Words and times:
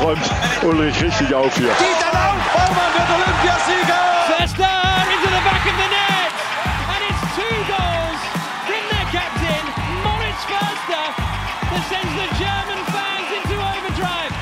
räumt 0.00 0.30
Ulrich 0.62 1.02
richtig 1.02 1.34
auf 1.34 1.54
hier. 1.56 1.68
Dieter 1.68 2.12
Lauf, 2.12 2.42
Baumann 2.54 2.92
wird 2.94 3.10
Olympiasieger! 3.10 4.02
Förster 4.26 4.68
into 5.12 5.28
the 5.28 5.42
back 5.44 5.64
of 5.66 5.76
the 5.76 5.88
net! 5.90 6.32
And 6.92 7.00
it's 7.08 7.22
two 7.34 7.56
goals 7.66 8.20
from 8.66 8.82
their 8.90 9.06
captain, 9.10 9.64
Moritz 10.04 10.42
Förster, 10.46 11.04
that 11.70 11.82
sends 11.88 12.12
the 12.14 12.28
German 12.38 12.80
fans 12.86 13.28
into 13.36 13.54
overdrive. 13.54 14.32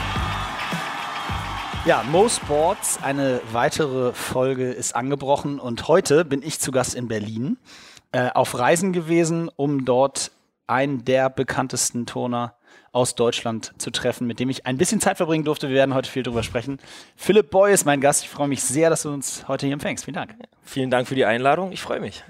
Ja, 1.87 2.03
Mo 2.03 2.29
Sports, 2.29 2.99
eine 3.03 3.41
weitere 3.53 4.13
Folge 4.13 4.73
ist 4.73 4.95
angebrochen 4.95 5.59
und 5.59 5.89
heute 5.89 6.25
bin 6.25 6.43
ich 6.43 6.61
zu 6.61 6.71
Gast 6.71 6.95
in 6.95 7.09
Berlin, 7.09 7.59
äh, 8.13 8.31
auf 8.35 8.59
Reisen 8.59 8.93
gewesen, 8.93 9.51
um 9.57 9.85
dort 9.85 10.33
einen 10.67 11.05
der 11.05 11.31
bekanntesten 11.31 12.07
Turner 12.07 12.55
aus 12.97 13.15
Deutschland 13.15 13.75
zu 13.77 13.91
treffen, 13.91 14.27
mit 14.27 14.41
dem 14.41 14.49
ich 14.49 14.65
ein 14.65 14.79
bisschen 14.79 15.03
Zeit 15.03 15.19
verbringen 15.19 15.45
durfte. 15.45 15.69
Wir 15.69 15.77
werden 15.77 15.93
heute 15.93 16.11
viel 16.11 16.23
drüber 16.23 16.43
sprechen. 16.43 16.79
Philipp 17.15 17.51
Boy 17.51 17.75
ist 17.75 17.85
mein 17.85 18.01
Gast. 18.01 18.25
Ich 18.25 18.31
freue 18.31 18.49
mich 18.49 18.63
sehr, 18.63 18.89
dass 18.89 19.03
du 19.03 19.13
uns 19.13 19.47
heute 19.49 19.67
hier 19.67 19.75
empfängst. 19.75 20.07
Vielen 20.07 20.15
Dank. 20.15 20.35
Vielen 20.65 20.91
Dank 20.91 21.07
für 21.07 21.15
die 21.15 21.27
Einladung. 21.27 21.73
Ich 21.73 21.83
freue 21.83 22.01
mich. 22.01 22.25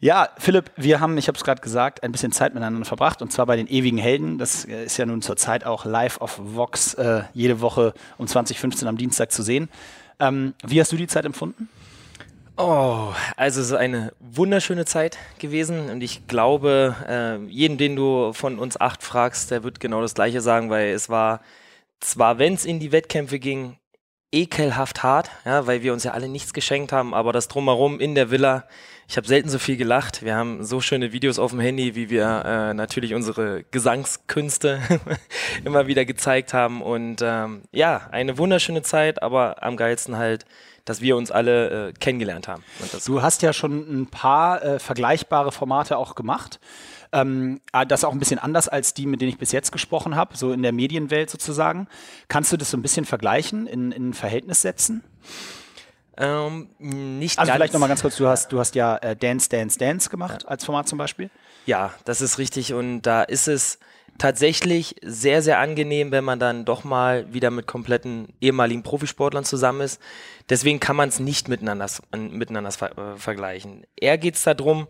Ja, 0.00 0.30
Philipp, 0.38 0.70
wir 0.76 1.00
haben, 1.00 1.18
ich 1.18 1.28
habe 1.28 1.36
es 1.36 1.44
gerade 1.44 1.60
gesagt, 1.60 2.02
ein 2.04 2.12
bisschen 2.12 2.32
Zeit 2.32 2.54
miteinander 2.54 2.86
verbracht 2.86 3.20
und 3.20 3.32
zwar 3.32 3.44
bei 3.44 3.56
den 3.56 3.66
ewigen 3.66 3.98
Helden. 3.98 4.38
Das 4.38 4.64
äh, 4.64 4.84
ist 4.84 4.96
ja 4.96 5.04
nun 5.04 5.20
zurzeit 5.20 5.66
auch 5.66 5.84
live 5.84 6.22
auf 6.22 6.40
Vox 6.42 6.94
äh, 6.94 7.24
jede 7.34 7.60
Woche 7.60 7.92
um 8.16 8.26
2015 8.26 8.88
am 8.88 8.96
Dienstag 8.96 9.30
zu 9.30 9.42
sehen. 9.42 9.68
Ähm, 10.20 10.54
wie 10.64 10.80
hast 10.80 10.90
du 10.90 10.96
die 10.96 11.06
Zeit 11.06 11.26
empfunden? 11.26 11.68
Oh, 12.60 13.14
also 13.36 13.60
es 13.60 13.68
ist 13.68 13.72
eine 13.72 14.12
wunderschöne 14.18 14.84
Zeit 14.84 15.16
gewesen 15.38 15.90
und 15.90 16.02
ich 16.02 16.26
glaube, 16.26 16.96
äh, 17.08 17.36
jeden, 17.48 17.78
den 17.78 17.94
du 17.94 18.32
von 18.32 18.58
uns 18.58 18.80
acht 18.80 19.04
fragst, 19.04 19.52
der 19.52 19.62
wird 19.62 19.78
genau 19.78 20.00
das 20.00 20.14
Gleiche 20.14 20.40
sagen, 20.40 20.68
weil 20.68 20.88
es 20.88 21.08
war 21.08 21.40
zwar, 22.00 22.40
wenn 22.40 22.54
es 22.54 22.64
in 22.64 22.80
die 22.80 22.90
Wettkämpfe 22.90 23.38
ging, 23.38 23.78
ekelhaft 24.32 25.04
hart, 25.04 25.30
ja, 25.44 25.68
weil 25.68 25.84
wir 25.84 25.92
uns 25.92 26.02
ja 26.02 26.10
alle 26.10 26.28
nichts 26.28 26.52
geschenkt 26.52 26.90
haben, 26.90 27.14
aber 27.14 27.32
das 27.32 27.46
drumherum 27.46 28.00
in 28.00 28.16
der 28.16 28.32
Villa, 28.32 28.66
ich 29.08 29.16
habe 29.16 29.26
selten 29.26 29.48
so 29.48 29.58
viel 29.58 29.78
gelacht. 29.78 30.22
Wir 30.22 30.36
haben 30.36 30.62
so 30.62 30.82
schöne 30.82 31.12
Videos 31.12 31.38
auf 31.38 31.50
dem 31.52 31.60
Handy, 31.60 31.94
wie 31.94 32.10
wir 32.10 32.42
äh, 32.44 32.74
natürlich 32.74 33.14
unsere 33.14 33.64
Gesangskünste 33.70 34.80
immer 35.64 35.86
wieder 35.86 36.04
gezeigt 36.04 36.52
haben 36.52 36.82
und 36.82 37.22
ähm, 37.22 37.62
ja, 37.72 38.08
eine 38.10 38.36
wunderschöne 38.36 38.82
Zeit, 38.82 39.22
aber 39.22 39.62
am 39.62 39.76
geilsten 39.76 40.16
halt 40.16 40.44
dass 40.84 41.02
wir 41.02 41.18
uns 41.18 41.30
alle 41.30 41.88
äh, 41.88 41.92
kennengelernt 41.92 42.48
haben. 42.48 42.64
du 43.04 43.20
hast 43.20 43.42
ja 43.42 43.52
schon 43.52 44.02
ein 44.02 44.06
paar 44.06 44.62
äh, 44.62 44.78
vergleichbare 44.78 45.52
Formate 45.52 45.98
auch 45.98 46.14
gemacht. 46.14 46.60
Ähm, 47.12 47.60
ah, 47.72 47.84
das 47.84 48.04
auch 48.04 48.12
ein 48.12 48.18
bisschen 48.18 48.38
anders 48.38 48.68
als 48.68 48.94
die, 48.94 49.04
mit 49.04 49.20
denen 49.20 49.28
ich 49.30 49.36
bis 49.36 49.52
jetzt 49.52 49.70
gesprochen 49.70 50.16
habe, 50.16 50.34
so 50.34 50.50
in 50.50 50.62
der 50.62 50.72
Medienwelt 50.72 51.28
sozusagen. 51.28 51.88
Kannst 52.28 52.52
du 52.52 52.56
das 52.56 52.70
so 52.70 52.78
ein 52.78 52.82
bisschen 52.82 53.04
vergleichen, 53.04 53.66
in, 53.66 53.92
in 53.92 54.10
ein 54.10 54.14
Verhältnis 54.14 54.62
setzen? 54.62 55.04
Ähm, 56.18 56.68
nicht 56.78 57.38
also 57.38 57.52
vielleicht 57.52 57.72
nochmal 57.72 57.88
ganz 57.88 58.02
kurz, 58.02 58.16
du 58.16 58.26
hast, 58.26 58.50
du 58.52 58.58
hast 58.58 58.74
ja 58.74 58.96
äh, 58.96 59.14
Dance, 59.14 59.48
Dance, 59.48 59.78
Dance 59.78 60.10
gemacht 60.10 60.42
ja. 60.42 60.48
als 60.48 60.64
Format 60.64 60.88
zum 60.88 60.98
Beispiel. 60.98 61.30
Ja, 61.64 61.94
das 62.04 62.20
ist 62.20 62.38
richtig 62.38 62.74
und 62.74 63.02
da 63.02 63.22
ist 63.22 63.46
es 63.46 63.78
tatsächlich 64.18 64.96
sehr, 65.00 65.42
sehr 65.42 65.60
angenehm, 65.60 66.10
wenn 66.10 66.24
man 66.24 66.40
dann 66.40 66.64
doch 66.64 66.82
mal 66.82 67.32
wieder 67.32 67.52
mit 67.52 67.68
kompletten 67.68 68.32
ehemaligen 68.40 68.82
Profisportlern 68.82 69.44
zusammen 69.44 69.82
ist. 69.82 70.00
Deswegen 70.50 70.80
kann 70.80 70.96
man 70.96 71.08
es 71.08 71.20
nicht 71.20 71.48
miteinander, 71.48 71.86
miteinander 72.12 72.72
ver 72.72 72.98
äh, 72.98 73.16
vergleichen. 73.16 73.84
Eher 73.96 74.18
geht 74.18 74.34
es 74.34 74.42
darum, 74.42 74.88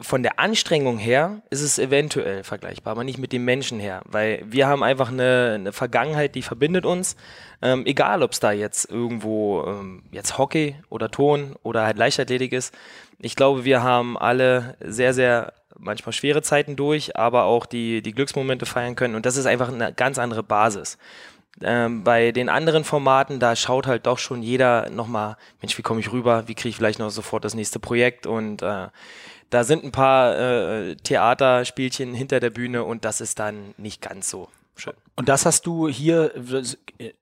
von 0.00 0.22
der 0.22 0.38
Anstrengung 0.40 0.98
her 0.98 1.42
ist 1.50 1.62
es 1.62 1.78
eventuell 1.78 2.42
vergleichbar, 2.42 2.92
aber 2.92 3.04
nicht 3.04 3.18
mit 3.18 3.32
dem 3.32 3.44
Menschen 3.44 3.78
her, 3.78 4.02
weil 4.04 4.42
wir 4.46 4.66
haben 4.66 4.82
einfach 4.82 5.10
eine, 5.10 5.52
eine 5.54 5.72
Vergangenheit, 5.72 6.34
die 6.34 6.42
verbindet 6.42 6.84
uns. 6.84 7.16
Ähm, 7.62 7.86
egal, 7.86 8.22
ob 8.22 8.32
es 8.32 8.40
da 8.40 8.52
jetzt 8.52 8.90
irgendwo 8.90 9.64
ähm, 9.66 10.02
jetzt 10.10 10.38
Hockey 10.38 10.76
oder 10.90 11.10
Ton 11.10 11.56
oder 11.62 11.84
halt 11.84 11.98
Leichtathletik 11.98 12.52
ist. 12.52 12.74
Ich 13.18 13.36
glaube, 13.36 13.64
wir 13.64 13.82
haben 13.82 14.18
alle 14.18 14.76
sehr, 14.80 15.14
sehr 15.14 15.52
manchmal 15.78 16.12
schwere 16.12 16.42
Zeiten 16.42 16.76
durch, 16.76 17.16
aber 17.16 17.44
auch 17.44 17.66
die, 17.66 18.02
die 18.02 18.12
Glücksmomente 18.12 18.66
feiern 18.66 18.96
können. 18.96 19.14
Und 19.14 19.26
das 19.26 19.36
ist 19.36 19.46
einfach 19.46 19.72
eine 19.72 19.92
ganz 19.92 20.18
andere 20.18 20.42
Basis. 20.42 20.98
Ähm, 21.62 22.04
bei 22.04 22.32
den 22.32 22.50
anderen 22.50 22.84
Formaten, 22.84 23.40
da 23.40 23.56
schaut 23.56 23.86
halt 23.86 24.06
doch 24.06 24.18
schon 24.18 24.42
jeder 24.42 24.90
nochmal, 24.90 25.36
Mensch, 25.62 25.78
wie 25.78 25.82
komme 25.82 26.00
ich 26.00 26.12
rüber, 26.12 26.48
wie 26.48 26.54
kriege 26.54 26.68
ich 26.68 26.76
vielleicht 26.76 26.98
noch 26.98 27.10
sofort 27.10 27.44
das 27.44 27.54
nächste 27.54 27.78
Projekt 27.78 28.26
und 28.26 28.60
äh, 28.60 28.88
da 29.50 29.64
sind 29.64 29.84
ein 29.84 29.92
paar 29.92 30.36
äh, 30.38 30.96
Theaterspielchen 30.96 32.14
hinter 32.14 32.40
der 32.40 32.50
Bühne 32.50 32.84
und 32.84 33.04
das 33.04 33.20
ist 33.20 33.38
dann 33.38 33.74
nicht 33.76 34.02
ganz 34.02 34.30
so 34.30 34.48
schön. 34.76 34.94
Und 35.16 35.28
das 35.28 35.46
hast 35.46 35.66
du 35.66 35.88
hier, 35.88 36.32
das 36.36 36.78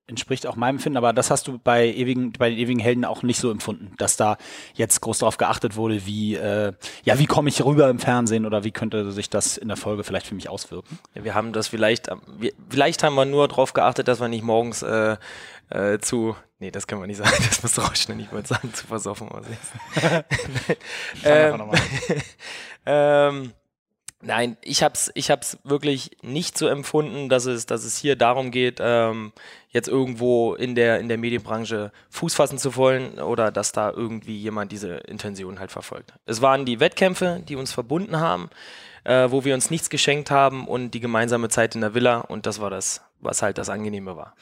entspricht 0.06 0.46
auch 0.46 0.56
meinem 0.56 0.78
Finden, 0.78 0.96
aber 0.96 1.12
das 1.12 1.30
hast 1.30 1.48
du 1.48 1.58
bei, 1.58 1.86
ewigen, 1.86 2.32
bei 2.32 2.50
den 2.50 2.58
ewigen 2.58 2.80
Helden 2.80 3.04
auch 3.04 3.22
nicht 3.22 3.38
so 3.38 3.50
empfunden, 3.50 3.94
dass 3.98 4.16
da 4.16 4.36
jetzt 4.74 5.00
groß 5.00 5.20
darauf 5.20 5.36
geachtet 5.36 5.76
wurde, 5.76 6.04
wie, 6.06 6.34
äh, 6.34 6.72
ja, 7.04 7.18
wie 7.18 7.26
komme 7.26 7.48
ich 7.48 7.64
rüber 7.64 7.88
im 7.88 7.98
Fernsehen 7.98 8.46
oder 8.46 8.64
wie 8.64 8.72
könnte 8.72 9.12
sich 9.12 9.30
das 9.30 9.56
in 9.56 9.68
der 9.68 9.76
Folge 9.76 10.04
vielleicht 10.04 10.26
für 10.26 10.34
mich 10.34 10.48
auswirken? 10.48 10.98
Ja, 11.14 11.24
wir 11.24 11.34
haben 11.34 11.52
das 11.52 11.68
vielleicht, 11.68 12.08
wir, 12.38 12.52
vielleicht 12.68 13.02
haben 13.02 13.14
wir 13.14 13.24
nur 13.24 13.48
darauf 13.48 13.72
geachtet, 13.72 14.08
dass 14.08 14.20
wir 14.20 14.28
nicht 14.28 14.44
morgens 14.44 14.82
äh, 14.82 15.16
äh, 15.70 15.98
zu, 15.98 16.36
nee, 16.58 16.70
das 16.70 16.86
können 16.86 17.00
wir 17.00 17.06
nicht 17.06 17.18
sagen, 17.18 17.36
das 17.48 17.62
muss 17.62 17.78
rausschneiden, 17.78 18.22
ich 18.22 18.32
wollte 18.32 18.48
sagen, 18.48 18.74
zu 18.74 18.86
versoffen 18.86 19.28
aussehen. 19.28 19.56
ähm, 21.24 21.70
ähm, 22.86 23.52
Nein, 24.26 24.56
ich 24.62 24.82
habe 24.82 24.94
es 24.94 25.10
ich 25.14 25.30
hab's 25.30 25.58
wirklich 25.64 26.16
nicht 26.22 26.56
so 26.56 26.66
empfunden, 26.66 27.28
dass 27.28 27.44
es, 27.44 27.66
dass 27.66 27.84
es 27.84 27.98
hier 27.98 28.16
darum 28.16 28.50
geht, 28.50 28.78
ähm, 28.80 29.32
jetzt 29.68 29.86
irgendwo 29.86 30.54
in 30.54 30.74
der, 30.74 30.98
in 31.00 31.08
der 31.08 31.18
Medienbranche 31.18 31.92
Fuß 32.08 32.34
fassen 32.34 32.56
zu 32.56 32.74
wollen 32.76 33.18
oder 33.18 33.52
dass 33.52 33.72
da 33.72 33.90
irgendwie 33.90 34.38
jemand 34.38 34.72
diese 34.72 34.94
Intention 34.94 35.60
halt 35.60 35.70
verfolgt. 35.70 36.14
Es 36.24 36.40
waren 36.40 36.64
die 36.64 36.80
Wettkämpfe, 36.80 37.42
die 37.46 37.56
uns 37.56 37.72
verbunden 37.72 38.18
haben, 38.18 38.48
äh, 39.04 39.30
wo 39.30 39.44
wir 39.44 39.52
uns 39.52 39.70
nichts 39.70 39.90
geschenkt 39.90 40.30
haben 40.30 40.66
und 40.66 40.92
die 40.92 41.00
gemeinsame 41.00 41.50
Zeit 41.50 41.74
in 41.74 41.82
der 41.82 41.92
Villa 41.92 42.20
und 42.20 42.46
das 42.46 42.62
war 42.62 42.70
das, 42.70 43.02
was 43.20 43.42
halt 43.42 43.58
das 43.58 43.68
Angenehme 43.68 44.16
war. 44.16 44.36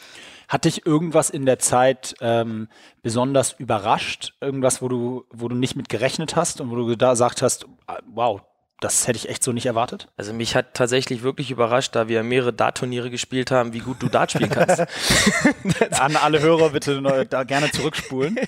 Hat 0.47 0.65
dich 0.65 0.87
irgendwas 0.87 1.29
in 1.29 1.45
der 1.45 1.59
Zeit 1.59 2.15
ähm, 2.21 2.69
besonders 3.03 3.53
überrascht? 3.59 4.35
Irgendwas, 4.41 4.81
wo 4.81 4.87
du, 4.87 5.25
wo 5.31 5.49
du 5.49 5.57
nicht 5.57 5.75
mit 5.75 5.89
gerechnet 5.89 6.37
hast 6.37 6.61
und 6.61 6.71
wo 6.71 6.77
du 6.77 6.87
gesagt 6.87 7.43
hast, 7.43 7.67
ah, 7.89 7.99
wow, 8.07 8.43
das 8.83 9.07
hätte 9.07 9.17
ich 9.17 9.29
echt 9.29 9.45
so 9.45 9.53
nicht 9.53 9.67
erwartet. 9.67 10.09
Also 10.17 10.33
mich 10.33 10.57
hat 10.57 10.75
tatsächlich 10.75 11.23
wirklich 11.23 11.51
überrascht, 11.51 11.95
da 11.95 12.09
wir 12.09 12.23
mehrere 12.23 12.53
Dart-Turniere 12.53 13.11
gespielt 13.11 13.51
haben, 13.51 13.73
wie 13.73 13.79
gut 13.79 14.03
du 14.03 14.09
Dart 14.09 14.33
spielen 14.33 14.51
kannst. 14.51 14.85
An 16.01 16.17
alle 16.17 16.41
Hörer 16.41 16.71
bitte 16.71 17.01
da 17.29 17.45
gerne 17.45 17.71
zurückspulen. 17.71 18.39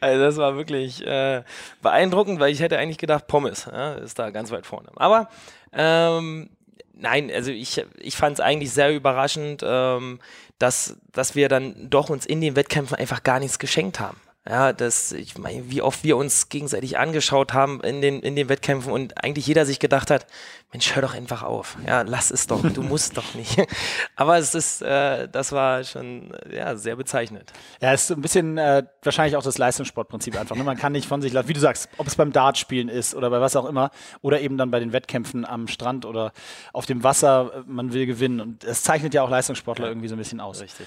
Also 0.00 0.22
das 0.22 0.36
war 0.36 0.56
wirklich 0.56 1.04
äh, 1.06 1.42
beeindruckend, 1.80 2.38
weil 2.38 2.52
ich 2.52 2.60
hätte 2.60 2.78
eigentlich 2.78 2.98
gedacht, 2.98 3.26
Pommes 3.26 3.66
ja, 3.70 3.94
ist 3.94 4.18
da 4.18 4.28
ganz 4.30 4.50
weit 4.50 4.66
vorne. 4.66 4.90
Aber 4.96 5.30
ähm, 5.72 6.50
nein, 6.92 7.30
also 7.32 7.50
ich, 7.50 7.82
ich 7.98 8.16
fand 8.16 8.34
es 8.34 8.40
eigentlich 8.40 8.70
sehr 8.70 8.94
überraschend, 8.94 9.62
ähm, 9.64 10.20
dass, 10.58 10.98
dass 11.12 11.34
wir 11.34 11.48
dann 11.48 11.88
doch 11.88 12.10
uns 12.10 12.26
in 12.26 12.42
den 12.42 12.54
Wettkämpfen 12.54 12.96
einfach 12.96 13.22
gar 13.22 13.40
nichts 13.40 13.58
geschenkt 13.58 13.98
haben. 13.98 14.18
Ja, 14.46 14.74
das, 14.74 15.12
ich 15.12 15.38
meine, 15.38 15.70
wie 15.70 15.80
oft 15.80 16.04
wir 16.04 16.18
uns 16.18 16.50
gegenseitig 16.50 16.98
angeschaut 16.98 17.54
haben 17.54 17.80
in 17.80 18.02
den, 18.02 18.20
in 18.20 18.36
den 18.36 18.50
Wettkämpfen 18.50 18.92
und 18.92 19.24
eigentlich 19.24 19.46
jeder 19.46 19.64
sich 19.64 19.78
gedacht 19.78 20.10
hat, 20.10 20.26
Mensch, 20.70 20.94
hör 20.94 21.00
doch 21.00 21.14
einfach 21.14 21.42
auf. 21.42 21.78
Ja, 21.86 22.02
lass 22.02 22.30
es 22.30 22.46
doch, 22.46 22.60
du 22.62 22.82
musst 22.82 23.16
doch 23.16 23.34
nicht. 23.34 23.56
Aber 24.16 24.36
es 24.36 24.54
ist, 24.54 24.82
äh, 24.82 25.28
das 25.28 25.52
war 25.52 25.82
schon 25.84 26.36
ja, 26.52 26.76
sehr 26.76 26.96
bezeichnend. 26.96 27.54
Ja, 27.80 27.94
es 27.94 28.02
ist 28.02 28.08
so 28.08 28.14
ein 28.14 28.20
bisschen 28.20 28.58
äh, 28.58 28.82
wahrscheinlich 29.02 29.36
auch 29.36 29.42
das 29.42 29.56
Leistungssportprinzip 29.56 30.38
einfach. 30.38 30.56
Ne? 30.56 30.64
Man 30.64 30.76
kann 30.76 30.92
nicht 30.92 31.08
von 31.08 31.22
sich 31.22 31.32
lassen, 31.32 31.48
wie 31.48 31.54
du 31.54 31.60
sagst, 31.60 31.88
ob 31.96 32.06
es 32.06 32.16
beim 32.16 32.30
Dartspielen 32.30 32.90
ist 32.90 33.14
oder 33.14 33.30
bei 33.30 33.40
was 33.40 33.56
auch 33.56 33.64
immer, 33.64 33.92
oder 34.20 34.42
eben 34.42 34.58
dann 34.58 34.70
bei 34.70 34.80
den 34.80 34.92
Wettkämpfen 34.92 35.46
am 35.46 35.68
Strand 35.68 36.04
oder 36.04 36.32
auf 36.74 36.84
dem 36.84 37.02
Wasser, 37.02 37.64
man 37.66 37.94
will 37.94 38.04
gewinnen. 38.04 38.42
Und 38.42 38.64
es 38.64 38.82
zeichnet 38.82 39.14
ja 39.14 39.22
auch 39.22 39.30
Leistungssportler 39.30 39.86
ja. 39.86 39.90
irgendwie 39.92 40.08
so 40.08 40.16
ein 40.16 40.18
bisschen 40.18 40.40
aus. 40.40 40.60
Richtig. 40.60 40.86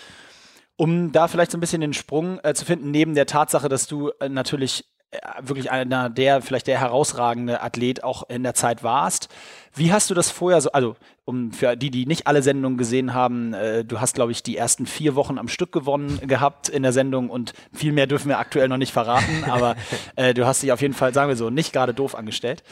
Um 0.77 1.11
da 1.11 1.27
vielleicht 1.27 1.51
so 1.51 1.57
ein 1.57 1.61
bisschen 1.61 1.81
den 1.81 1.93
Sprung 1.93 2.39
äh, 2.43 2.53
zu 2.53 2.63
finden, 2.63 2.91
neben 2.91 3.15
der 3.15 3.25
Tatsache, 3.25 3.67
dass 3.67 3.87
du 3.87 4.11
äh, 4.19 4.29
natürlich 4.29 4.85
äh, 5.09 5.19
wirklich 5.41 5.71
einer 5.71 6.09
der, 6.09 6.41
vielleicht 6.41 6.67
der 6.67 6.79
herausragende 6.79 7.61
Athlet 7.61 8.03
auch 8.03 8.29
in 8.29 8.43
der 8.43 8.53
Zeit 8.53 8.83
warst. 8.83 9.29
Wie 9.73 9.91
hast 9.91 10.09
du 10.09 10.13
das 10.13 10.29
vorher 10.29 10.61
so, 10.61 10.71
also 10.71 10.95
um 11.23 11.51
für 11.51 11.75
die, 11.75 11.91
die 11.91 12.05
nicht 12.05 12.27
alle 12.27 12.41
Sendungen 12.41 12.77
gesehen 12.77 13.13
haben, 13.13 13.53
äh, 13.53 13.85
du 13.85 13.99
hast, 13.99 14.15
glaube 14.15 14.31
ich, 14.31 14.43
die 14.43 14.57
ersten 14.57 14.85
vier 14.85 15.15
Wochen 15.15 15.37
am 15.37 15.47
Stück 15.47 15.71
gewonnen 15.71 16.19
gehabt 16.27 16.69
in 16.69 16.83
der 16.83 16.93
Sendung 16.93 17.29
und 17.29 17.53
viel 17.73 17.91
mehr 17.93 18.05
dürfen 18.05 18.29
wir 18.29 18.37
aktuell 18.37 18.67
noch 18.67 18.77
nicht 18.77 18.91
verraten, 18.91 19.45
aber 19.49 19.75
äh, 20.15 20.33
du 20.33 20.45
hast 20.45 20.61
dich 20.61 20.71
auf 20.71 20.81
jeden 20.81 20.93
Fall, 20.93 21.13
sagen 21.13 21.29
wir 21.29 21.37
so, 21.37 21.49
nicht 21.49 21.73
gerade 21.73 21.93
doof 21.93 22.13
angestellt. 22.13 22.63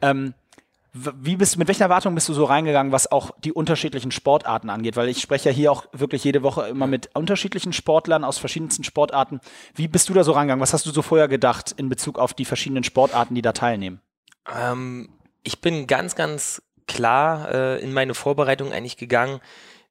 Ähm, 0.00 0.34
wie 0.94 1.36
bist, 1.36 1.56
mit 1.56 1.68
welcher 1.68 1.84
Erwartung 1.84 2.14
bist 2.14 2.28
du 2.28 2.34
so 2.34 2.44
reingegangen, 2.44 2.92
was 2.92 3.10
auch 3.10 3.30
die 3.42 3.52
unterschiedlichen 3.52 4.10
Sportarten 4.10 4.68
angeht? 4.68 4.94
Weil 4.94 5.08
ich 5.08 5.22
spreche 5.22 5.48
ja 5.48 5.54
hier 5.54 5.72
auch 5.72 5.86
wirklich 5.92 6.22
jede 6.22 6.42
Woche 6.42 6.68
immer 6.68 6.86
mit 6.86 7.08
unterschiedlichen 7.14 7.72
Sportlern 7.72 8.24
aus 8.24 8.36
verschiedensten 8.36 8.84
Sportarten. 8.84 9.40
Wie 9.74 9.88
bist 9.88 10.10
du 10.10 10.14
da 10.14 10.22
so 10.22 10.32
reingegangen? 10.32 10.60
Was 10.60 10.74
hast 10.74 10.84
du 10.84 10.90
so 10.90 11.00
vorher 11.00 11.28
gedacht 11.28 11.72
in 11.74 11.88
Bezug 11.88 12.18
auf 12.18 12.34
die 12.34 12.44
verschiedenen 12.44 12.84
Sportarten, 12.84 13.34
die 13.34 13.40
da 13.40 13.52
teilnehmen? 13.52 14.02
Ähm, 14.54 15.08
ich 15.42 15.62
bin 15.62 15.86
ganz, 15.86 16.14
ganz 16.14 16.60
klar 16.86 17.50
äh, 17.50 17.82
in 17.82 17.94
meine 17.94 18.12
Vorbereitung 18.12 18.72
eigentlich 18.72 18.98
gegangen, 18.98 19.40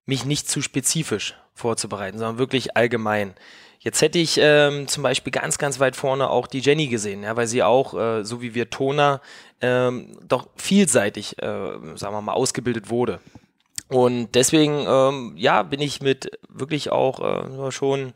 mich 0.05 0.25
nicht 0.25 0.49
zu 0.49 0.61
spezifisch 0.61 1.35
vorzubereiten, 1.55 2.19
sondern 2.19 2.37
wirklich 2.37 2.77
allgemein. 2.77 3.33
Jetzt 3.83 4.03
hätte 4.03 4.19
ich 4.19 4.37
ähm, 4.39 4.87
zum 4.87 5.01
Beispiel 5.01 5.31
ganz, 5.31 5.57
ganz 5.57 5.79
weit 5.79 5.95
vorne 5.95 6.29
auch 6.29 6.45
die 6.45 6.59
Jenny 6.59 6.85
gesehen, 6.85 7.23
ja, 7.23 7.35
weil 7.35 7.47
sie 7.47 7.63
auch, 7.63 7.95
äh, 7.95 8.23
so 8.23 8.39
wie 8.39 8.53
wir 8.53 8.69
Toner, 8.69 9.21
ähm, 9.59 10.19
doch 10.23 10.47
vielseitig, 10.55 11.41
äh, 11.41 11.47
sagen 11.95 12.13
wir 12.13 12.21
mal, 12.21 12.33
ausgebildet 12.33 12.91
wurde. 12.91 13.19
Und 13.87 14.35
deswegen, 14.35 14.85
ähm, 14.87 15.33
ja, 15.35 15.63
bin 15.63 15.81
ich 15.81 15.99
mit 15.99 16.37
wirklich 16.47 16.91
auch 16.91 17.19
äh, 17.67 17.71
schon 17.71 18.13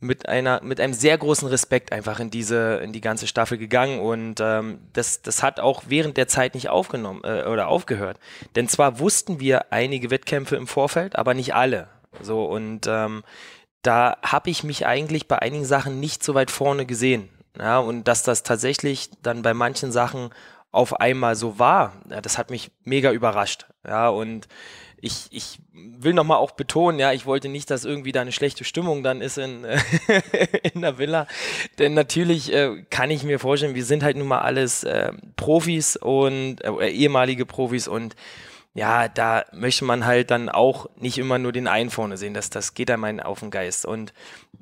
mit 0.00 0.28
einer 0.28 0.62
mit 0.62 0.80
einem 0.80 0.92
sehr 0.92 1.18
großen 1.18 1.48
Respekt 1.48 1.90
einfach 1.90 2.20
in 2.20 2.30
diese 2.30 2.76
in 2.84 2.92
die 2.92 3.00
ganze 3.00 3.26
Staffel 3.26 3.56
gegangen. 3.56 4.00
Und 4.00 4.38
ähm, 4.40 4.80
das 4.92 5.22
das 5.22 5.42
hat 5.42 5.60
auch 5.60 5.84
während 5.88 6.18
der 6.18 6.28
Zeit 6.28 6.54
nicht 6.54 6.68
aufgenommen 6.68 7.22
äh, 7.24 7.44
oder 7.44 7.68
aufgehört. 7.68 8.18
Denn 8.54 8.68
zwar 8.68 9.00
wussten 9.00 9.40
wir 9.40 9.72
einige 9.72 10.10
Wettkämpfe 10.10 10.56
im 10.56 10.66
Vorfeld 10.66 11.16
aber 11.16 11.32
nicht 11.32 11.54
alle. 11.54 11.88
So 12.20 12.44
und 12.44 12.86
ähm, 12.86 13.24
da 13.82 14.16
habe 14.22 14.50
ich 14.50 14.64
mich 14.64 14.86
eigentlich 14.86 15.28
bei 15.28 15.38
einigen 15.38 15.64
Sachen 15.64 16.00
nicht 16.00 16.22
so 16.22 16.34
weit 16.34 16.50
vorne 16.50 16.86
gesehen 16.86 17.28
ja 17.58 17.78
und 17.78 18.08
dass 18.08 18.22
das 18.22 18.42
tatsächlich 18.42 19.10
dann 19.22 19.42
bei 19.42 19.54
manchen 19.54 19.92
Sachen 19.92 20.30
auf 20.70 21.00
einmal 21.00 21.34
so 21.34 21.58
war 21.58 21.92
ja, 22.10 22.20
das 22.20 22.38
hat 22.38 22.50
mich 22.50 22.70
mega 22.84 23.12
überrascht 23.12 23.66
ja 23.86 24.08
und 24.08 24.48
ich, 25.00 25.28
ich 25.30 25.60
will 25.72 26.12
nochmal 26.12 26.38
auch 26.38 26.52
betonen, 26.52 26.98
ja, 26.98 27.12
ich 27.12 27.26
wollte 27.26 27.48
nicht, 27.48 27.70
dass 27.70 27.84
irgendwie 27.84 28.12
da 28.12 28.20
eine 28.20 28.32
schlechte 28.32 28.64
Stimmung 28.64 29.02
dann 29.02 29.20
ist 29.20 29.38
in, 29.38 29.64
in 30.74 30.80
der 30.80 30.98
Villa. 30.98 31.26
Denn 31.78 31.94
natürlich 31.94 32.52
äh, 32.52 32.84
kann 32.90 33.10
ich 33.10 33.22
mir 33.22 33.38
vorstellen, 33.38 33.74
wir 33.74 33.84
sind 33.84 34.02
halt 34.02 34.16
nun 34.16 34.26
mal 34.26 34.40
alles 34.40 34.84
äh, 34.84 35.12
Profis 35.36 35.96
und 35.96 36.64
äh, 36.64 36.88
ehemalige 36.88 37.46
Profis 37.46 37.86
und 37.86 38.16
ja, 38.78 39.08
da 39.08 39.44
möchte 39.52 39.84
man 39.84 40.06
halt 40.06 40.30
dann 40.30 40.48
auch 40.48 40.88
nicht 40.96 41.18
immer 41.18 41.36
nur 41.38 41.50
den 41.50 41.66
einen 41.66 41.90
vorne 41.90 42.16
sehen. 42.16 42.32
Das, 42.32 42.48
das 42.48 42.74
geht 42.74 42.92
einem 42.92 43.18
auf 43.18 43.40
den 43.40 43.50
Geist. 43.50 43.84
Und 43.84 44.12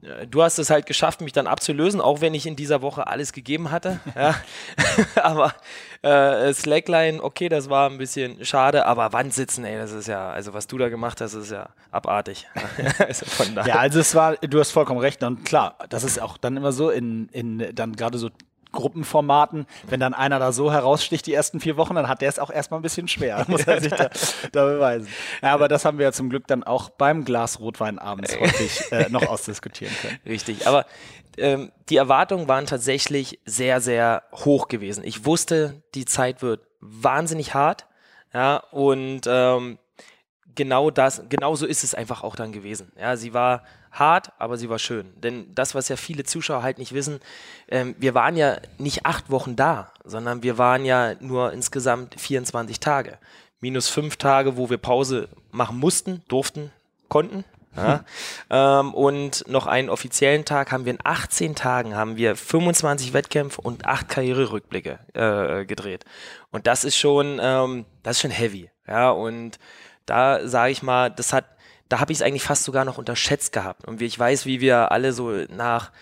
äh, 0.02 0.26
du 0.26 0.42
hast 0.42 0.58
es 0.58 0.70
halt 0.70 0.86
geschafft, 0.86 1.20
mich 1.20 1.32
dann 1.32 1.46
abzulösen, 1.46 2.00
auch 2.00 2.22
wenn 2.22 2.32
ich 2.32 2.46
in 2.46 2.56
dieser 2.56 2.80
Woche 2.80 3.06
alles 3.06 3.32
gegeben 3.32 3.70
hatte. 3.70 4.00
Ja. 4.16 4.34
aber 5.22 5.52
äh, 6.00 6.52
Slackline, 6.54 7.22
okay, 7.22 7.50
das 7.50 7.68
war 7.68 7.90
ein 7.90 7.98
bisschen 7.98 8.42
schade, 8.46 8.86
aber 8.86 9.12
Wand 9.12 9.34
sitzen, 9.34 9.66
ey, 9.66 9.76
das 9.76 9.92
ist 9.92 10.08
ja, 10.08 10.30
also 10.30 10.54
was 10.54 10.66
du 10.66 10.78
da 10.78 10.88
gemacht 10.88 11.20
hast, 11.20 11.34
ist 11.34 11.50
ja 11.50 11.68
abartig. 11.90 12.48
also 12.98 13.26
ja, 13.66 13.76
also 13.76 14.00
es 14.00 14.14
war, 14.14 14.36
du 14.36 14.58
hast 14.58 14.70
vollkommen 14.70 15.00
recht. 15.00 15.22
Und 15.22 15.44
klar, 15.44 15.76
das 15.90 16.02
ist 16.02 16.18
auch 16.20 16.38
dann 16.38 16.56
immer 16.56 16.72
so 16.72 16.88
in, 16.88 17.28
in 17.28 17.74
dann 17.74 17.94
gerade 17.94 18.16
so 18.16 18.30
Gruppenformaten, 18.76 19.66
wenn 19.88 19.98
dann 19.98 20.14
einer 20.14 20.38
da 20.38 20.52
so 20.52 20.72
heraussticht 20.72 21.26
die 21.26 21.34
ersten 21.34 21.58
vier 21.58 21.76
Wochen, 21.76 21.96
dann 21.96 22.08
hat 22.08 22.22
der 22.22 22.28
es 22.28 22.38
auch 22.38 22.50
erstmal 22.50 22.78
ein 22.78 22.82
bisschen 22.82 23.08
schwer, 23.08 23.44
muss 23.48 23.66
er 23.66 23.80
sich 23.80 23.92
da, 23.92 24.08
da 24.52 24.64
beweisen. 24.64 25.08
Ja, 25.42 25.52
aber 25.52 25.66
das 25.66 25.84
haben 25.84 25.98
wir 25.98 26.04
ja 26.04 26.12
zum 26.12 26.30
Glück 26.30 26.46
dann 26.46 26.62
auch 26.62 26.90
beim 26.90 27.24
Glas 27.24 27.58
Rotwein 27.58 27.98
abends 27.98 28.36
häufig 28.40 28.92
äh, 28.92 29.08
noch 29.08 29.26
ausdiskutieren 29.26 29.92
können. 30.00 30.18
Richtig, 30.24 30.66
aber 30.68 30.86
ähm, 31.36 31.72
die 31.88 31.96
Erwartungen 31.96 32.48
waren 32.48 32.66
tatsächlich 32.66 33.40
sehr, 33.44 33.80
sehr 33.80 34.22
hoch 34.32 34.68
gewesen. 34.68 35.02
Ich 35.04 35.24
wusste, 35.24 35.82
die 35.94 36.04
Zeit 36.04 36.42
wird 36.42 36.60
wahnsinnig 36.80 37.54
hart, 37.54 37.86
ja, 38.32 38.58
und 38.70 39.22
ähm, 39.26 39.78
genau 40.56 40.90
das, 40.90 41.22
genau 41.28 41.54
so 41.54 41.66
ist 41.66 41.84
es 41.84 41.94
einfach 41.94 42.22
auch 42.22 42.34
dann 42.34 42.50
gewesen. 42.50 42.90
Ja, 42.98 43.16
sie 43.16 43.32
war 43.32 43.62
hart, 43.92 44.32
aber 44.38 44.56
sie 44.58 44.68
war 44.68 44.78
schön. 44.78 45.12
Denn 45.20 45.54
das, 45.54 45.74
was 45.74 45.88
ja 45.88 45.96
viele 45.96 46.24
Zuschauer 46.24 46.62
halt 46.62 46.78
nicht 46.78 46.92
wissen, 46.92 47.20
ähm, 47.68 47.94
wir 47.98 48.14
waren 48.14 48.36
ja 48.36 48.56
nicht 48.78 49.06
acht 49.06 49.30
Wochen 49.30 49.56
da, 49.56 49.92
sondern 50.04 50.42
wir 50.42 50.58
waren 50.58 50.84
ja 50.84 51.14
nur 51.20 51.52
insgesamt 51.52 52.18
24 52.20 52.80
Tage. 52.80 53.18
Minus 53.60 53.88
fünf 53.88 54.16
Tage, 54.16 54.56
wo 54.56 54.68
wir 54.68 54.78
Pause 54.78 55.28
machen 55.50 55.78
mussten, 55.78 56.22
durften, 56.28 56.72
konnten. 57.08 57.44
Ja. 57.76 58.04
ähm, 58.50 58.94
und 58.94 59.44
noch 59.48 59.66
einen 59.66 59.90
offiziellen 59.90 60.44
Tag 60.46 60.72
haben 60.72 60.86
wir 60.86 60.92
in 60.94 60.98
18 61.04 61.54
Tagen 61.54 61.94
haben 61.94 62.16
wir 62.16 62.34
25 62.34 63.12
Wettkämpfe 63.12 63.60
und 63.60 63.84
acht 63.84 64.08
Karriererückblicke 64.08 64.98
äh, 65.12 65.66
gedreht. 65.66 66.04
Und 66.50 66.66
das 66.66 66.84
ist 66.84 66.96
schon, 66.96 67.38
ähm, 67.40 67.84
das 68.02 68.16
ist 68.16 68.22
schon 68.22 68.30
heavy. 68.30 68.70
Ja, 68.86 69.10
und 69.10 69.58
da 70.06 70.46
sage 70.46 70.72
ich 70.72 70.82
mal, 70.82 71.10
das 71.10 71.32
hat 71.32 71.44
da 71.88 72.00
habe 72.00 72.12
ich 72.12 72.18
es 72.18 72.22
eigentlich 72.22 72.42
fast 72.42 72.64
sogar 72.64 72.84
noch 72.84 72.98
unterschätzt 72.98 73.52
gehabt. 73.52 73.86
Und 73.86 74.00
wie 74.00 74.06
ich 74.06 74.18
weiß, 74.18 74.46
wie 74.46 74.60
wir 74.60 74.90
alle 74.90 75.12
so 75.12 75.30
nach, 75.48 75.92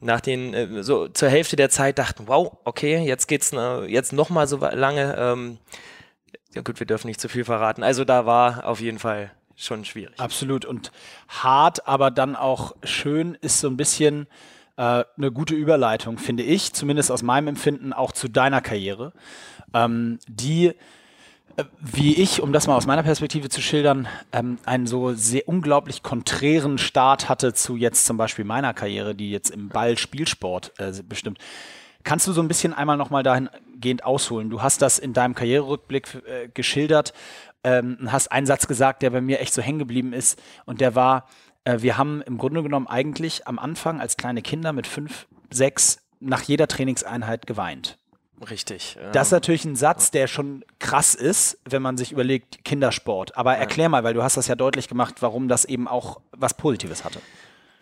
nach 0.00 0.20
den, 0.20 0.54
äh, 0.54 0.82
so 0.82 1.08
zur 1.08 1.28
Hälfte 1.28 1.56
der 1.56 1.70
Zeit 1.70 1.98
dachten, 1.98 2.24
wow, 2.26 2.56
okay, 2.64 2.98
jetzt 2.98 3.26
geht's 3.26 3.52
äh, 3.52 3.84
jetzt 3.86 4.12
noch 4.12 4.30
mal 4.30 4.46
so 4.46 4.58
lange. 4.58 5.16
Ähm, 5.16 5.58
ja 6.54 6.62
gut, 6.62 6.78
wir 6.80 6.86
dürfen 6.86 7.06
nicht 7.06 7.20
zu 7.20 7.28
viel 7.28 7.44
verraten. 7.44 7.82
Also 7.82 8.04
da 8.04 8.26
war 8.26 8.66
auf 8.66 8.80
jeden 8.80 8.98
Fall 8.98 9.30
schon 9.56 9.84
schwierig. 9.84 10.18
Absolut. 10.18 10.64
Und 10.64 10.90
hart, 11.28 11.86
aber 11.86 12.10
dann 12.10 12.36
auch 12.36 12.74
schön 12.82 13.36
ist 13.40 13.60
so 13.60 13.68
ein 13.68 13.76
bisschen 13.76 14.26
äh, 14.76 15.04
eine 15.16 15.32
gute 15.32 15.54
Überleitung, 15.54 16.18
finde 16.18 16.42
ich, 16.42 16.72
zumindest 16.72 17.10
aus 17.10 17.22
meinem 17.22 17.48
Empfinden, 17.48 17.92
auch 17.92 18.12
zu 18.12 18.28
deiner 18.28 18.60
Karriere, 18.60 19.12
ähm, 19.72 20.18
die 20.28 20.74
wie 21.80 22.14
ich, 22.14 22.42
um 22.42 22.52
das 22.52 22.66
mal 22.66 22.76
aus 22.76 22.86
meiner 22.86 23.02
Perspektive 23.02 23.48
zu 23.48 23.60
schildern, 23.60 24.08
ähm, 24.32 24.58
einen 24.64 24.86
so 24.86 25.14
sehr 25.14 25.48
unglaublich 25.48 26.02
konträren 26.02 26.78
Start 26.78 27.28
hatte 27.28 27.52
zu 27.52 27.76
jetzt 27.76 28.06
zum 28.06 28.16
Beispiel 28.16 28.44
meiner 28.44 28.74
Karriere, 28.74 29.14
die 29.14 29.30
jetzt 29.30 29.50
im 29.50 29.68
Ball-Spielsport 29.68 30.72
äh, 30.78 30.92
bestimmt. 31.02 31.38
Kannst 32.02 32.26
du 32.26 32.32
so 32.32 32.40
ein 32.40 32.48
bisschen 32.48 32.72
einmal 32.72 32.96
nochmal 32.96 33.22
dahingehend 33.22 34.04
ausholen? 34.04 34.48
Du 34.48 34.62
hast 34.62 34.80
das 34.80 34.98
in 34.98 35.12
deinem 35.12 35.34
Karriererückblick 35.34 36.22
äh, 36.26 36.48
geschildert 36.48 37.12
ähm, 37.64 37.98
hast 38.10 38.32
einen 38.32 38.46
Satz 38.46 38.66
gesagt, 38.66 39.02
der 39.02 39.10
bei 39.10 39.20
mir 39.20 39.40
echt 39.40 39.54
so 39.54 39.62
hängen 39.62 39.78
geblieben 39.78 40.12
ist 40.12 40.40
und 40.64 40.80
der 40.80 40.94
war, 40.94 41.26
äh, 41.64 41.80
wir 41.80 41.98
haben 41.98 42.22
im 42.22 42.38
Grunde 42.38 42.62
genommen 42.62 42.86
eigentlich 42.86 43.46
am 43.46 43.58
Anfang 43.58 44.00
als 44.00 44.16
kleine 44.16 44.42
Kinder 44.42 44.72
mit 44.72 44.86
fünf, 44.86 45.26
sechs 45.50 46.00
nach 46.20 46.42
jeder 46.42 46.68
Trainingseinheit 46.68 47.46
geweint. 47.46 47.98
Richtig. 48.48 48.96
Ja. 49.00 49.10
Das 49.10 49.28
ist 49.28 49.32
natürlich 49.32 49.64
ein 49.64 49.76
Satz, 49.76 50.10
der 50.10 50.26
schon 50.26 50.64
krass 50.78 51.14
ist, 51.14 51.58
wenn 51.64 51.82
man 51.82 51.98
sich 51.98 52.12
überlegt, 52.12 52.64
Kindersport. 52.64 53.36
Aber 53.36 53.56
erklär 53.56 53.88
mal, 53.88 54.02
weil 54.02 54.14
du 54.14 54.22
hast 54.22 54.36
das 54.36 54.48
ja 54.48 54.54
deutlich 54.54 54.88
gemacht, 54.88 55.16
warum 55.20 55.48
das 55.48 55.64
eben 55.64 55.86
auch 55.86 56.20
was 56.32 56.54
Positives 56.54 57.04
hatte. 57.04 57.20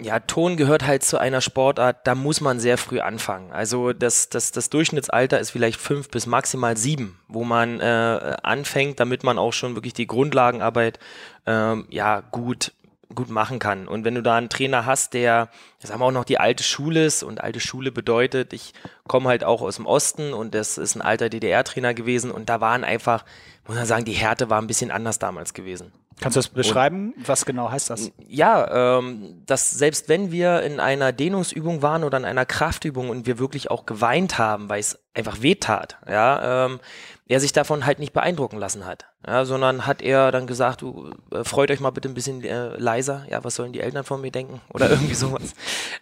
Ja, 0.00 0.20
Ton 0.20 0.56
gehört 0.56 0.87
halt 0.87 1.02
zu 1.02 1.19
einer 1.19 1.40
Sportart, 1.40 2.06
da 2.06 2.14
muss 2.14 2.40
man 2.40 2.60
sehr 2.60 2.78
früh 2.78 3.00
anfangen. 3.00 3.50
Also 3.50 3.93
das, 3.93 4.28
das, 4.28 4.52
das 4.52 4.70
Durchschnittsalter 4.70 5.40
ist 5.40 5.50
vielleicht 5.50 5.81
fünf 5.81 6.08
bis 6.08 6.26
maximal 6.26 6.76
sieben, 6.76 7.18
wo 7.26 7.42
man 7.42 7.80
äh, 7.80 8.37
anfängt, 8.44 9.00
damit 9.00 9.25
man 9.25 9.38
auch 9.38 9.52
schon 9.52 9.75
wirklich 9.75 9.94
die 9.94 10.06
Grundlagenarbeit 10.06 11.00
ähm, 11.47 11.87
ja 11.90 12.21
gut 12.21 12.73
gut 13.14 13.30
machen 13.30 13.58
kann. 13.58 13.88
Und 13.88 14.04
wenn 14.04 14.14
du 14.14 14.22
da 14.22 14.36
einen 14.36 14.48
Trainer 14.48 14.84
hast, 14.84 15.14
der, 15.14 15.48
sagen 15.78 16.00
wir 16.00 16.06
auch 16.06 16.12
noch 16.12 16.24
die 16.24 16.38
alte 16.38 16.62
Schule 16.62 17.06
ist 17.06 17.22
und 17.22 17.40
alte 17.40 17.60
Schule 17.60 17.90
bedeutet, 17.90 18.52
ich 18.52 18.74
komme 19.06 19.28
halt 19.28 19.44
auch 19.44 19.62
aus 19.62 19.76
dem 19.76 19.86
Osten 19.86 20.34
und 20.34 20.54
das 20.54 20.78
ist 20.78 20.94
ein 20.94 21.02
alter 21.02 21.28
DDR-Trainer 21.28 21.94
gewesen 21.94 22.30
und 22.30 22.48
da 22.48 22.60
waren 22.60 22.84
einfach, 22.84 23.24
muss 23.66 23.76
man 23.76 23.86
sagen, 23.86 24.04
die 24.04 24.12
Härte 24.12 24.50
war 24.50 24.60
ein 24.60 24.66
bisschen 24.66 24.90
anders 24.90 25.18
damals 25.18 25.54
gewesen. 25.54 25.92
Kannst 26.20 26.36
du 26.36 26.40
das 26.40 26.48
beschreiben? 26.48 27.14
Und, 27.16 27.28
was 27.28 27.46
genau 27.46 27.70
heißt 27.70 27.90
das? 27.90 28.10
Ja, 28.26 28.98
ähm, 28.98 29.42
dass 29.46 29.70
selbst 29.70 30.08
wenn 30.08 30.32
wir 30.32 30.62
in 30.62 30.80
einer 30.80 31.12
Dehnungsübung 31.12 31.80
waren 31.80 32.02
oder 32.02 32.18
in 32.18 32.24
einer 32.24 32.44
Kraftübung 32.44 33.08
und 33.08 33.26
wir 33.26 33.38
wirklich 33.38 33.70
auch 33.70 33.86
geweint 33.86 34.36
haben, 34.36 34.68
weil 34.68 34.80
es 34.80 34.98
einfach 35.14 35.42
wehtat, 35.42 35.96
ja, 36.08 36.66
ähm, 36.66 36.80
er 37.28 37.40
sich 37.40 37.52
davon 37.52 37.85
halt 37.85 37.99
nicht 37.99 38.14
beeindrucken 38.14 38.56
lassen 38.56 38.87
hat, 38.87 39.06
ja, 39.26 39.44
sondern 39.44 39.87
hat 39.87 40.00
er 40.00 40.32
dann 40.32 40.47
gesagt, 40.47 40.80
du 40.80 41.11
äh, 41.30 41.44
freut 41.44 41.70
euch 41.70 41.78
mal 41.78 41.90
bitte 41.90 42.08
ein 42.08 42.14
bisschen 42.14 42.42
äh, 42.42 42.76
leiser, 42.78 43.26
ja, 43.30 43.44
was 43.44 43.54
sollen 43.54 43.73
die 43.73 43.80
Eltern 43.80 44.04
von 44.04 44.20
mir 44.20 44.30
denken 44.30 44.61
oder 44.73 44.90
irgendwie 44.90 45.14
sowas. 45.14 45.54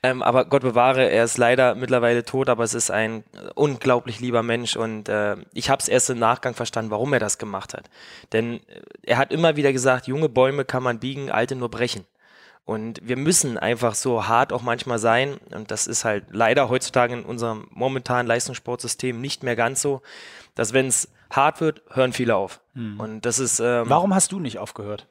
ähm, 0.02 0.22
aber 0.22 0.44
Gott 0.44 0.62
bewahre, 0.62 1.10
er 1.10 1.24
ist 1.24 1.36
leider 1.36 1.74
mittlerweile 1.74 2.24
tot, 2.24 2.48
aber 2.48 2.62
es 2.62 2.74
ist 2.74 2.90
ein 2.90 3.24
unglaublich 3.56 4.20
lieber 4.20 4.42
Mensch 4.44 4.76
und 4.76 5.08
äh, 5.08 5.36
ich 5.52 5.68
habe 5.68 5.82
es 5.82 5.88
erst 5.88 6.10
im 6.10 6.18
Nachgang 6.18 6.54
verstanden, 6.54 6.92
warum 6.92 7.12
er 7.12 7.20
das 7.20 7.38
gemacht 7.38 7.74
hat. 7.74 7.90
Denn 8.32 8.60
äh, 8.68 8.80
er 9.02 9.18
hat 9.18 9.32
immer 9.32 9.56
wieder 9.56 9.72
gesagt, 9.72 10.06
junge 10.06 10.28
Bäume 10.28 10.64
kann 10.64 10.84
man 10.84 11.00
biegen, 11.00 11.30
alte 11.30 11.56
nur 11.56 11.70
brechen. 11.70 12.04
Und 12.66 13.00
wir 13.00 13.16
müssen 13.16 13.58
einfach 13.58 13.94
so 13.94 14.26
hart 14.26 14.52
auch 14.52 14.60
manchmal 14.60 14.98
sein. 14.98 15.36
Und 15.54 15.70
das 15.70 15.86
ist 15.86 16.04
halt 16.04 16.24
leider 16.30 16.68
heutzutage 16.68 17.14
in 17.14 17.24
unserem 17.24 17.68
momentanen 17.70 18.26
Leistungssportsystem 18.26 19.20
nicht 19.20 19.44
mehr 19.44 19.54
ganz 19.54 19.80
so, 19.80 20.02
dass 20.56 20.72
wenn 20.72 20.88
es 20.88 21.08
hart 21.30 21.60
wird, 21.60 21.82
hören 21.90 22.12
viele 22.12 22.34
auf. 22.34 22.60
Mhm. 22.74 22.98
Und 22.98 23.20
das 23.20 23.38
ist. 23.38 23.60
Ähm, 23.60 23.84
Warum 23.88 24.14
hast 24.14 24.32
du 24.32 24.40
nicht 24.40 24.58
aufgehört? 24.58 25.06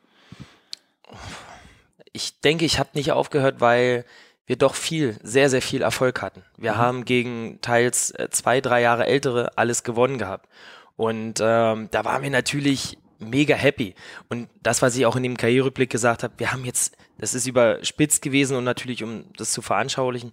Ich 2.12 2.42
denke, 2.42 2.66
ich 2.66 2.78
habe 2.78 2.90
nicht 2.94 3.14
aufgehört, 3.14 3.62
weil 3.62 4.04
wir 4.46 4.58
doch 4.58 4.76
viel, 4.76 5.18
sehr, 5.24 5.50
sehr 5.50 5.62
viel 5.62 5.82
Erfolg 5.82 6.22
hatten. 6.22 6.44
Wir 6.58 6.74
mhm. 6.74 6.78
haben 6.78 7.06
gegen 7.06 7.62
teils 7.62 8.12
äh, 8.12 8.30
zwei, 8.32 8.60
drei 8.60 8.82
Jahre 8.82 9.06
ältere 9.06 9.58
alles 9.58 9.84
gewonnen 9.84 10.18
gehabt. 10.18 10.50
Und 10.98 11.40
ähm, 11.42 11.88
da 11.92 12.04
waren 12.04 12.22
wir 12.22 12.30
natürlich 12.30 12.98
mega 13.20 13.56
happy. 13.56 13.96
Und 14.30 14.50
das, 14.62 14.82
was 14.82 14.96
ich 14.96 15.06
auch 15.06 15.16
in 15.16 15.24
dem 15.24 15.38
Karriereblick 15.38 15.90
gesagt 15.90 16.24
habe, 16.24 16.34
wir 16.38 16.52
haben 16.52 16.66
jetzt, 16.66 16.98
das 17.18 17.34
ist 17.34 17.48
überspitzt 17.48 18.22
gewesen 18.22 18.58
und 18.58 18.64
natürlich, 18.64 19.04
um 19.04 19.26
das 19.38 19.52
zu 19.52 19.62
veranschaulichen, 19.62 20.32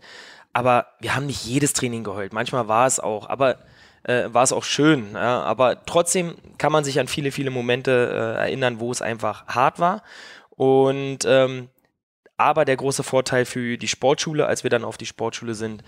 aber 0.52 0.86
wir 1.00 1.14
haben 1.14 1.26
nicht 1.26 1.44
jedes 1.44 1.72
Training 1.72 2.04
geheult. 2.04 2.32
Manchmal 2.32 2.68
war 2.68 2.86
es 2.86 3.00
auch, 3.00 3.28
aber 3.28 3.58
äh, 4.04 4.24
war 4.32 4.42
es 4.42 4.52
auch 4.52 4.64
schön. 4.64 5.12
Ja? 5.14 5.42
Aber 5.42 5.84
trotzdem 5.84 6.34
kann 6.58 6.72
man 6.72 6.84
sich 6.84 7.00
an 7.00 7.08
viele, 7.08 7.32
viele 7.32 7.50
Momente 7.50 8.36
äh, 8.38 8.40
erinnern, 8.42 8.80
wo 8.80 8.90
es 8.90 9.02
einfach 9.02 9.46
hart 9.46 9.78
war. 9.78 10.02
Und 10.50 11.20
ähm, 11.24 11.68
aber 12.36 12.64
der 12.64 12.76
große 12.76 13.02
Vorteil 13.02 13.44
für 13.44 13.78
die 13.78 13.88
Sportschule, 13.88 14.46
als 14.46 14.64
wir 14.64 14.70
dann 14.70 14.84
auf 14.84 14.98
die 14.98 15.06
Sportschule 15.06 15.54
sind, 15.54 15.84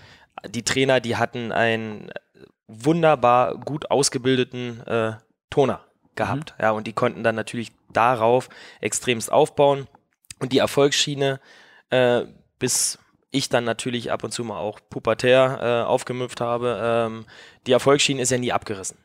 die 0.47 0.63
Trainer, 0.63 1.01
die 1.01 1.17
hatten 1.17 1.51
einen 1.51 2.09
wunderbar 2.67 3.55
gut 3.57 3.91
ausgebildeten 3.91 4.81
äh, 4.87 5.13
Toner 5.49 5.81
gehabt. 6.15 6.53
Mhm. 6.57 6.63
Ja, 6.63 6.71
und 6.71 6.87
die 6.87 6.93
konnten 6.93 7.23
dann 7.23 7.35
natürlich 7.35 7.71
darauf 7.91 8.49
extremst 8.81 9.31
aufbauen. 9.31 9.87
Und 10.39 10.51
die 10.51 10.57
Erfolgsschiene, 10.57 11.39
äh, 11.89 12.23
bis 12.59 12.99
ich 13.31 13.49
dann 13.49 13.63
natürlich 13.63 14.11
ab 14.11 14.23
und 14.23 14.31
zu 14.31 14.43
mal 14.43 14.57
auch 14.57 14.79
pubertär 14.89 15.59
äh, 15.61 15.87
aufgemüpft 15.87 16.41
habe, 16.41 16.79
ähm, 16.81 17.25
die 17.67 17.71
Erfolgsschiene 17.71 18.21
ist 18.21 18.31
ja 18.31 18.37
nie 18.37 18.51
abgerissen. 18.51 18.97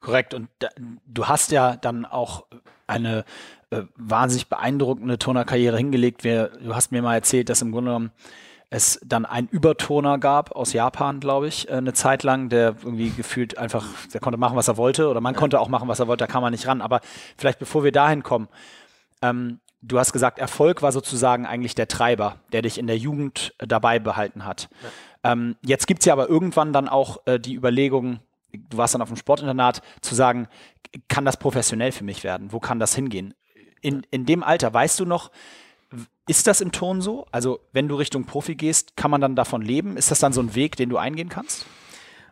Korrekt. 0.00 0.34
Und 0.34 0.48
da, 0.58 0.68
du 1.06 1.28
hast 1.28 1.52
ja 1.52 1.76
dann 1.76 2.04
auch 2.04 2.46
eine 2.86 3.24
äh, 3.70 3.82
wahnsinnig 3.96 4.48
beeindruckende 4.48 5.18
Tonerkarriere 5.18 5.76
hingelegt. 5.76 6.24
Wir, 6.24 6.48
du 6.48 6.74
hast 6.74 6.92
mir 6.92 7.02
mal 7.02 7.14
erzählt, 7.14 7.48
dass 7.48 7.62
im 7.62 7.72
Grunde 7.72 7.90
genommen 7.90 8.12
es 8.72 8.98
dann 9.04 9.26
einen 9.26 9.48
Übertoner 9.48 10.16
gab 10.16 10.52
aus 10.52 10.72
Japan, 10.72 11.20
glaube 11.20 11.46
ich, 11.46 11.68
äh, 11.68 11.72
eine 11.72 11.92
Zeit 11.92 12.22
lang, 12.22 12.48
der 12.48 12.76
irgendwie 12.82 13.10
gefühlt 13.10 13.58
einfach, 13.58 13.86
der 14.12 14.20
konnte 14.20 14.38
machen, 14.38 14.56
was 14.56 14.66
er 14.66 14.78
wollte, 14.78 15.08
oder 15.08 15.20
man 15.20 15.34
konnte 15.34 15.60
auch 15.60 15.68
machen, 15.68 15.88
was 15.88 16.00
er 16.00 16.08
wollte, 16.08 16.24
da 16.24 16.26
kam 16.26 16.42
man 16.42 16.52
nicht 16.52 16.66
ran. 16.66 16.80
Aber 16.80 17.00
vielleicht 17.36 17.58
bevor 17.58 17.84
wir 17.84 17.92
dahin 17.92 18.22
kommen, 18.22 18.48
ähm, 19.20 19.60
du 19.82 19.98
hast 19.98 20.14
gesagt, 20.14 20.38
Erfolg 20.38 20.80
war 20.80 20.90
sozusagen 20.90 21.44
eigentlich 21.44 21.74
der 21.74 21.86
Treiber, 21.86 22.36
der 22.52 22.62
dich 22.62 22.78
in 22.78 22.86
der 22.86 22.96
Jugend 22.96 23.54
äh, 23.58 23.66
dabei 23.66 23.98
behalten 23.98 24.46
hat. 24.46 24.70
Ja. 25.22 25.32
Ähm, 25.32 25.56
jetzt 25.62 25.86
gibt 25.86 26.00
es 26.00 26.06
ja 26.06 26.14
aber 26.14 26.30
irgendwann 26.30 26.72
dann 26.72 26.88
auch 26.88 27.18
äh, 27.26 27.38
die 27.38 27.54
Überlegung, 27.54 28.20
du 28.52 28.78
warst 28.78 28.94
dann 28.94 29.02
auf 29.02 29.08
dem 29.08 29.18
Sportinternat, 29.18 29.82
zu 30.00 30.14
sagen, 30.14 30.48
kann 31.08 31.26
das 31.26 31.36
professionell 31.36 31.92
für 31.92 32.04
mich 32.04 32.24
werden? 32.24 32.52
Wo 32.52 32.58
kann 32.58 32.78
das 32.78 32.94
hingehen? 32.94 33.34
In, 33.82 34.06
in 34.10 34.24
dem 34.24 34.42
Alter, 34.42 34.72
weißt 34.72 34.98
du 34.98 35.04
noch, 35.04 35.30
ist 36.26 36.46
das 36.46 36.60
im 36.60 36.72
Ton 36.72 37.00
so? 37.00 37.26
Also, 37.32 37.60
wenn 37.72 37.88
du 37.88 37.96
Richtung 37.96 38.24
Profi 38.24 38.54
gehst, 38.54 38.96
kann 38.96 39.10
man 39.10 39.20
dann 39.20 39.36
davon 39.36 39.62
leben? 39.62 39.96
Ist 39.96 40.10
das 40.10 40.20
dann 40.20 40.32
so 40.32 40.40
ein 40.40 40.54
Weg, 40.54 40.76
den 40.76 40.88
du 40.88 40.98
eingehen 40.98 41.28
kannst? 41.28 41.66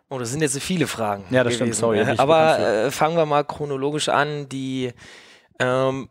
Oh, 0.08 0.18
das 0.18 0.30
sind 0.30 0.42
jetzt 0.42 0.54
so 0.54 0.60
viele 0.60 0.86
Fragen. 0.86 1.24
Ja, 1.30 1.44
das 1.44 1.54
gewesen. 1.54 1.74
stimmt, 1.74 1.74
sorry. 1.76 2.18
Aber 2.18 2.58
äh, 2.58 2.90
fangen 2.90 3.16
wir 3.16 3.26
mal 3.26 3.44
chronologisch 3.44 4.08
an. 4.08 4.48
Die, 4.48 4.92
ähm, 5.60 6.08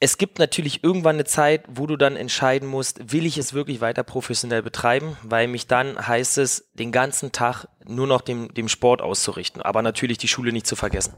es 0.00 0.18
gibt 0.18 0.38
natürlich 0.38 0.82
irgendwann 0.82 1.16
eine 1.16 1.24
Zeit, 1.24 1.64
wo 1.68 1.86
du 1.86 1.96
dann 1.96 2.16
entscheiden 2.16 2.68
musst, 2.68 3.12
will 3.12 3.24
ich 3.24 3.38
es 3.38 3.52
wirklich 3.52 3.80
weiter 3.80 4.02
professionell 4.02 4.62
betreiben, 4.62 5.16
weil 5.22 5.48
mich 5.48 5.66
dann 5.66 6.08
heißt 6.08 6.38
es, 6.38 6.70
den 6.74 6.92
ganzen 6.92 7.30
Tag 7.30 7.66
nur 7.86 8.06
noch 8.06 8.20
dem, 8.22 8.52
dem 8.54 8.68
Sport 8.68 9.00
auszurichten, 9.00 9.62
aber 9.62 9.82
natürlich 9.82 10.18
die 10.18 10.28
Schule 10.28 10.52
nicht 10.52 10.66
zu 10.66 10.74
vergessen. 10.74 11.14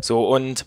So, 0.00 0.26
und 0.28 0.66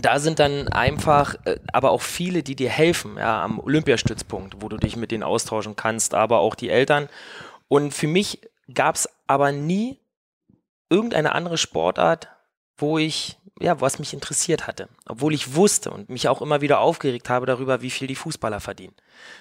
da 0.00 0.18
sind 0.18 0.38
dann 0.38 0.68
einfach, 0.68 1.36
äh, 1.44 1.58
aber 1.72 1.90
auch 1.90 2.02
viele, 2.02 2.42
die 2.42 2.56
dir 2.56 2.70
helfen, 2.70 3.16
ja, 3.16 3.42
am 3.42 3.58
Olympiastützpunkt, 3.58 4.62
wo 4.62 4.68
du 4.68 4.76
dich 4.76 4.96
mit 4.96 5.10
denen 5.10 5.22
austauschen 5.22 5.76
kannst, 5.76 6.14
aber 6.14 6.38
auch 6.38 6.54
die 6.54 6.70
Eltern. 6.70 7.08
Und 7.68 7.92
für 7.92 8.06
mich 8.06 8.40
gab 8.72 8.96
es 8.96 9.08
aber 9.26 9.52
nie 9.52 9.98
irgendeine 10.90 11.34
andere 11.34 11.58
Sportart, 11.58 12.28
wo 12.76 12.98
ich, 12.98 13.38
ja, 13.58 13.80
was 13.80 13.98
mich 13.98 14.12
interessiert 14.12 14.66
hatte. 14.66 14.88
Obwohl 15.08 15.34
ich 15.34 15.54
wusste 15.54 15.90
und 15.90 16.10
mich 16.10 16.28
auch 16.28 16.42
immer 16.42 16.60
wieder 16.60 16.80
aufgeregt 16.80 17.30
habe 17.30 17.46
darüber, 17.46 17.80
wie 17.82 17.90
viel 17.90 18.06
die 18.06 18.14
Fußballer 18.14 18.60
verdienen. 18.60 18.94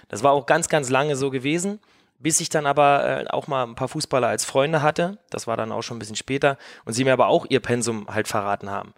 Das 0.07 0.23
war 0.23 0.31
auch 0.31 0.45
ganz, 0.45 0.69
ganz 0.69 0.89
lange 0.89 1.15
so 1.15 1.29
gewesen, 1.31 1.79
bis 2.17 2.39
ich 2.39 2.49
dann 2.49 2.65
aber 2.65 3.05
äh, 3.05 3.27
auch 3.27 3.47
mal 3.47 3.63
ein 3.63 3.75
paar 3.75 3.89
Fußballer 3.89 4.27
als 4.27 4.45
Freunde 4.45 4.81
hatte. 4.81 5.17
Das 5.29 5.47
war 5.47 5.57
dann 5.57 5.71
auch 5.71 5.81
schon 5.81 5.97
ein 5.97 5.99
bisschen 5.99 6.15
später 6.15 6.57
und 6.85 6.93
sie 6.93 7.03
mir 7.03 7.13
aber 7.13 7.27
auch 7.27 7.45
ihr 7.49 7.59
Pensum 7.59 8.07
halt 8.07 8.27
verraten 8.27 8.69
haben. 8.69 8.93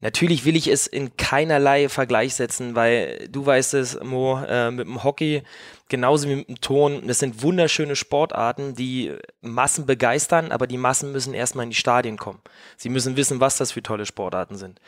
Natürlich 0.00 0.44
will 0.44 0.54
ich 0.54 0.68
es 0.68 0.86
in 0.86 1.16
keinerlei 1.16 1.88
Vergleich 1.88 2.34
setzen, 2.34 2.76
weil 2.76 3.28
du 3.30 3.44
weißt 3.44 3.74
es, 3.74 3.98
Mo, 4.00 4.40
äh, 4.46 4.70
mit 4.70 4.86
dem 4.86 5.02
Hockey, 5.02 5.42
genauso 5.88 6.28
wie 6.28 6.36
mit 6.36 6.48
dem 6.48 6.60
Ton, 6.60 7.06
das 7.08 7.18
sind 7.18 7.42
wunderschöne 7.42 7.96
Sportarten, 7.96 8.76
die 8.76 9.16
Massen 9.40 9.86
begeistern, 9.86 10.52
aber 10.52 10.68
die 10.68 10.78
Massen 10.78 11.10
müssen 11.10 11.34
erstmal 11.34 11.64
in 11.64 11.70
die 11.70 11.76
Stadien 11.76 12.16
kommen. 12.16 12.40
Sie 12.76 12.90
müssen 12.90 13.16
wissen, 13.16 13.40
was 13.40 13.56
das 13.56 13.72
für 13.72 13.82
tolle 13.82 14.06
Sportarten 14.06 14.56
sind. 14.56 14.80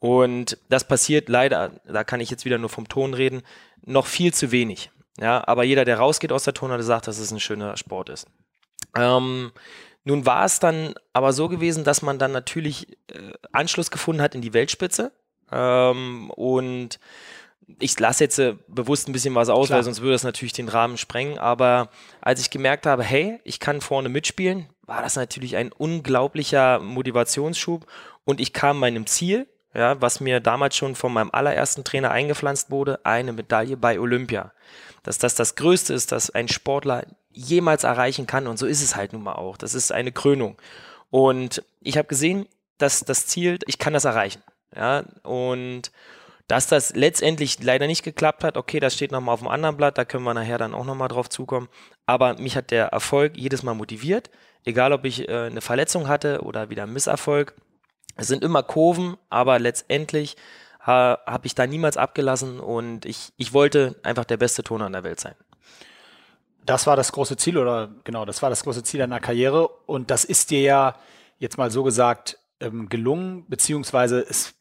Und 0.00 0.58
das 0.68 0.86
passiert 0.86 1.28
leider, 1.28 1.70
da 1.86 2.02
kann 2.02 2.20
ich 2.20 2.30
jetzt 2.30 2.44
wieder 2.44 2.58
nur 2.58 2.68
vom 2.68 2.88
Ton 2.88 3.14
reden, 3.14 3.42
noch 3.84 4.06
viel 4.06 4.34
zu 4.34 4.50
wenig. 4.50 4.90
Ja, 5.20 5.46
aber 5.46 5.62
jeder, 5.62 5.84
der 5.84 5.98
rausgeht 5.98 6.32
aus 6.32 6.44
der 6.44 6.54
Tonhalle, 6.54 6.82
sagt, 6.82 7.06
dass 7.06 7.18
es 7.18 7.30
ein 7.30 7.40
schöner 7.40 7.76
Sport 7.76 8.08
ist. 8.08 8.26
Ähm, 8.96 9.52
nun 10.06 10.24
war 10.24 10.44
es 10.44 10.60
dann 10.60 10.94
aber 11.12 11.32
so 11.32 11.48
gewesen, 11.48 11.82
dass 11.82 12.00
man 12.00 12.20
dann 12.20 12.30
natürlich 12.30 12.96
äh, 13.12 13.32
Anschluss 13.50 13.90
gefunden 13.90 14.22
hat 14.22 14.36
in 14.36 14.40
die 14.40 14.54
Weltspitze. 14.54 15.10
Ähm, 15.50 16.30
und 16.30 17.00
ich 17.80 17.98
lasse 17.98 18.22
jetzt 18.22 18.38
äh, 18.38 18.54
bewusst 18.68 19.08
ein 19.08 19.12
bisschen 19.12 19.34
was 19.34 19.48
aus, 19.48 19.66
Klar. 19.66 19.78
weil 19.78 19.84
sonst 19.84 20.02
würde 20.02 20.12
das 20.12 20.22
natürlich 20.22 20.52
den 20.52 20.68
Rahmen 20.68 20.96
sprengen. 20.96 21.38
Aber 21.38 21.90
als 22.20 22.40
ich 22.40 22.50
gemerkt 22.50 22.86
habe, 22.86 23.02
hey, 23.02 23.40
ich 23.42 23.58
kann 23.58 23.80
vorne 23.80 24.08
mitspielen, 24.08 24.68
war 24.82 25.02
das 25.02 25.16
natürlich 25.16 25.56
ein 25.56 25.72
unglaublicher 25.72 26.78
Motivationsschub 26.78 27.84
und 28.24 28.40
ich 28.40 28.52
kam 28.52 28.78
meinem 28.78 29.08
Ziel, 29.08 29.48
ja, 29.74 30.00
was 30.00 30.20
mir 30.20 30.38
damals 30.38 30.76
schon 30.76 30.94
von 30.94 31.12
meinem 31.12 31.30
allerersten 31.32 31.82
Trainer 31.82 32.12
eingepflanzt 32.12 32.70
wurde, 32.70 33.04
eine 33.04 33.32
Medaille 33.32 33.76
bei 33.76 33.98
Olympia. 33.98 34.52
Dass 35.02 35.18
das 35.18 35.34
das 35.34 35.56
Größte 35.56 35.92
ist, 35.94 36.12
dass 36.12 36.30
ein 36.30 36.46
Sportler 36.46 37.04
jemals 37.36 37.84
erreichen 37.84 38.26
kann. 38.26 38.46
Und 38.46 38.58
so 38.58 38.66
ist 38.66 38.82
es 38.82 38.96
halt 38.96 39.12
nun 39.12 39.22
mal 39.22 39.34
auch. 39.34 39.56
Das 39.56 39.74
ist 39.74 39.92
eine 39.92 40.10
Krönung. 40.12 40.56
Und 41.10 41.62
ich 41.80 41.96
habe 41.96 42.08
gesehen, 42.08 42.46
dass 42.78 43.00
das 43.00 43.26
Ziel, 43.26 43.58
ich 43.66 43.78
kann 43.78 43.92
das 43.92 44.04
erreichen. 44.04 44.42
Ja, 44.74 45.04
und 45.22 45.92
dass 46.48 46.66
das 46.66 46.94
letztendlich 46.94 47.62
leider 47.62 47.86
nicht 47.86 48.02
geklappt 48.02 48.44
hat, 48.44 48.56
okay, 48.56 48.78
das 48.78 48.94
steht 48.94 49.10
nochmal 49.10 49.34
auf 49.34 49.40
dem 49.40 49.48
anderen 49.48 49.76
Blatt, 49.76 49.98
da 49.98 50.04
können 50.04 50.24
wir 50.24 50.34
nachher 50.34 50.58
dann 50.58 50.74
auch 50.74 50.84
nochmal 50.84 51.08
drauf 51.08 51.28
zukommen. 51.28 51.68
Aber 52.04 52.38
mich 52.38 52.56
hat 52.56 52.70
der 52.70 52.86
Erfolg 52.88 53.36
jedes 53.36 53.62
Mal 53.62 53.74
motiviert, 53.74 54.30
egal 54.64 54.92
ob 54.92 55.04
ich 55.04 55.28
äh, 55.28 55.46
eine 55.46 55.60
Verletzung 55.60 56.08
hatte 56.08 56.42
oder 56.42 56.70
wieder 56.70 56.84
einen 56.84 56.92
Misserfolg. 56.92 57.54
Es 58.16 58.28
sind 58.28 58.44
immer 58.44 58.62
Kurven, 58.62 59.16
aber 59.28 59.58
letztendlich 59.58 60.36
äh, 60.82 60.86
habe 60.86 61.46
ich 61.46 61.54
da 61.54 61.66
niemals 61.66 61.96
abgelassen 61.96 62.60
und 62.60 63.06
ich, 63.06 63.32
ich 63.36 63.52
wollte 63.52 63.96
einfach 64.02 64.24
der 64.24 64.36
beste 64.36 64.62
Toner 64.62 64.86
in 64.86 64.92
der 64.92 65.04
Welt 65.04 65.20
sein. 65.20 65.34
Das 66.66 66.86
war 66.86 66.96
das 66.96 67.12
große 67.12 67.36
Ziel 67.36 67.56
oder 67.58 67.90
genau, 68.04 68.24
das 68.24 68.42
war 68.42 68.50
das 68.50 68.64
große 68.64 68.82
Ziel 68.82 68.98
deiner 68.98 69.20
Karriere 69.20 69.68
und 69.86 70.10
das 70.10 70.24
ist 70.24 70.50
dir 70.50 70.60
ja 70.60 70.96
jetzt 71.38 71.58
mal 71.58 71.70
so 71.70 71.84
gesagt 71.84 72.38
ähm, 72.60 72.88
gelungen, 72.88 73.44
beziehungsweise 73.48 74.20
es 74.28 74.54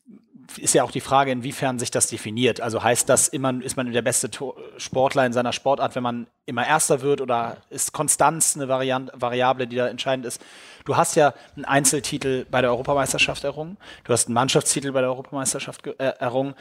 ist 0.58 0.76
ja 0.76 0.84
auch 0.84 0.92
die 0.92 1.02
Frage, 1.02 1.32
inwiefern 1.32 1.80
sich 1.80 1.90
das 1.90 2.08
definiert. 2.08 2.62
Also 2.62 2.84
heißt 2.84 3.10
das 3.10 3.28
immer, 3.28 3.60
ist 3.64 3.78
man 3.78 3.92
der 3.92 4.04
beste 4.04 4.30
Tor 4.30 4.56
Sportler 4.78 5.26
in 5.26 5.34
seiner 5.34 5.52
Sportart, 5.52 5.96
wenn 5.96 6.04
man 6.04 6.28
immer 6.46 6.68
Erster 6.68 7.02
wird 7.02 7.22
oder 7.22 7.58
ist 7.72 7.94
Konstanz 7.94 8.56
eine 8.56 8.68
Variante, 8.68 9.12
Variable, 9.16 9.66
die 9.66 9.76
da 9.76 9.88
entscheidend 9.88 10.28
ist? 10.28 10.40
Du 10.86 10.96
hast 10.96 11.16
ja 11.16 11.34
einen 11.56 11.66
Einzeltitel 11.66 12.46
bei 12.52 12.62
der 12.62 12.70
Europameisterschaft 12.70 13.44
errungen, 13.44 13.78
du 14.04 14.14
hast 14.14 14.28
einen 14.28 14.36
Mannschaftstitel 14.36 14.92
bei 14.92 15.02
der 15.02 15.10
Europameisterschaft 15.10 15.88
äh, 15.88 16.14
errungen 16.20 16.54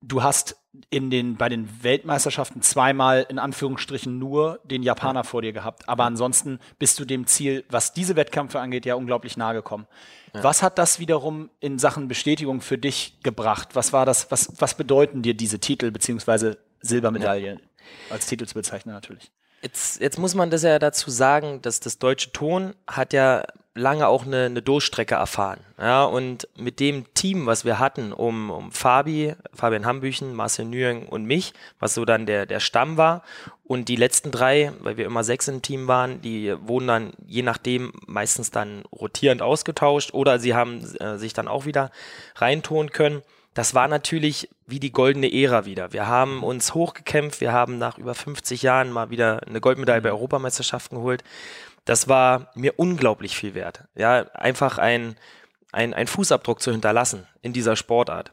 du 0.00 0.22
hast 0.22 0.56
in 0.90 1.10
den, 1.10 1.36
bei 1.36 1.48
den 1.48 1.82
Weltmeisterschaften 1.82 2.62
zweimal 2.62 3.26
in 3.28 3.38
Anführungsstrichen 3.38 4.18
nur 4.18 4.60
den 4.64 4.82
Japaner 4.82 5.24
vor 5.24 5.42
dir 5.42 5.52
gehabt. 5.52 5.88
Aber 5.88 6.04
ansonsten 6.04 6.58
bist 6.78 6.98
du 6.98 7.04
dem 7.04 7.26
Ziel, 7.26 7.64
was 7.70 7.92
diese 7.92 8.16
Wettkämpfe 8.16 8.60
angeht, 8.60 8.84
ja 8.84 8.94
unglaublich 8.94 9.36
nahe 9.36 9.54
gekommen. 9.54 9.86
Ja. 10.34 10.44
Was 10.44 10.62
hat 10.62 10.78
das 10.78 10.98
wiederum 10.98 11.50
in 11.60 11.78
Sachen 11.78 12.08
Bestätigung 12.08 12.60
für 12.60 12.76
dich 12.78 13.18
gebracht? 13.22 13.70
Was 13.74 13.92
war 13.92 14.04
das, 14.04 14.30
was, 14.30 14.52
was 14.60 14.76
bedeuten 14.76 15.22
dir 15.22 15.34
diese 15.34 15.58
Titel 15.58 15.90
beziehungsweise 15.90 16.58
Silbermedaille 16.82 17.54
ja. 17.54 17.58
als 18.10 18.26
Titel 18.26 18.46
zu 18.46 18.54
bezeichnen 18.54 18.94
natürlich? 18.94 19.30
Jetzt, 19.62 20.00
jetzt 20.00 20.18
muss 20.18 20.34
man 20.34 20.50
das 20.50 20.62
ja 20.62 20.78
dazu 20.78 21.10
sagen, 21.10 21.62
dass 21.62 21.80
das 21.80 21.98
deutsche 21.98 22.32
Ton 22.32 22.74
hat 22.86 23.12
ja 23.14 23.44
lange 23.76 24.08
auch 24.08 24.26
eine, 24.26 24.46
eine 24.46 24.62
Durchstrecke 24.62 25.14
erfahren. 25.14 25.60
Ja, 25.78 26.04
und 26.04 26.48
mit 26.56 26.80
dem 26.80 27.12
Team, 27.14 27.46
was 27.46 27.64
wir 27.64 27.78
hatten, 27.78 28.12
um, 28.12 28.50
um 28.50 28.72
Fabi, 28.72 29.34
Fabian 29.54 29.84
Hambüchen, 29.84 30.34
Marcel 30.34 30.64
Nüring 30.64 31.06
und 31.06 31.26
mich, 31.26 31.52
was 31.78 31.94
so 31.94 32.04
dann 32.04 32.26
der, 32.26 32.46
der 32.46 32.60
Stamm 32.60 32.96
war, 32.96 33.22
und 33.64 33.88
die 33.88 33.96
letzten 33.96 34.30
drei, 34.30 34.72
weil 34.80 34.96
wir 34.96 35.06
immer 35.06 35.24
sechs 35.24 35.48
im 35.48 35.60
Team 35.60 35.88
waren, 35.88 36.22
die 36.22 36.54
wurden 36.60 36.86
dann 36.86 37.12
je 37.26 37.42
nachdem 37.42 37.92
meistens 38.06 38.50
dann 38.50 38.84
rotierend 38.92 39.42
ausgetauscht 39.42 40.14
oder 40.14 40.38
sie 40.38 40.54
haben 40.54 40.82
äh, 41.00 41.18
sich 41.18 41.32
dann 41.32 41.48
auch 41.48 41.66
wieder 41.66 41.90
reintun 42.36 42.90
können. 42.90 43.22
Das 43.54 43.74
war 43.74 43.88
natürlich 43.88 44.48
wie 44.66 44.80
die 44.80 44.92
goldene 44.92 45.32
Ära 45.32 45.64
wieder. 45.64 45.92
Wir 45.92 46.06
haben 46.06 46.44
uns 46.44 46.74
hochgekämpft, 46.74 47.40
wir 47.40 47.52
haben 47.52 47.78
nach 47.78 47.98
über 47.98 48.14
50 48.14 48.62
Jahren 48.62 48.92
mal 48.92 49.10
wieder 49.10 49.40
eine 49.46 49.60
Goldmedaille 49.60 50.02
bei 50.02 50.10
mhm. 50.10 50.16
Europameisterschaften 50.16 50.98
geholt 50.98 51.24
das 51.86 52.08
war 52.08 52.50
mir 52.54 52.74
unglaublich 52.76 53.36
viel 53.36 53.54
wert. 53.54 53.84
Ja, 53.94 54.26
einfach 54.34 54.76
ein, 54.76 55.16
ein, 55.72 55.94
ein 55.94 56.06
Fußabdruck 56.06 56.60
zu 56.60 56.72
hinterlassen 56.72 57.26
in 57.40 57.54
dieser 57.54 57.76
Sportart. 57.76 58.32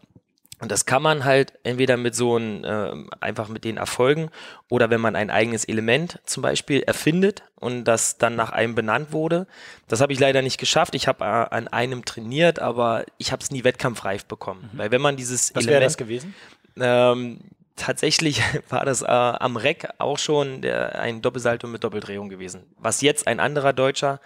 Und 0.60 0.72
das 0.72 0.86
kann 0.86 1.02
man 1.02 1.26
halt 1.26 1.54
entweder 1.64 1.98
mit 1.98 2.16
so 2.16 2.38
einem, 2.38 2.64
äh, 2.64 3.16
einfach 3.20 3.50
mit 3.50 3.66
den 3.66 3.78
Erfolgen 3.78 4.30
oder 4.70 4.90
wenn 4.90 5.02
man 5.02 5.16
ein 5.16 5.30
eigenes 5.30 5.66
Element 5.66 6.20
zum 6.26 6.42
Beispiel 6.42 6.82
erfindet 6.84 7.44
und 7.56 7.84
das 7.84 8.18
dann 8.18 8.36
nach 8.36 8.52
einem 8.52 8.74
benannt 8.74 9.12
wurde. 9.12 9.46
Das 9.90 10.00
habe 10.00 10.14
ich 10.14 10.20
leider 10.20 10.42
nicht 10.42 10.58
geschafft. 10.58 10.96
Ich 10.96 11.08
habe 11.08 11.26
äh, 11.26 11.28
an 11.28 11.68
einem 11.68 12.06
trainiert, 12.06 12.60
aber 12.60 13.06
ich 13.18 13.34
habe 13.34 13.44
es 13.44 13.52
nie 13.52 13.66
wettkampfreif 13.66 14.26
bekommen. 14.26 14.70
Mhm. 14.72 14.78
Weil 14.78 14.92
wenn 14.92 15.02
man 15.02 15.18
dieses 15.18 15.54
Was 15.54 15.66
Element. 15.66 15.66
Was 15.66 15.74
wäre 15.74 15.84
das 15.84 15.98
gewesen? 15.98 16.36
Ähm, 16.80 17.40
tatsächlich 17.76 18.42
war 18.70 18.86
das 18.86 19.02
äh, 19.02 19.06
am 19.08 19.58
Reck 19.58 19.90
auch 19.98 20.18
schon 20.18 20.62
der, 20.62 21.00
ein 21.00 21.22
Doppelsalto 21.22 21.68
mit 21.68 21.84
Doppeldrehung 21.84 22.30
gewesen. 22.30 22.66
Was 22.78 23.02
jetzt 23.02 23.28
ein 23.28 23.40
anderer 23.40 23.74
Deutscher, 23.74 24.20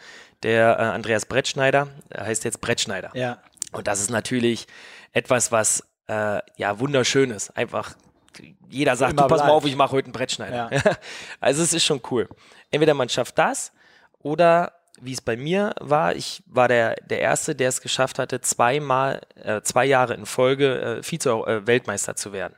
der 0.44 0.78
äh, 0.80 0.84
Andreas 0.84 1.26
Brettschneider, 1.26 1.88
der 2.14 2.26
heißt 2.26 2.44
jetzt 2.44 2.62
Brettschneider. 2.62 3.12
Ja. 3.14 3.40
Und 3.72 3.88
das 3.88 4.00
ist 4.00 4.10
natürlich 4.10 4.68
etwas, 5.12 5.52
was 5.52 5.84
äh, 6.08 6.40
ja 6.56 6.80
wunderschön 6.80 7.32
ist. 7.32 7.56
Einfach 7.58 7.96
jeder 8.70 8.96
sagt, 8.96 9.14
Immer 9.14 9.24
du 9.24 9.28
pass 9.30 9.40
mal 9.40 9.46
bleibt. 9.46 9.58
auf, 9.58 9.66
ich 9.66 9.76
mache 9.76 9.92
heute 9.94 10.06
einen 10.06 10.14
Brettschneider. 10.14 10.70
Ja. 10.72 10.82
also 11.40 11.64
es 11.64 11.74
ist 11.74 11.84
schon 11.84 12.02
cool. 12.12 12.28
Entweder 12.70 12.94
man 12.94 13.10
schafft 13.10 13.38
das 13.38 13.72
oder 14.20 14.74
wie 15.00 15.14
es 15.14 15.22
bei 15.22 15.38
mir 15.38 15.74
war, 15.80 16.16
ich 16.16 16.44
war 16.48 16.68
der, 16.68 16.96
der 16.96 17.20
Erste, 17.20 17.56
der 17.56 17.70
es 17.70 17.82
geschafft 17.82 18.20
hatte, 18.20 18.42
zweimal, 18.42 19.22
äh, 19.36 19.62
zwei 19.62 19.86
Jahre 19.86 20.16
in 20.16 20.26
Folge 20.26 21.00
äh, 21.00 21.04
Vize-Weltmeister 21.04 22.16
zu 22.16 22.34
werden. 22.34 22.56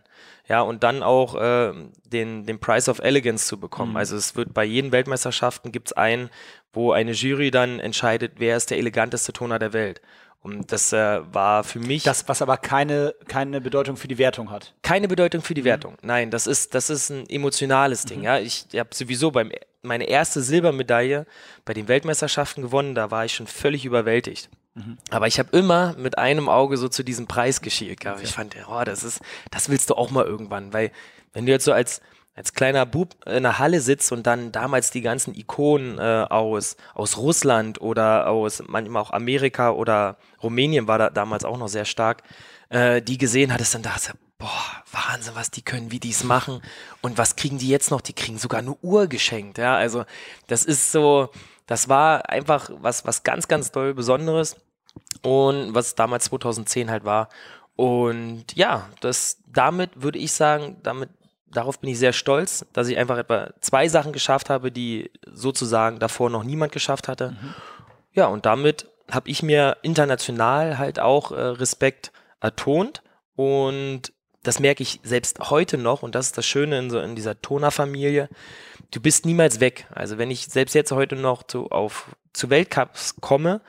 Ja, 0.49 0.61
und 0.61 0.83
dann 0.83 1.03
auch 1.03 1.35
äh, 1.35 1.73
den, 2.05 2.45
den 2.45 2.59
Price 2.59 2.89
of 2.89 2.99
Elegance 2.99 3.45
zu 3.45 3.59
bekommen. 3.59 3.95
Also 3.95 4.15
es 4.15 4.35
wird 4.35 4.53
bei 4.53 4.65
jeden 4.65 4.91
Weltmeisterschaften 4.91 5.71
gibt 5.71 5.89
es 5.89 5.93
einen, 5.93 6.29
wo 6.73 6.91
eine 6.91 7.11
Jury 7.11 7.51
dann 7.51 7.79
entscheidet, 7.79 8.33
wer 8.37 8.57
ist 8.57 8.71
der 8.71 8.79
eleganteste 8.79 9.31
Toner 9.31 9.59
der 9.59 9.73
Welt. 9.73 10.01
Und 10.41 10.71
das 10.71 10.93
äh, 10.93 11.19
war 11.33 11.63
für 11.63 11.79
mich 11.79 12.03
Das, 12.03 12.27
was 12.27 12.41
aber 12.41 12.57
keine, 12.57 13.13
keine 13.27 13.61
Bedeutung 13.61 13.97
für 13.97 14.07
die 14.07 14.17
Wertung 14.17 14.49
hat. 14.49 14.73
keine 14.81 15.07
Bedeutung 15.07 15.41
für 15.41 15.53
die 15.53 15.65
Wertung. 15.65 15.97
Nein, 16.01 16.31
das 16.31 16.47
ist, 16.47 16.73
das 16.73 16.89
ist 16.89 17.09
ein 17.09 17.29
emotionales 17.29 18.05
Ding. 18.05 18.23
Ja, 18.23 18.39
ich 18.39 18.65
habe 18.75 18.89
sowieso 18.93 19.31
beim 19.31 19.51
meine 19.81 20.05
erste 20.05 20.41
Silbermedaille 20.41 21.25
bei 21.65 21.73
den 21.73 21.87
Weltmeisterschaften 21.87 22.61
gewonnen. 22.63 22.95
Da 22.95 23.11
war 23.11 23.25
ich 23.25 23.33
schon 23.33 23.47
völlig 23.47 23.85
überwältigt. 23.85 24.49
Aber 25.09 25.27
ich 25.27 25.39
habe 25.39 25.55
immer 25.57 25.95
mit 25.97 26.17
einem 26.17 26.49
Auge 26.49 26.77
so 26.77 26.87
zu 26.89 27.03
diesem 27.03 27.27
Preis 27.27 27.61
geschielt. 27.61 27.99
gehabt. 27.99 28.21
Ich 28.23 28.31
fand, 28.31 28.55
oh, 28.69 28.83
das 28.83 29.03
ist, 29.03 29.21
das 29.51 29.69
willst 29.69 29.89
du 29.89 29.95
auch 29.95 30.11
mal 30.11 30.25
irgendwann, 30.25 30.73
weil 30.73 30.91
wenn 31.33 31.45
du 31.45 31.51
jetzt 31.51 31.65
so 31.65 31.73
als 31.73 32.01
als 32.39 32.53
kleiner 32.53 32.85
Bub 32.85 33.17
in 33.25 33.43
der 33.43 33.59
Halle 33.59 33.81
sitzt 33.81 34.13
und 34.13 34.25
dann 34.25 34.53
damals 34.53 34.91
die 34.91 35.01
ganzen 35.01 35.35
Ikonen 35.35 35.99
äh, 35.99 36.25
aus, 36.29 36.77
aus 36.93 37.17
Russland 37.17 37.81
oder 37.81 38.27
aus 38.27 38.63
manchmal 38.65 39.01
auch 39.01 39.11
Amerika 39.11 39.71
oder 39.71 40.15
Rumänien 40.41 40.87
war 40.87 40.97
da 40.97 41.09
damals 41.09 41.43
auch 41.43 41.57
noch 41.57 41.67
sehr 41.67 41.83
stark, 41.83 42.23
äh, 42.69 43.01
die 43.01 43.17
gesehen 43.17 43.53
hattest, 43.53 43.75
dann 43.75 43.81
dachte 43.81 44.13
boah, 44.37 44.47
Wahnsinn, 44.89 45.35
was 45.35 45.51
die 45.51 45.63
können, 45.63 45.91
wie 45.91 45.99
die 45.99 46.11
es 46.11 46.23
machen 46.23 46.61
und 47.01 47.17
was 47.17 47.35
kriegen 47.35 47.57
die 47.57 47.67
jetzt 47.67 47.91
noch? 47.91 47.99
Die 47.99 48.13
kriegen 48.13 48.37
sogar 48.37 48.61
eine 48.61 48.77
Uhr 48.81 49.07
geschenkt, 49.07 49.57
ja, 49.57 49.75
also 49.75 50.05
das 50.47 50.63
ist 50.63 50.93
so, 50.93 51.31
das 51.67 51.89
war 51.89 52.29
einfach 52.29 52.69
was, 52.75 53.05
was 53.05 53.23
ganz, 53.23 53.49
ganz 53.49 53.73
doll 53.73 53.93
Besonderes 53.93 54.55
und 55.21 55.73
was 55.73 55.95
damals 55.95 56.25
2010 56.25 56.89
halt 56.89 57.05
war 57.05 57.29
und 57.79 58.43
ja, 58.55 58.89
das, 58.99 59.37
damit 59.47 60.01
würde 60.01 60.19
ich 60.19 60.33
sagen, 60.33 60.81
damit 60.83 61.09
darauf 61.49 61.79
bin 61.79 61.89
ich 61.89 61.97
sehr 61.97 62.11
stolz, 62.11 62.65
dass 62.73 62.89
ich 62.89 62.97
einfach 62.97 63.17
etwa 63.17 63.51
zwei 63.61 63.87
Sachen 63.87 64.11
geschafft 64.11 64.49
habe, 64.49 64.69
die 64.69 65.09
sozusagen 65.25 65.97
davor 65.97 66.29
noch 66.29 66.43
niemand 66.43 66.73
geschafft 66.73 67.07
hatte. 67.07 67.37
Ja, 68.11 68.27
und 68.27 68.45
damit 68.45 68.89
habe 69.09 69.29
ich 69.29 69.43
mir 69.43 69.77
international 69.81 70.77
halt 70.77 70.99
auch 70.99 71.31
äh, 71.31 71.39
Respekt 71.39 72.11
ertont 72.41 73.01
und 73.37 74.11
das 74.43 74.59
merke 74.59 74.83
ich 74.83 74.99
selbst 75.03 75.39
heute 75.49 75.77
noch 75.77 76.03
und 76.03 76.15
das 76.15 76.27
ist 76.27 76.37
das 76.37 76.45
Schöne 76.45 76.79
in, 76.79 76.89
so 76.89 76.99
in 76.99 77.15
dieser 77.15 77.41
Toner-Familie. 77.41 78.27
Du 78.91 78.99
bist 78.99 79.25
niemals 79.25 79.61
weg. 79.61 79.87
Also 79.95 80.17
wenn 80.17 80.31
ich 80.31 80.47
selbst 80.47 80.73
jetzt 80.75 80.91
heute 80.91 81.15
noch 81.15 81.43
zu, 81.43 81.69
auf, 81.69 82.13
zu 82.33 82.49
Weltcups 82.49 83.15
komme, 83.21 83.61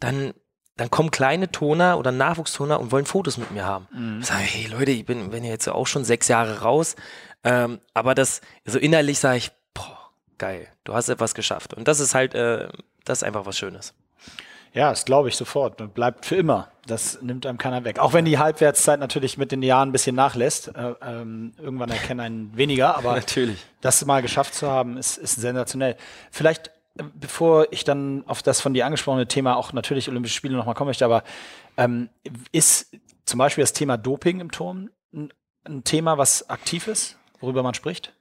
dann 0.00 0.34
dann 0.76 0.90
kommen 0.90 1.10
kleine 1.10 1.50
Toner 1.50 1.98
oder 1.98 2.12
Nachwuchstoner 2.12 2.80
und 2.80 2.92
wollen 2.92 3.04
Fotos 3.04 3.36
mit 3.36 3.50
mir 3.50 3.64
haben. 3.64 4.18
Ich 4.20 4.26
sage, 4.26 4.42
hey 4.42 4.66
Leute, 4.66 4.90
ich 4.90 5.04
bin, 5.04 5.30
bin 5.30 5.44
jetzt 5.44 5.68
auch 5.68 5.86
schon 5.86 6.04
sechs 6.04 6.28
Jahre 6.28 6.62
raus. 6.62 6.96
Ähm, 7.44 7.80
aber 7.94 8.14
das, 8.14 8.40
so 8.64 8.78
innerlich 8.78 9.18
sage 9.18 9.38
ich, 9.38 9.50
boah, 9.74 10.10
geil, 10.38 10.68
du 10.84 10.94
hast 10.94 11.08
etwas 11.08 11.34
geschafft. 11.34 11.74
Und 11.74 11.88
das 11.88 12.00
ist 12.00 12.14
halt, 12.14 12.34
äh, 12.34 12.68
das 13.04 13.18
ist 13.18 13.24
einfach 13.24 13.46
was 13.46 13.58
Schönes. 13.58 13.94
Ja, 14.74 14.88
das 14.90 15.04
glaube 15.04 15.28
ich 15.28 15.36
sofort. 15.36 15.80
Und 15.80 15.92
bleibt 15.92 16.24
für 16.24 16.36
immer. 16.36 16.68
Das 16.86 17.20
nimmt 17.20 17.44
einem 17.44 17.58
keiner 17.58 17.84
weg. 17.84 17.98
Auch 17.98 18.14
wenn 18.14 18.24
die 18.24 18.38
Halbwertszeit 18.38 18.98
natürlich 18.98 19.36
mit 19.36 19.52
den 19.52 19.62
Jahren 19.62 19.90
ein 19.90 19.92
bisschen 19.92 20.16
nachlässt. 20.16 20.68
Äh, 20.68 20.94
ähm, 21.02 21.52
irgendwann 21.58 21.90
erkennen 21.90 22.20
einen 22.20 22.56
weniger, 22.56 22.96
aber 22.96 23.12
Natürlich. 23.16 23.64
das 23.82 24.04
mal 24.06 24.22
geschafft 24.22 24.54
zu 24.54 24.70
haben, 24.70 24.96
ist, 24.96 25.18
ist 25.18 25.40
sensationell. 25.40 25.96
Vielleicht, 26.30 26.70
bevor 26.94 27.66
ich 27.70 27.84
dann 27.84 28.24
auf 28.26 28.42
das 28.42 28.60
von 28.60 28.74
dir 28.74 28.86
angesprochene 28.86 29.26
Thema 29.26 29.56
auch 29.56 29.72
natürlich 29.72 30.08
Olympische 30.08 30.34
Spiele 30.34 30.56
nochmal 30.56 30.74
kommen 30.74 30.88
möchte, 30.88 31.04
aber 31.04 31.24
ähm, 31.76 32.10
ist 32.52 32.96
zum 33.24 33.38
Beispiel 33.38 33.62
das 33.62 33.72
Thema 33.72 33.96
Doping 33.96 34.40
im 34.40 34.50
Turm 34.50 34.90
ein, 35.12 35.32
ein 35.64 35.84
Thema, 35.84 36.18
was 36.18 36.50
aktiv 36.50 36.88
ist, 36.88 37.18
worüber 37.40 37.62
man 37.62 37.74
spricht? 37.74 38.14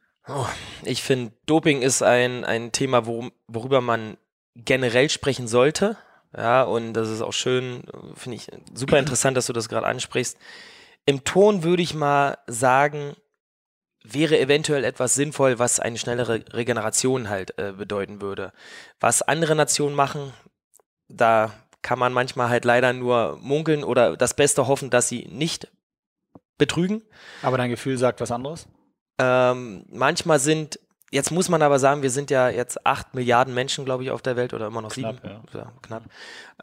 Ich 0.84 1.02
finde, 1.02 1.34
Doping 1.46 1.82
ist 1.82 2.04
ein, 2.04 2.46
ein 2.46 2.72
Thema, 2.72 3.06
worum, 3.06 3.32
worüber 3.48 3.82
man 3.82 4.18
generell 4.56 5.10
sprechen 5.10 5.48
sollte. 5.48 5.98
Ja, 6.36 6.64
und 6.64 6.94
das 6.94 7.10
ist 7.10 7.22
auch 7.22 7.34
schön, 7.34 7.84
finde 8.16 8.38
ich 8.38 8.48
super 8.74 9.00
interessant, 9.00 9.36
dass 9.36 9.48
du 9.48 9.54
das 9.54 9.68
gerade 9.68 9.88
ansprichst. 9.88 10.38
Im 11.06 11.24
Ton 11.24 11.64
würde 11.64 11.84
ich 11.84 11.94
mal 11.94 12.38
sagen, 12.48 13.16
wäre 14.04 14.40
eventuell 14.40 14.84
etwas 14.84 15.14
sinnvoll, 15.14 15.60
was 15.60 15.80
eine 15.80 15.98
schnellere 15.98 16.44
Regeneration 16.54 17.30
halt 17.30 17.58
äh, 17.58 17.74
bedeuten 17.74 18.22
würde. 18.22 18.52
Was 19.00 19.22
andere 19.22 19.56
Nationen 19.56 19.96
machen, 19.96 20.34
da 21.08 21.52
kann 21.82 22.00
man 22.00 22.14
manchmal 22.14 22.50
halt 22.50 22.66
leider 22.66 22.94
nur 22.94 23.38
munkeln 23.42 23.84
oder 23.84 24.16
das 24.18 24.36
Beste 24.36 24.68
hoffen, 24.68 24.90
dass 24.90 25.08
sie 25.08 25.28
nicht 25.30 25.68
betrügen. 26.58 27.02
Aber 27.42 27.58
dein 27.58 27.70
Gefühl 27.70 27.98
sagt 27.98 28.22
was 28.22 28.32
anderes? 28.32 28.68
Ähm, 29.18 29.86
manchmal 29.90 30.40
sind, 30.40 30.80
jetzt 31.12 31.32
muss 31.32 31.50
man 31.50 31.62
aber 31.62 31.80
sagen, 31.80 32.02
wir 32.02 32.12
sind 32.12 32.30
ja 32.30 32.50
jetzt 32.50 32.86
acht 32.86 33.14
Milliarden 33.14 33.54
Menschen, 33.54 33.84
glaube 33.86 34.04
ich, 34.04 34.12
auf 34.12 34.22
der 34.22 34.36
Welt 34.36 34.54
oder 34.54 34.68
immer 34.68 34.82
noch 34.82 34.92
Knapp, 34.92 35.22
sieben. 35.22 35.40
Ja. 35.54 35.74
knapp. 35.82 36.04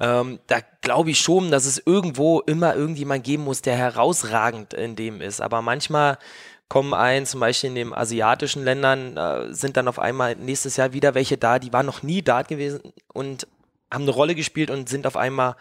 Ähm, 0.01 0.39
da 0.47 0.59
glaube 0.81 1.11
ich 1.11 1.21
schon, 1.21 1.51
dass 1.51 1.67
es 1.67 1.83
irgendwo 1.85 2.41
immer 2.41 2.75
irgendjemand 2.75 3.25
geben 3.25 3.45
muss, 3.45 3.63
der 3.63 3.77
herausragend 3.77 4.73
in 4.75 4.95
dem 4.95 5.21
ist. 5.21 5.41
Aber 5.41 5.63
manchmal 5.63 6.19
kommen 6.69 6.95
ein, 6.95 7.27
zum 7.27 7.41
Beispiel 7.41 7.71
in 7.71 7.77
den 7.77 7.95
asiatischen 7.95 8.65
Ländern, 8.65 9.17
äh, 9.17 9.53
sind 9.53 9.77
dann 9.77 9.89
auf 9.89 9.99
einmal 9.99 10.37
nächstes 10.37 10.77
Jahr 10.77 10.93
wieder 10.93 11.15
welche 11.15 11.39
da, 11.39 11.59
die 11.59 11.73
waren 11.73 11.87
noch 11.87 12.03
nie 12.03 12.23
da 12.23 12.43
gewesen 12.43 12.93
und 13.13 13.47
haben 13.91 14.03
eine 14.03 14.11
Rolle 14.11 14.35
gespielt 14.35 14.71
und 14.71 14.89
sind 14.89 15.07
auf 15.07 15.17
einmal 15.17 15.57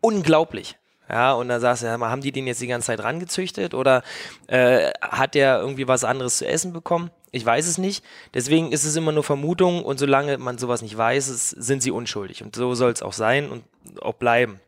unglaublich. 0.00 0.76
Ja, 1.08 1.32
und 1.32 1.48
da 1.48 1.60
sagst 1.60 1.82
du, 1.82 1.86
ja, 1.86 1.98
haben 1.98 2.22
die 2.22 2.32
den 2.32 2.46
jetzt 2.46 2.62
die 2.62 2.68
ganze 2.68 2.86
Zeit 2.86 3.02
rangezüchtet 3.02 3.74
oder 3.74 4.02
äh, 4.46 4.92
hat 5.02 5.34
der 5.34 5.58
irgendwie 5.58 5.88
was 5.88 6.04
anderes 6.04 6.38
zu 6.38 6.46
essen 6.46 6.72
bekommen? 6.72 7.10
Ich 7.32 7.44
weiß 7.44 7.66
es 7.66 7.76
nicht. 7.76 8.04
Deswegen 8.32 8.72
ist 8.72 8.84
es 8.84 8.96
immer 8.96 9.12
nur 9.12 9.24
Vermutung 9.24 9.84
und 9.84 9.98
solange 9.98 10.38
man 10.38 10.58
sowas 10.58 10.80
nicht 10.80 10.96
weiß, 10.96 11.28
es, 11.28 11.50
sind 11.50 11.82
sie 11.82 11.90
unschuldig. 11.90 12.42
Und 12.42 12.54
so 12.54 12.74
soll 12.74 12.92
es 12.92 13.02
auch 13.02 13.12
sein 13.12 13.50
und 13.50 13.64
auch 14.00 14.14
bleiben. 14.14 14.60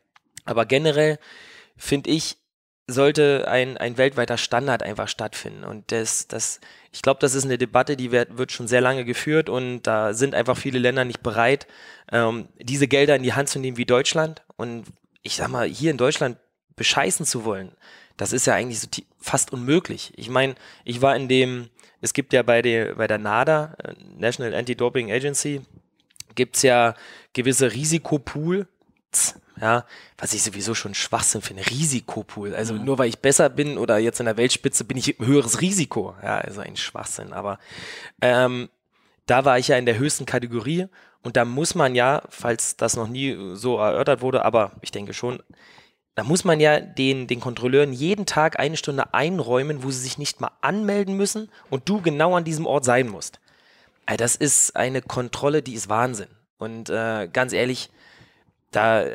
Aber 0.45 0.65
generell 0.65 1.19
finde 1.77 2.09
ich, 2.09 2.37
sollte 2.87 3.47
ein, 3.47 3.77
ein 3.77 3.97
weltweiter 3.97 4.37
Standard 4.37 4.83
einfach 4.83 5.07
stattfinden. 5.07 5.63
Und 5.63 5.91
das, 5.91 6.27
das, 6.27 6.59
ich 6.91 7.01
glaube, 7.01 7.19
das 7.19 7.33
ist 7.33 7.45
eine 7.45 7.57
Debatte, 7.57 7.97
die 7.97 8.11
wird, 8.11 8.37
wird 8.37 8.51
schon 8.51 8.67
sehr 8.67 8.81
lange 8.81 9.05
geführt 9.05 9.49
und 9.49 9.83
da 9.83 10.13
sind 10.13 10.35
einfach 10.35 10.57
viele 10.57 10.79
Länder 10.79 11.03
nicht 11.03 11.23
bereit, 11.23 11.67
ähm, 12.11 12.47
diese 12.59 12.87
Gelder 12.87 13.15
in 13.15 13.23
die 13.23 13.33
Hand 13.33 13.49
zu 13.49 13.59
nehmen 13.59 13.77
wie 13.77 13.85
Deutschland. 13.85 14.43
Und 14.55 14.85
ich 15.23 15.35
sag 15.35 15.49
mal, 15.49 15.67
hier 15.67 15.91
in 15.91 15.97
Deutschland 15.97 16.37
bescheißen 16.75 17.25
zu 17.25 17.43
wollen, 17.45 17.71
das 18.17 18.33
ist 18.33 18.45
ja 18.45 18.53
eigentlich 18.53 18.79
so 18.79 18.87
fast 19.19 19.51
unmöglich. 19.51 20.13
Ich 20.15 20.29
meine, 20.29 20.55
ich 20.83 21.01
war 21.01 21.15
in 21.15 21.27
dem, 21.27 21.69
es 22.01 22.13
gibt 22.13 22.33
ja 22.33 22.43
bei 22.43 22.61
der, 22.61 22.95
bei 22.95 23.07
der 23.07 23.17
NADA, 23.17 23.75
äh, 23.83 23.93
National 24.17 24.53
Anti-Doping 24.53 25.11
Agency, 25.11 25.61
gibt's 26.35 26.61
ja 26.61 26.93
gewisse 27.33 27.73
Risikopool, 27.73 28.67
ja, 29.59 29.85
was 30.17 30.33
ich 30.33 30.43
sowieso 30.43 30.73
schon 30.75 30.93
Schwachsinn 30.93 31.41
finde, 31.41 31.65
Risikopool. 31.65 32.55
Also 32.55 32.73
nur 32.73 32.97
weil 32.97 33.09
ich 33.09 33.19
besser 33.19 33.49
bin 33.49 33.77
oder 33.77 33.97
jetzt 33.97 34.19
in 34.19 34.25
der 34.25 34.37
Weltspitze 34.37 34.83
bin 34.83 34.97
ich 34.97 35.19
ein 35.19 35.25
höheres 35.25 35.61
Risiko. 35.61 36.15
Ja, 36.21 36.39
also 36.39 36.61
ein 36.61 36.75
Schwachsinn. 36.75 37.33
Aber 37.33 37.59
ähm, 38.21 38.69
da 39.25 39.45
war 39.45 39.57
ich 39.57 39.69
ja 39.69 39.77
in 39.77 39.85
der 39.85 39.97
höchsten 39.97 40.25
Kategorie 40.25 40.87
und 41.23 41.37
da 41.37 41.45
muss 41.45 41.73
man 41.73 41.95
ja, 41.95 42.21
falls 42.29 42.77
das 42.77 42.95
noch 42.95 43.07
nie 43.07 43.55
so 43.55 43.77
erörtert 43.77 44.21
wurde, 44.21 44.45
aber 44.45 44.73
ich 44.81 44.91
denke 44.91 45.13
schon, 45.13 45.41
da 46.15 46.23
muss 46.23 46.45
man 46.45 46.59
ja 46.59 46.79
den, 46.79 47.27
den 47.27 47.41
Kontrolleuren 47.41 47.91
jeden 47.91 48.25
Tag 48.25 48.59
eine 48.59 48.77
Stunde 48.77 49.13
einräumen, 49.13 49.83
wo 49.83 49.91
sie 49.91 49.99
sich 49.99 50.17
nicht 50.17 50.39
mal 50.39 50.51
anmelden 50.61 51.17
müssen 51.17 51.49
und 51.69 51.89
du 51.89 52.01
genau 52.01 52.35
an 52.35 52.45
diesem 52.45 52.65
Ort 52.65 52.85
sein 52.85 53.07
musst. 53.09 53.39
Ey, 54.05 54.17
das 54.17 54.35
ist 54.35 54.75
eine 54.75 55.01
Kontrolle, 55.01 55.61
die 55.61 55.73
ist 55.73 55.89
Wahnsinn. 55.89 56.29
Und 56.57 56.89
äh, 56.89 57.27
ganz 57.27 57.51
ehrlich, 57.51 57.89
da 58.71 59.05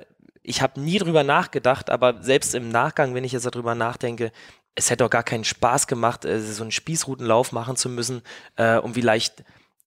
ich 0.51 0.63
habe 0.63 0.81
nie 0.81 0.99
drüber 0.99 1.23
nachgedacht, 1.23 1.91
aber 1.91 2.23
selbst 2.23 2.55
im 2.55 2.69
Nachgang, 2.69 3.15
wenn 3.15 3.25
ich 3.25 3.33
jetzt 3.33 3.47
darüber 3.47 3.75
nachdenke, 3.75 4.33
es 4.75 4.91
hätte 4.91 5.05
auch 5.05 5.11
gar 5.11 5.23
keinen 5.23 5.45
Spaß 5.45 5.87
gemacht, 5.87 6.25
äh, 6.25 6.41
so 6.41 6.63
einen 6.63 6.73
Spießrutenlauf 6.73 7.53
machen 7.53 7.77
zu 7.77 7.89
müssen, 7.89 8.23
äh, 8.57 8.77
um 8.77 8.95
vielleicht 8.95 9.45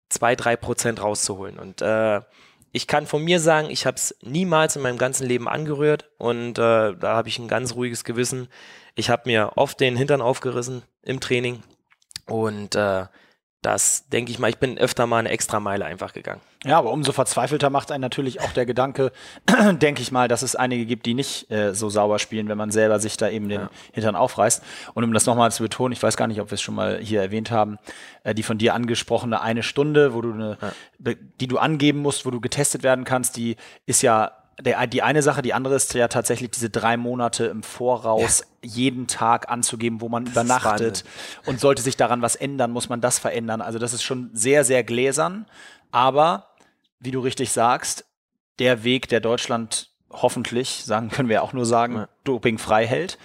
zwei, 0.10 0.36
drei 0.36 0.56
Prozent 0.56 1.02
rauszuholen. 1.02 1.60
Und 1.60 1.82
äh, 1.82 2.22
ich 2.72 2.88
kann 2.88 3.06
von 3.06 3.24
mir 3.24 3.40
sagen, 3.40 3.70
ich 3.70 3.86
habe 3.86 3.98
es 3.98 4.16
niemals 4.22 4.76
in 4.76 4.82
meinem 4.82 4.98
ganzen 4.98 5.28
Leben 5.28 5.48
angerührt 5.48 6.10
und 6.18 6.58
äh, 6.58 6.96
da 6.96 7.16
habe 7.16 7.28
ich 7.28 7.38
ein 7.40 7.48
ganz 7.48 7.76
ruhiges 7.76 8.04
Gewissen. 8.04 8.48
Ich 8.96 9.10
habe 9.10 9.24
mir 9.26 9.52
oft 9.56 9.80
den 9.80 9.96
Hintern 9.96 10.22
aufgerissen 10.22 10.82
im 11.04 11.20
Training. 11.20 11.62
Und 12.26 12.76
äh, 12.76 13.06
das 13.64 14.08
denke 14.10 14.32
ich 14.32 14.40
mal, 14.40 14.50
ich 14.50 14.58
bin 14.58 14.78
öfter 14.78 15.08
mal 15.08 15.20
eine 15.20 15.30
Extrameile 15.30 15.86
einfach 15.86 16.14
gegangen. 16.14 16.42
Ja, 16.66 16.78
aber 16.78 16.92
umso 16.92 17.12
verzweifelter 17.12 17.70
macht 17.70 17.92
einen 17.92 18.02
natürlich 18.02 18.42
auch 18.42 18.52
der 18.52 18.66
Gedanke, 18.66 19.12
denke 19.74 20.02
ich 20.02 20.12
mal, 20.12 20.28
dass 20.28 20.42
es 20.42 20.56
einige 20.56 20.86
gibt, 20.86 21.06
die 21.06 21.14
nicht 21.14 21.50
äh, 21.50 21.74
so 21.74 21.90
sauber 21.90 22.20
spielen, 22.20 22.48
wenn 22.50 22.58
man 22.58 22.72
selber 22.72 23.00
sich 23.00 23.18
da 23.18 23.30
eben 23.30 23.50
den 23.50 23.62
ja. 23.62 23.70
Hintern 23.94 24.16
aufreißt. 24.16 24.64
Und 24.94 25.04
um 25.04 25.14
das 25.14 25.26
nochmal 25.26 25.52
zu 25.52 25.64
betonen, 25.64 25.94
ich 25.94 26.04
weiß 26.04 26.16
gar 26.18 26.28
nicht, 26.28 26.42
ob 26.42 26.52
wir 26.52 26.56
es 26.56 26.62
schon 26.62 26.76
mal 26.76 27.00
hier 27.00 27.22
erwähnt 27.22 27.52
haben, 27.52 27.80
äh, 28.24 28.36
die 28.36 28.44
von 28.44 28.58
dir 28.58 28.74
angesprochene 28.74 29.42
eine 29.42 29.64
Stunde, 29.64 30.14
wo 30.14 30.22
du 30.22 30.34
eine, 30.34 30.58
ja. 30.62 31.14
die 31.40 31.48
du 31.48 31.58
angeben 31.58 32.00
musst, 32.00 32.26
wo 32.26 32.32
du 32.32 32.42
getestet 32.42 32.84
werden 32.84 33.06
kannst, 33.06 33.38
die 33.38 33.56
ist 33.86 34.02
ja 34.02 34.32
der, 34.62 34.86
die 34.88 35.02
eine 35.02 35.22
Sache, 35.22 35.42
die 35.42 35.54
andere 35.54 35.76
ist 35.76 35.94
ja 35.94 36.08
tatsächlich 36.08 36.52
diese 36.52 36.70
drei 36.70 36.98
Monate 36.98 37.46
im 37.46 37.64
Voraus 37.64 38.44
ja. 38.62 38.70
jeden 38.70 39.08
Tag 39.08 39.50
anzugeben, 39.50 40.02
wo 40.02 40.10
man 40.10 40.26
das 40.26 40.34
übernachtet. 40.34 41.04
Und 41.46 41.60
sollte 41.60 41.82
sich 41.82 41.98
daran 41.98 42.22
was 42.22 42.36
ändern, 42.36 42.72
muss 42.72 42.90
man 42.90 43.02
das 43.02 43.20
verändern. 43.20 43.62
Also 43.62 43.80
das 43.80 43.94
ist 43.94 44.04
schon 44.04 44.30
sehr, 44.34 44.64
sehr 44.64 44.84
gläsern. 44.84 45.46
Aber, 45.92 46.50
wie 47.00 47.12
du 47.12 47.20
richtig 47.20 47.52
sagst, 47.52 48.06
der 48.60 48.84
Weg, 48.84 49.08
der 49.10 49.20
Deutschland 49.20 49.90
hoffentlich, 50.12 50.84
sagen 50.86 51.10
können 51.10 51.30
wir 51.30 51.44
auch 51.44 51.54
nur 51.54 51.66
sagen, 51.66 51.96
ja. 51.96 52.10
dopingfrei 52.24 52.86
hält. 52.86 53.18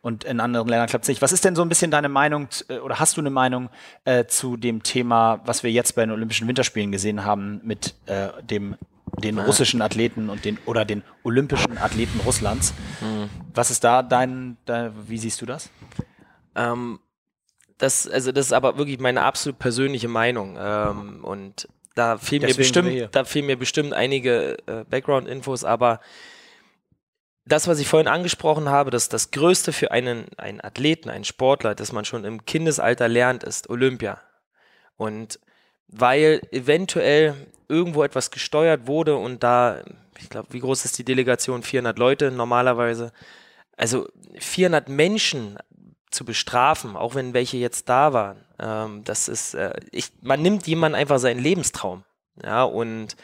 Und 0.00 0.24
in 0.24 0.40
anderen 0.40 0.66
Ländern 0.66 0.88
klappt 0.88 1.04
es 1.04 1.08
nicht. 1.08 1.22
Was 1.22 1.30
ist 1.30 1.44
denn 1.44 1.54
so 1.54 1.62
ein 1.62 1.68
bisschen 1.68 1.92
deine 1.92 2.08
Meinung 2.08 2.48
äh, 2.68 2.78
oder 2.78 2.98
hast 2.98 3.16
du 3.16 3.20
eine 3.20 3.30
Meinung 3.30 3.70
äh, 4.04 4.24
zu 4.26 4.56
dem 4.56 4.82
Thema, 4.82 5.40
was 5.44 5.62
wir 5.62 5.70
jetzt 5.70 5.94
bei 5.94 6.02
den 6.02 6.10
Olympischen 6.10 6.48
Winterspielen 6.48 6.90
gesehen 6.90 7.24
haben 7.24 7.60
mit 7.62 7.94
äh, 8.06 8.30
dem 8.42 8.76
den 9.18 9.36
ja. 9.36 9.44
russischen 9.44 9.82
Athleten 9.82 10.30
und 10.30 10.44
den 10.44 10.58
oder 10.64 10.84
den 10.84 11.02
olympischen 11.22 11.78
Athleten 11.78 12.20
Russlands. 12.20 12.74
Mhm. 13.00 13.28
Was 13.54 13.70
ist 13.70 13.84
da 13.84 14.02
dein, 14.02 14.56
dein, 14.64 14.92
wie 15.08 15.18
siehst 15.18 15.40
du 15.40 15.46
das? 15.46 15.70
Ähm, 16.54 16.98
das, 17.78 18.08
also 18.08 18.32
das 18.32 18.46
ist 18.46 18.52
aber 18.52 18.78
wirklich 18.78 19.00
meine 19.00 19.22
absolut 19.22 19.58
persönliche 19.58 20.08
Meinung. 20.08 20.56
Ähm, 20.58 21.24
und 21.24 21.68
da 21.94 22.16
fehlen 22.16 22.42
mir 22.42 22.54
bestimmt, 22.54 23.08
da 23.12 23.24
fehlen 23.24 23.46
mir 23.46 23.58
bestimmt 23.58 23.92
einige 23.92 24.56
äh, 24.66 24.84
Background-Infos, 24.88 25.64
aber 25.64 26.00
das, 27.44 27.66
was 27.66 27.80
ich 27.80 27.88
vorhin 27.88 28.08
angesprochen 28.08 28.68
habe, 28.68 28.90
dass 28.90 29.08
das 29.08 29.32
Größte 29.32 29.72
für 29.72 29.90
einen, 29.90 30.26
einen 30.36 30.60
Athleten, 30.60 31.10
einen 31.10 31.24
Sportler, 31.24 31.74
das 31.74 31.92
man 31.92 32.04
schon 32.04 32.24
im 32.24 32.44
Kindesalter 32.44 33.08
lernt, 33.08 33.42
ist 33.42 33.68
Olympia. 33.68 34.20
Und 34.96 35.40
weil 35.88 36.40
eventuell 36.52 37.34
irgendwo 37.72 38.04
etwas 38.04 38.30
gesteuert 38.30 38.86
wurde 38.86 39.16
und 39.16 39.42
da, 39.42 39.82
ich 40.18 40.28
glaube, 40.28 40.48
wie 40.50 40.60
groß 40.60 40.84
ist 40.84 40.98
die 40.98 41.04
Delegation? 41.04 41.62
400 41.62 41.98
Leute 41.98 42.30
normalerweise. 42.30 43.12
Also 43.76 44.08
400 44.38 44.88
Menschen 44.88 45.58
zu 46.10 46.26
bestrafen, 46.26 46.94
auch 46.96 47.14
wenn 47.14 47.32
welche 47.32 47.56
jetzt 47.56 47.88
da 47.88 48.12
waren, 48.12 48.36
ähm, 48.58 49.02
das 49.04 49.28
ist, 49.28 49.54
äh, 49.54 49.72
ich, 49.90 50.10
man 50.20 50.42
nimmt 50.42 50.66
jemand 50.66 50.94
einfach 50.94 51.18
seinen 51.18 51.40
Lebenstraum. 51.40 52.04
Ja, 52.44 52.64
und 52.64 53.16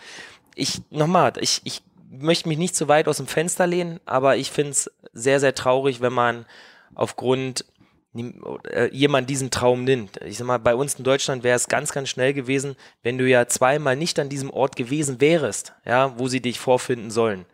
ich, 0.55 0.81
nochmal, 0.91 1.33
ich, 1.41 1.61
ich 1.65 1.83
möchte 2.11 2.49
mich 2.49 2.59
nicht 2.59 2.75
zu 2.75 2.89
weit 2.89 3.07
aus 3.07 3.19
dem 3.19 3.27
Fenster 3.27 3.67
lehnen, 3.67 4.01
aber 4.07 4.37
ich 4.37 4.51
finde 4.51 4.71
es 4.71 4.91
sehr, 5.13 5.41
sehr 5.41 5.55
traurig, 5.55 6.01
wenn 6.01 6.13
man 6.13 6.47
aufgrund 6.95 7.67
jemand 8.13 9.29
diesen 9.29 9.51
Traum 9.51 9.85
nimmt. 9.85 10.19
Ich 10.25 10.39
sag 10.39 10.47
mal, 10.47 10.59
bei 10.59 10.75
uns 10.75 10.95
in 10.95 11.05
Deutschland 11.05 11.45
wäre 11.45 11.57
es 11.57 11.69
ganz, 11.69 11.93
ganz 11.93 12.09
schnell 12.09 12.33
gewesen, 12.33 12.75
wenn 13.03 13.19
du 13.19 13.29
ja 13.29 13.47
zweimal 13.47 13.97
nicht 13.97 14.19
an 14.19 14.29
diesem 14.29 14.51
Ort 14.51 14.77
gewesen 14.77 15.21
wärst, 15.21 15.75
ja, 15.85 16.19
wo 16.19 16.29
sie 16.29 16.41
dich 16.41 16.59
vorfinden 16.59 17.11
sollen. 17.11 17.45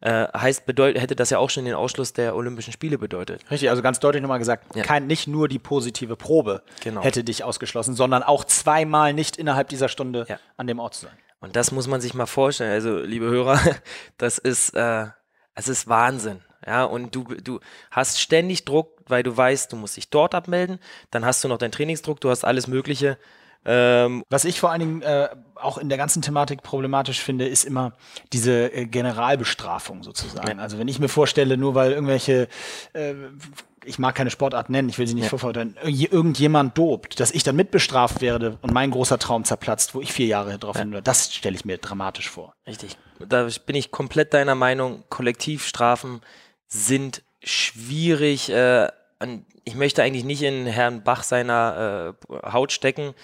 Äh, 0.00 0.28
heißt, 0.32 0.64
bedeut, 0.64 0.96
hätte 0.96 1.16
das 1.16 1.30
ja 1.30 1.38
auch 1.38 1.50
schon 1.50 1.64
den 1.64 1.74
Ausschluss 1.74 2.12
der 2.12 2.36
Olympischen 2.36 2.72
Spiele 2.72 2.98
bedeutet. 2.98 3.44
Richtig, 3.50 3.68
also 3.68 3.82
ganz 3.82 3.98
deutlich 3.98 4.22
nochmal 4.22 4.38
gesagt, 4.38 4.76
ja. 4.76 4.84
kein, 4.84 5.08
nicht 5.08 5.26
nur 5.26 5.48
die 5.48 5.58
positive 5.58 6.14
Probe 6.14 6.62
genau. 6.80 7.02
hätte 7.02 7.24
dich 7.24 7.42
ausgeschlossen, 7.42 7.94
sondern 7.94 8.22
auch 8.22 8.44
zweimal 8.44 9.12
nicht 9.12 9.36
innerhalb 9.36 9.68
dieser 9.68 9.88
Stunde 9.88 10.24
ja. 10.28 10.38
an 10.56 10.68
dem 10.68 10.78
Ort 10.78 10.94
zu 10.94 11.06
sein. 11.06 11.16
Und 11.40 11.56
das 11.56 11.72
muss 11.72 11.88
man 11.88 12.00
sich 12.00 12.14
mal 12.14 12.26
vorstellen. 12.26 12.72
Also, 12.72 12.98
liebe 12.98 13.26
Hörer, 13.26 13.60
das 14.18 14.38
ist, 14.38 14.70
äh, 14.74 15.06
es 15.54 15.66
ist 15.66 15.88
Wahnsinn. 15.88 16.42
Ja, 16.68 16.84
und 16.84 17.14
du, 17.14 17.24
du 17.24 17.60
hast 17.90 18.20
ständig 18.20 18.66
Druck, 18.66 18.90
weil 19.06 19.22
du 19.22 19.34
weißt, 19.34 19.72
du 19.72 19.76
musst 19.76 19.96
dich 19.96 20.10
dort 20.10 20.34
abmelden. 20.34 20.78
Dann 21.10 21.24
hast 21.24 21.42
du 21.42 21.48
noch 21.48 21.56
deinen 21.56 21.72
Trainingsdruck, 21.72 22.20
du 22.20 22.28
hast 22.28 22.44
alles 22.44 22.66
Mögliche. 22.66 23.16
Ähm 23.64 24.22
Was 24.28 24.44
ich 24.44 24.60
vor 24.60 24.70
allen 24.70 24.80
Dingen 24.80 25.02
äh, 25.02 25.30
auch 25.54 25.78
in 25.78 25.88
der 25.88 25.96
ganzen 25.96 26.20
Thematik 26.20 26.62
problematisch 26.62 27.22
finde, 27.22 27.48
ist 27.48 27.64
immer 27.64 27.94
diese 28.34 28.70
äh, 28.70 28.84
Generalbestrafung 28.84 30.02
sozusagen. 30.02 30.58
Ja. 30.58 30.62
Also 30.62 30.78
wenn 30.78 30.88
ich 30.88 30.98
mir 30.98 31.08
vorstelle, 31.08 31.56
nur 31.56 31.74
weil 31.74 31.92
irgendwelche 31.92 32.48
äh, 32.92 33.14
ich 33.88 33.98
mag 33.98 34.14
keine 34.14 34.30
Sportart 34.30 34.68
nennen, 34.68 34.90
ich 34.90 34.98
will 34.98 35.06
sie 35.06 35.14
nicht 35.14 35.24
ja. 35.24 35.30
vorverurteilen, 35.30 35.76
irgendjemand 35.82 36.76
dobt, 36.76 37.18
dass 37.20 37.30
ich 37.30 37.42
dann 37.42 37.56
mitbestraft 37.56 38.20
werde 38.20 38.58
und 38.60 38.74
mein 38.74 38.90
großer 38.90 39.18
Traum 39.18 39.44
zerplatzt, 39.44 39.94
wo 39.94 40.02
ich 40.02 40.12
vier 40.12 40.26
Jahre 40.26 40.58
drauf 40.58 40.76
ja. 40.76 40.82
hin, 40.82 41.00
das 41.02 41.34
stelle 41.34 41.56
ich 41.56 41.64
mir 41.64 41.78
dramatisch 41.78 42.28
vor. 42.28 42.52
Richtig. 42.66 42.98
Da 43.26 43.48
bin 43.64 43.76
ich 43.76 43.90
komplett 43.90 44.34
deiner 44.34 44.54
Meinung. 44.54 45.04
Kollektivstrafen 45.08 46.20
sind 46.68 47.22
schwierig. 47.42 48.50
Äh, 48.50 48.88
ich 49.64 49.74
möchte 49.74 50.02
eigentlich 50.02 50.24
nicht 50.24 50.42
in 50.42 50.66
Herrn 50.66 51.02
Bach 51.02 51.22
seiner 51.22 52.14
äh, 52.30 52.52
Haut 52.52 52.72
stecken, 52.72 53.14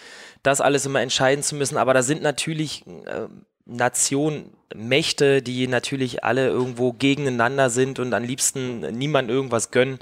das 0.42 0.60
alles 0.60 0.84
immer 0.86 1.00
entscheiden 1.00 1.42
zu 1.42 1.54
müssen, 1.54 1.76
aber 1.76 1.94
da 1.94 2.02
sind 2.02 2.22
natürlich 2.22 2.84
äh, 2.86 3.28
Nationen, 3.66 4.52
Mächte, 4.74 5.40
die 5.40 5.68
natürlich 5.68 6.24
alle 6.24 6.48
irgendwo 6.48 6.92
gegeneinander 6.92 7.70
sind 7.70 7.98
und 7.98 8.12
am 8.12 8.24
liebsten 8.24 8.80
niemand 8.80 9.30
irgendwas 9.30 9.70
gönnen. 9.70 10.00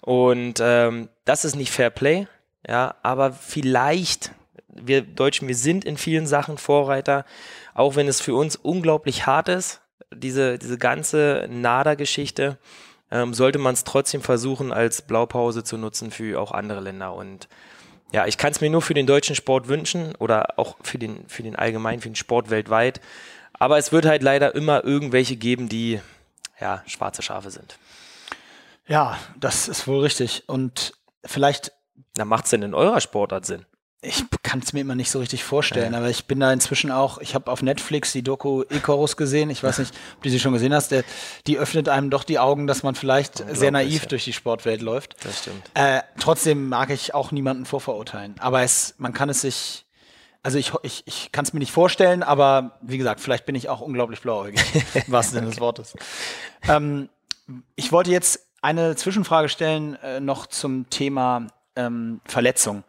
Und 0.00 0.54
ähm, 0.60 1.08
das 1.24 1.44
ist 1.44 1.56
nicht 1.56 1.70
Fair 1.70 1.90
Play, 1.90 2.26
ja, 2.66 2.94
aber 3.02 3.32
vielleicht, 3.32 4.32
wir 4.68 5.02
Deutschen, 5.02 5.46
wir 5.46 5.54
sind 5.54 5.84
in 5.84 5.96
vielen 5.96 6.26
Sachen 6.26 6.58
Vorreiter, 6.58 7.24
auch 7.74 7.96
wenn 7.96 8.08
es 8.08 8.20
für 8.20 8.34
uns 8.34 8.56
unglaublich 8.56 9.26
hart 9.26 9.48
ist, 9.48 9.80
diese, 10.14 10.58
diese 10.58 10.78
ganze 10.78 11.46
NADA-Geschichte 11.50 12.58
ähm, 13.10 13.34
sollte 13.34 13.58
man 13.58 13.74
es 13.74 13.84
trotzdem 13.84 14.22
versuchen, 14.22 14.72
als 14.72 15.02
Blaupause 15.02 15.64
zu 15.64 15.78
nutzen 15.78 16.10
für 16.10 16.40
auch 16.40 16.52
andere 16.52 16.80
Länder. 16.80 17.14
Und 17.14 17.48
ja, 18.12 18.26
ich 18.26 18.38
kann 18.38 18.52
es 18.52 18.60
mir 18.60 18.70
nur 18.70 18.82
für 18.82 18.94
den 18.94 19.06
deutschen 19.06 19.36
Sport 19.36 19.68
wünschen 19.68 20.14
oder 20.16 20.58
auch 20.58 20.76
für 20.82 20.98
den, 20.98 21.28
für 21.28 21.42
den 21.42 21.56
allgemeinen, 21.56 22.00
für 22.00 22.08
den 22.08 22.16
Sport 22.16 22.50
weltweit. 22.50 23.00
Aber 23.52 23.78
es 23.78 23.92
wird 23.92 24.06
halt 24.06 24.22
leider 24.22 24.54
immer 24.54 24.84
irgendwelche 24.84 25.36
geben, 25.36 25.68
die 25.68 26.00
ja 26.60 26.82
schwarze 26.86 27.22
Schafe 27.22 27.50
sind. 27.50 27.78
Ja, 28.86 29.18
das 29.36 29.68
ist 29.68 29.86
wohl 29.86 30.00
richtig. 30.00 30.44
Und 30.48 30.92
vielleicht. 31.24 31.72
Na, 32.16 32.24
macht 32.24 32.44
es 32.44 32.50
denn 32.50 32.62
in 32.62 32.74
eurer 32.74 33.00
Sportart 33.00 33.46
Sinn? 33.46 33.64
Ich 34.04 34.24
kann 34.42 34.60
es 34.60 34.72
mir 34.72 34.80
immer 34.80 34.94
nicht 34.94 35.10
so 35.10 35.18
richtig 35.18 35.44
vorstellen, 35.44 35.92
ja. 35.92 35.98
aber 35.98 36.10
ich 36.10 36.26
bin 36.26 36.40
da 36.40 36.52
inzwischen 36.52 36.90
auch, 36.90 37.18
ich 37.18 37.34
habe 37.34 37.50
auf 37.50 37.62
Netflix 37.62 38.12
die 38.12 38.22
Doku 38.22 38.64
Icarus 38.68 39.16
gesehen, 39.16 39.50
ich 39.50 39.62
weiß 39.62 39.78
nicht, 39.78 39.94
ob 40.16 40.22
du 40.22 40.30
sie 40.30 40.40
schon 40.40 40.52
gesehen 40.52 40.74
hast, 40.74 40.90
der, 40.90 41.04
die 41.46 41.58
öffnet 41.58 41.88
einem 41.88 42.10
doch 42.10 42.24
die 42.24 42.38
Augen, 42.38 42.66
dass 42.66 42.82
man 42.82 42.94
vielleicht 42.94 43.44
sehr 43.50 43.70
naiv 43.70 44.02
ja. 44.02 44.08
durch 44.08 44.24
die 44.24 44.32
Sportwelt 44.32 44.82
läuft. 44.82 45.16
Das 45.24 45.40
stimmt. 45.40 45.62
Äh, 45.74 46.02
trotzdem 46.18 46.68
mag 46.68 46.90
ich 46.90 47.14
auch 47.14 47.32
niemanden 47.32 47.64
vorverurteilen, 47.64 48.36
aber 48.38 48.62
es, 48.62 48.94
man 48.98 49.12
kann 49.12 49.28
es 49.28 49.40
sich, 49.40 49.86
also 50.42 50.58
ich, 50.58 50.72
ich, 50.82 51.02
ich 51.06 51.32
kann 51.32 51.44
es 51.44 51.52
mir 51.52 51.60
nicht 51.60 51.72
vorstellen, 51.72 52.22
aber 52.22 52.78
wie 52.82 52.98
gesagt, 52.98 53.20
vielleicht 53.20 53.46
bin 53.46 53.54
ich 53.54 53.68
auch 53.68 53.80
unglaublich 53.80 54.20
blauäugig, 54.20 54.60
im 54.94 55.12
wahrsten 55.12 55.38
Sinne 55.38 55.50
des 55.50 55.60
Wortes. 55.60 55.94
Ähm, 56.66 57.10
ich 57.76 57.92
wollte 57.92 58.10
jetzt 58.10 58.46
eine 58.62 58.96
Zwischenfrage 58.96 59.50
stellen, 59.50 59.96
äh, 59.96 60.18
noch 60.18 60.46
zum 60.46 60.88
Thema 60.88 61.48
ähm, 61.76 62.22
Verletzung 62.24 62.84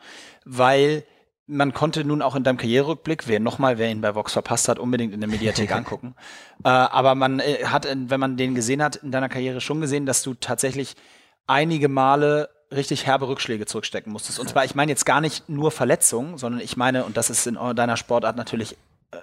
weil 0.45 1.03
man 1.47 1.73
konnte 1.73 2.03
nun 2.03 2.21
auch 2.21 2.35
in 2.35 2.43
deinem 2.43 2.57
Karriererückblick, 2.57 3.27
wer 3.27 3.39
nochmal, 3.39 3.77
wer 3.77 3.91
ihn 3.91 4.01
bei 4.01 4.15
Vox 4.15 4.33
verpasst 4.33 4.67
hat, 4.67 4.79
unbedingt 4.79 5.13
in 5.13 5.19
der 5.19 5.29
Mediathek 5.29 5.71
angucken. 5.75 6.15
Äh, 6.63 6.69
aber 6.69 7.13
man 7.15 7.39
äh, 7.39 7.65
hat, 7.65 7.87
wenn 7.91 8.19
man 8.19 8.37
den 8.37 8.55
gesehen 8.55 8.81
hat, 8.81 8.95
in 8.95 9.11
deiner 9.11 9.29
Karriere 9.29 9.61
schon 9.61 9.81
gesehen, 9.81 10.05
dass 10.05 10.23
du 10.23 10.33
tatsächlich 10.33 10.95
einige 11.45 11.89
Male 11.89 12.49
richtig 12.71 13.05
herbe 13.05 13.27
Rückschläge 13.27 13.67
zurückstecken 13.67 14.11
musstest. 14.11 14.39
Und 14.39 14.49
zwar, 14.49 14.65
ich 14.65 14.73
meine 14.73 14.91
jetzt 14.91 15.05
gar 15.05 15.21
nicht 15.21 15.47
nur 15.47 15.69
Verletzungen, 15.69 16.37
sondern 16.37 16.61
ich 16.61 16.77
meine, 16.77 17.05
und 17.05 17.15
das 17.15 17.29
ist 17.29 17.45
in 17.45 17.55
deiner 17.75 17.97
Sportart 17.97 18.35
natürlich 18.35 18.75
äh, 19.11 19.17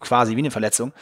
quasi 0.00 0.36
wie 0.36 0.40
eine 0.40 0.50
Verletzung, 0.50 0.92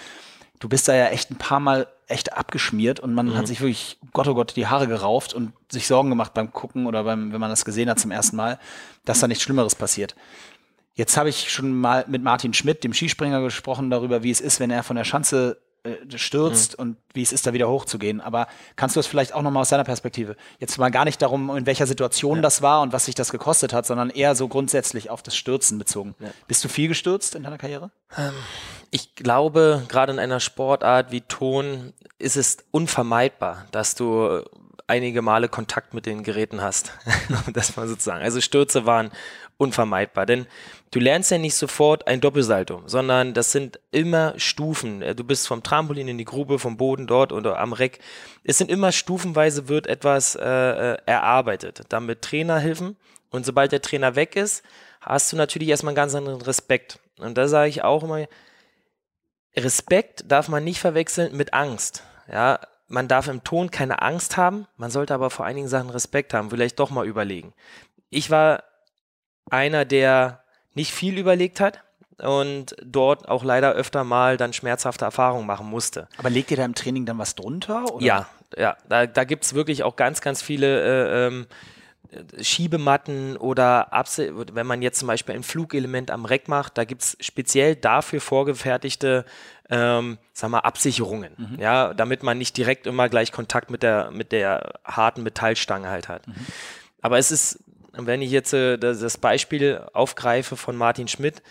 du 0.63 0.69
bist 0.69 0.87
da 0.87 0.95
ja 0.95 1.09
echt 1.09 1.33
ein 1.33 1.39
paar 1.39 1.59
Mal 1.59 1.89
echt 2.07 2.35
abgeschmiert 2.35 3.01
und 3.01 3.15
man 3.15 3.31
mhm. 3.31 3.37
hat 3.37 3.49
sich 3.49 3.61
wirklich, 3.61 3.99
Gott 4.13 4.29
oh 4.29 4.35
Gott, 4.35 4.55
die 4.55 4.69
Haare 4.69 4.87
gerauft 4.87 5.35
und 5.35 5.53
sich 5.69 5.89
Sorgen 5.89 6.09
gemacht 6.09 6.35
beim 6.35 6.53
Gucken 6.53 6.87
oder 6.87 7.03
beim, 7.03 7.33
wenn 7.33 7.41
man 7.41 7.51
das 7.51 7.65
gesehen 7.65 7.91
hat 7.91 7.99
zum 7.99 8.13
ersten 8.13 8.37
Mal, 8.37 8.61
dass 9.05 9.19
da 9.19 9.27
nichts 9.27 9.43
Schlimmeres 9.43 9.75
passiert. 9.75 10.15
Jetzt 10.95 11.17
habe 11.17 11.31
ich 11.31 11.51
schon 11.51 11.75
mal 11.75 12.05
mit 12.07 12.23
Martin 12.23 12.55
Schmidt, 12.55 12.85
dem 12.85 12.95
Skispringer, 12.95 13.41
gesprochen 13.41 13.91
darüber, 13.91 14.23
wie 14.23 14.31
es 14.31 14.41
ist, 14.41 14.61
wenn 14.61 14.71
er 14.71 14.85
von 14.85 14.95
der 14.95 15.05
Schanze 15.05 15.61
äh, 15.85 16.17
stürzt 16.17 16.79
mhm. 16.79 16.83
und 16.83 16.97
wie 17.13 17.23
es 17.23 17.33
ist, 17.33 17.47
da 17.47 17.53
wieder 17.53 17.69
hochzugehen. 17.69 18.21
Aber 18.21 18.47
kannst 18.77 18.95
du 18.95 19.01
das 19.01 19.07
vielleicht 19.07 19.35
auch 19.35 19.43
nochmal 19.43 19.63
aus 19.63 19.71
deiner 19.71 19.85
Perspektive? 19.85 20.37
Jetzt 20.61 20.79
mal 20.79 20.91
gar 20.91 21.05
nicht 21.05 21.21
darum, 21.21 21.57
in 21.57 21.67
welcher 21.67 21.87
Situation 21.87 22.37
ja. 22.37 22.43
das 22.43 22.63
war 22.63 22.83
und 22.83 22.93
was 22.93 23.07
sich 23.07 23.15
das 23.15 23.33
gekostet 23.33 23.73
hat, 23.73 23.85
sondern 23.85 24.11
eher 24.11 24.35
so 24.35 24.47
grundsätzlich 24.47 25.11
auf 25.11 25.23
das 25.23 25.37
Stürzen 25.37 25.79
bezogen. 25.79 26.15
Ja. 26.21 26.29
Bist 26.47 26.63
du 26.65 26.69
viel 26.69 26.89
gestürzt 26.89 27.35
in 27.35 27.43
deiner 27.43 27.59
Karriere? 27.59 27.91
Ähm, 28.17 28.33
ich 28.91 29.17
glaube, 29.17 29.83
gerade 29.89 30.13
in 30.13 30.19
einer 30.19 30.39
Sportart 30.41 31.11
wie 31.11 31.23
Ton 31.23 31.93
ist 32.19 32.37
es 32.37 32.59
unvermeidbar, 32.71 33.67
dass 33.73 33.95
du 33.95 34.43
einige 34.87 35.23
Male 35.23 35.49
Kontakt 35.49 35.95
mit 35.95 36.07
den 36.07 36.23
Geräten 36.23 36.61
hast. 36.61 36.93
das 37.53 37.77
mal 37.77 37.89
sozusagen. 37.89 38.23
Also 38.23 38.41
Stürze 38.41 38.87
waren 38.87 39.11
unvermeidbar, 39.63 40.27
denn 40.27 40.47
du 40.91 40.99
lernst 40.99 41.31
ja 41.31 41.39
nicht 41.39 41.55
sofort 41.55 42.07
ein 42.07 42.21
Doppelsalto, 42.21 42.83
sondern 42.87 43.33
das 43.33 43.53
sind 43.53 43.81
immer 43.91 44.35
Stufen. 44.37 45.03
Äh, 45.03 45.15
du 45.15 45.25
bist 45.25 45.47
vom 45.47 45.63
Trampolin 45.63 46.09
in 46.09 46.19
die 46.19 46.25
Grube, 46.25 46.59
vom 46.59 46.77
Boden 46.77 47.07
dort 47.07 47.33
oder 47.33 47.59
am 47.59 47.73
Reck. 47.73 48.01
Es 48.45 48.59
sind 48.59 48.71
immer 48.71 48.93
stufenweise 48.93 49.69
wird 49.69 49.87
etwas 49.87 50.37
äh, 50.37 50.43
äh 50.43 50.99
erarbeitet, 51.07 51.83
damit 51.89 52.23
Trainer 52.23 52.59
helfen. 52.59 52.97
Und 53.31 53.47
sobald 53.47 53.73
der 53.73 53.81
Trainer 53.81 54.15
weg 54.15 54.37
ist, 54.37 54.63
hast 55.01 55.33
du 55.33 55.37
natürlich 55.37 55.69
erstmal 55.69 55.93
einen 55.93 55.97
ganz 55.97 56.15
anderen 56.15 56.43
Respekt. 56.43 56.99
Und 57.19 57.39
da 57.39 57.49
sage 57.49 57.71
ich 57.71 57.83
auch 57.83 58.03
immer, 58.03 58.27
Respekt 59.57 60.25
darf 60.29 60.49
man 60.49 60.65
nicht 60.65 60.81
verwechseln 60.81 61.37
mit 61.37 61.55
Angst. 61.55 62.05
Ja, 62.31 62.61
man 62.89 63.09
darf 63.09 63.29
im 63.29 63.43
Ton 63.43 63.71
keine 63.71 64.03
Angst 64.03 64.37
haben, 64.37 64.67
man 64.77 64.91
sollte 64.91 65.15
aber 65.15 65.31
vor 65.31 65.47
einigen 65.47 65.69
Sachen 65.69 65.91
Respekt 65.91 66.35
haben, 66.35 66.51
vielleicht 66.51 66.79
doch 66.79 66.91
mal 66.91 67.07
überlegen. 67.07 67.55
Ich 68.11 68.31
war 68.31 68.65
einer, 69.51 69.85
der 69.85 70.43
nicht 70.75 70.93
viel 70.93 71.19
überlegt 71.19 71.61
hat 71.61 71.81
und 72.19 72.77
dort 72.85 73.29
auch 73.29 73.45
leider 73.45 73.73
öfter 73.73 74.05
mal 74.05 74.37
dann 74.37 74.53
schmerzhafte 74.53 75.05
Erfahrungen 75.05 75.47
machen 75.47 75.67
musste. 75.67 76.09
Aber 76.19 76.31
legt 76.31 76.51
ihr 76.51 76.57
da 76.57 76.65
im 76.65 76.75
Training 76.75 77.07
dann 77.07 77.19
was 77.19 77.35
drunter? 77.35 77.93
Oder? 77.93 78.05
Ja, 78.05 78.29
ja, 78.57 78.77
da, 78.89 79.07
da 79.07 79.25
gibt 79.25 79.45
es 79.45 79.55
wirklich 79.55 79.83
auch 79.83 79.97
ganz, 79.97 80.21
ganz 80.21 80.43
viele 80.43 80.83
äh, 80.83 81.27
ähm, 81.27 81.47
Schiebematten 82.41 83.39
oder 83.39 83.93
Abse 83.93 84.33
wenn 84.53 84.67
man 84.67 84.83
jetzt 84.83 84.99
zum 84.99 85.09
Beispiel 85.09 85.35
ein 85.35 85.43
Flugelement 85.43 86.11
am 86.11 86.27
Reck 86.27 86.47
macht, 86.47 86.77
da 86.77 86.85
gibt 86.85 87.03
es 87.03 87.17
speziell 87.21 87.75
dafür 87.75 88.21
vorgefertigte 88.21 89.25
ähm, 89.71 90.19
sag 90.35 90.51
mal, 90.51 90.61
Absicherungen, 90.61 91.33
mhm. 91.39 91.59
ja, 91.59 91.95
damit 91.95 92.23
man 92.23 92.37
nicht 92.37 92.57
direkt 92.59 92.87
immer 92.87 93.09
gleich 93.09 93.33
Kontakt 93.33 93.71
mit 93.71 93.83
der, 93.83 94.11
mit 94.11 94.31
der 94.33 94.75
harten 94.85 95.23
Metallstange 95.23 95.89
halt 95.89 96.09
hat. 96.09 96.29
Mhm. 96.29 96.35
Aber 97.01 97.19
es 97.19 97.31
ist, 97.31 97.65
wenn 97.93 98.23
ich 98.23 98.31
jetzt 98.31 98.53
äh, 98.53 98.79
das, 98.79 99.01
das 99.01 99.19
Beispiel 99.19 99.87
aufgreife 99.93 100.57
von 100.57 100.77
Martin 100.77 101.09
Schmidt, 101.09 101.43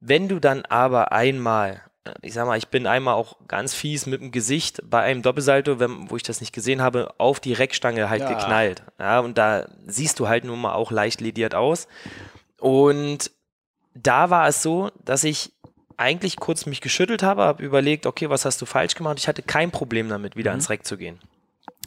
wenn 0.00 0.28
du 0.28 0.38
dann 0.38 0.64
aber 0.64 1.12
einmal 1.12 1.82
ich 2.22 2.32
sag 2.32 2.46
mal, 2.46 2.56
ich 2.56 2.68
bin 2.68 2.86
einmal 2.86 3.14
auch 3.14 3.36
ganz 3.46 3.74
fies 3.74 4.06
mit 4.06 4.20
dem 4.20 4.32
Gesicht 4.32 4.80
bei 4.88 5.02
einem 5.02 5.22
Doppelsalto, 5.22 5.78
wenn, 5.78 6.10
wo 6.10 6.16
ich 6.16 6.22
das 6.22 6.40
nicht 6.40 6.52
gesehen 6.52 6.80
habe, 6.80 7.14
auf 7.18 7.40
die 7.40 7.52
Reckstange 7.52 8.08
halt 8.08 8.22
ja. 8.22 8.28
geknallt. 8.28 8.82
Ja, 8.98 9.20
und 9.20 9.36
da 9.36 9.66
siehst 9.86 10.18
du 10.18 10.28
halt 10.28 10.44
nun 10.44 10.60
mal 10.60 10.72
auch 10.72 10.90
leicht 10.90 11.20
lediert 11.20 11.54
aus. 11.54 11.88
Und 12.58 13.30
da 13.94 14.30
war 14.30 14.48
es 14.48 14.62
so, 14.62 14.90
dass 15.04 15.24
ich 15.24 15.52
eigentlich 15.96 16.36
kurz 16.36 16.64
mich 16.64 16.80
geschüttelt 16.80 17.22
habe, 17.22 17.42
habe 17.42 17.62
überlegt, 17.62 18.06
okay, 18.06 18.30
was 18.30 18.44
hast 18.46 18.60
du 18.62 18.66
falsch 18.66 18.94
gemacht? 18.94 19.18
Ich 19.18 19.28
hatte 19.28 19.42
kein 19.42 19.70
Problem 19.70 20.08
damit, 20.08 20.36
wieder 20.36 20.50
mhm. 20.50 20.54
ans 20.54 20.70
Reck 20.70 20.86
zu 20.86 20.96
gehen. 20.96 21.18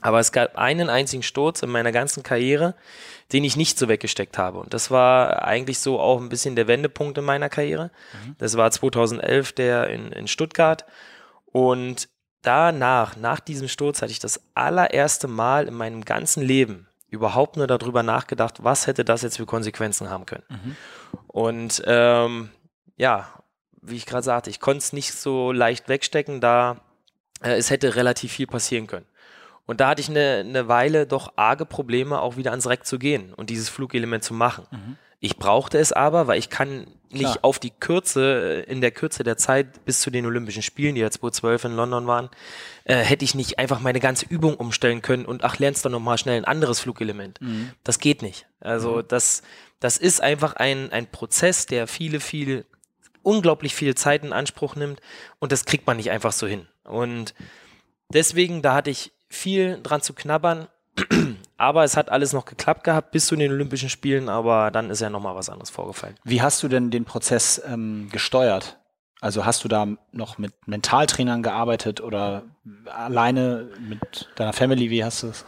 Aber 0.04 0.20
es 0.20 0.32
gab 0.34 0.58
einen 0.58 0.90
einzigen 0.90 1.24
Sturz 1.24 1.64
in 1.64 1.70
meiner 1.70 1.94
ganzen 1.94 2.24
Karriere, 2.24 2.76
den 3.32 3.46
ich 3.46 3.56
nicht 3.56 3.80
so 3.80 3.88
weggesteckt 3.88 4.38
habe. 4.38 4.60
Und 4.60 4.74
das 4.74 4.92
war 4.92 5.44
eigentlich 5.46 5.80
so 5.80 6.00
auch 6.00 6.20
ein 6.20 6.28
bisschen 6.28 6.58
der 6.58 6.68
Wendepunkt 6.68 7.18
in 7.18 7.24
meiner 7.24 7.50
Karriere. 7.50 7.90
Mhm. 8.26 8.36
Das 8.38 8.58
war 8.58 8.70
2011 8.70 9.54
der 9.54 9.90
in, 9.90 10.12
in 10.12 10.28
Stuttgart. 10.28 10.86
Und 11.46 12.10
danach, 12.42 13.16
nach 13.16 13.40
diesem 13.40 13.70
Sturz, 13.70 14.02
hatte 14.02 14.12
ich 14.12 14.20
das 14.20 14.42
allererste 14.54 15.30
Mal 15.30 15.68
in 15.68 15.74
meinem 15.74 16.04
ganzen 16.04 16.44
Leben 16.44 16.88
überhaupt 17.08 17.56
nur 17.56 17.68
darüber 17.68 18.04
nachgedacht, 18.04 18.64
was 18.64 18.88
hätte 18.88 19.06
das 19.06 19.22
jetzt 19.22 19.38
für 19.38 19.46
Konsequenzen 19.46 20.10
haben 20.10 20.26
können. 20.26 20.44
Mhm. 20.50 20.76
Und 21.28 21.84
ähm, 21.86 22.50
ja, 22.98 23.30
wie 23.82 23.96
ich 23.96 24.06
gerade 24.06 24.24
sagte, 24.24 24.50
ich 24.50 24.60
konnte 24.60 24.80
es 24.80 24.92
nicht 24.92 25.14
so 25.14 25.52
leicht 25.52 25.88
wegstecken, 25.88 26.42
da 26.42 26.82
äh, 27.42 27.54
es 27.54 27.70
hätte 27.70 27.96
relativ 27.96 28.34
viel 28.34 28.48
passieren 28.48 28.88
können. 28.88 29.06
Und 29.66 29.80
da 29.80 29.90
hatte 29.90 30.02
ich 30.02 30.10
eine, 30.10 30.44
eine 30.46 30.68
Weile 30.68 31.08
doch 31.08 31.34
arge 31.36 31.66
Probleme, 31.66 32.22
auch 32.22 32.38
wieder 32.38 32.52
ans 32.52 32.68
Reck 32.68 32.86
zu 32.86 33.00
gehen 33.00 33.34
und 33.34 33.50
dieses 33.50 33.70
Flugelement 33.70 34.24
zu 34.24 34.34
machen. 34.34 34.66
Mhm. 34.72 34.98
Ich 35.20 35.38
brauchte 35.38 35.78
es 35.78 35.94
aber, 35.94 36.28
weil 36.28 36.38
ich 36.38 36.50
kann 36.50 36.86
nicht 37.10 37.32
Klar. 37.32 37.40
auf 37.44 37.60
die 37.60 37.70
Kürze, 37.70 38.66
äh, 38.68 38.72
in 38.72 38.82
der 38.82 38.92
Kürze 38.92 39.24
der 39.24 39.38
Zeit 39.38 39.86
bis 39.86 40.02
zu 40.02 40.12
den 40.12 40.26
Olympischen 40.26 40.62
Spielen, 40.62 40.96
die 40.96 41.02
ja 41.02 41.10
2012 41.10 41.66
in 41.66 41.76
London 41.76 42.08
waren, 42.08 42.30
äh, 42.84 42.98
hätte 42.98 43.24
ich 43.24 43.36
nicht 43.36 43.60
einfach 43.60 43.80
meine 43.80 44.02
ganze 44.02 44.26
Übung 44.26 44.56
umstellen 44.56 45.02
können 45.02 45.26
und 45.26 45.46
ach, 45.46 45.60
lernst 45.60 45.86
doch 45.86 45.90
nochmal 45.90 46.18
schnell 46.18 46.36
ein 46.36 46.46
anderes 46.46 46.82
Flugelement. 46.82 47.40
Mhm. 47.40 47.72
Das 47.86 48.00
geht 48.00 48.22
nicht. 48.22 48.48
Also 48.60 48.98
mhm. 48.98 49.08
das, 49.08 49.44
das 49.80 49.98
ist 49.98 50.22
einfach 50.22 50.58
ein, 50.58 50.92
ein 50.92 51.08
Prozess, 51.08 51.68
der 51.68 51.88
viele, 51.88 52.20
viele, 52.20 52.66
unglaublich 53.22 53.76
viel 53.76 53.96
Zeit 53.96 54.26
in 54.26 54.34
Anspruch 54.34 54.76
nimmt 54.76 55.00
und 55.40 55.54
das 55.54 55.64
kriegt 55.64 55.88
man 55.88 55.98
nicht 55.98 56.12
einfach 56.12 56.34
so 56.34 56.48
hin. 56.48 56.68
Und 56.84 57.34
deswegen, 58.10 58.62
da 58.62 58.74
hatte 58.74 58.90
ich 58.90 59.14
viel 59.34 59.80
dran 59.82 60.02
zu 60.02 60.14
knabbern. 60.14 60.68
Aber 61.58 61.84
es 61.84 61.98
hat 61.98 62.10
alles 62.10 62.34
noch 62.34 62.46
geklappt 62.46 62.84
gehabt 62.84 63.12
bis 63.12 63.26
zu 63.26 63.36
den 63.36 63.52
Olympischen 63.52 63.90
Spielen, 63.90 64.28
aber 64.28 64.70
dann 64.70 64.90
ist 64.90 65.00
ja 65.00 65.10
nochmal 65.10 65.36
was 65.36 65.50
anderes 65.50 65.70
vorgefallen. 65.70 66.16
Wie 66.24 66.42
hast 66.42 66.62
du 66.62 66.68
denn 66.68 66.92
den 66.92 67.06
Prozess 67.06 67.62
ähm, 67.66 68.10
gesteuert? 68.12 68.80
Also 69.22 69.46
hast 69.46 69.64
du 69.64 69.70
da 69.70 69.88
noch 70.12 70.38
mit 70.38 70.54
Mentaltrainern 70.68 71.42
gearbeitet 71.42 72.02
oder 72.02 72.44
alleine 72.86 73.70
mit 73.80 74.30
deiner 74.36 74.52
Family? 74.52 74.90
Wie 74.90 75.06
hast 75.06 75.24
du 75.24 75.28
es? 75.28 75.46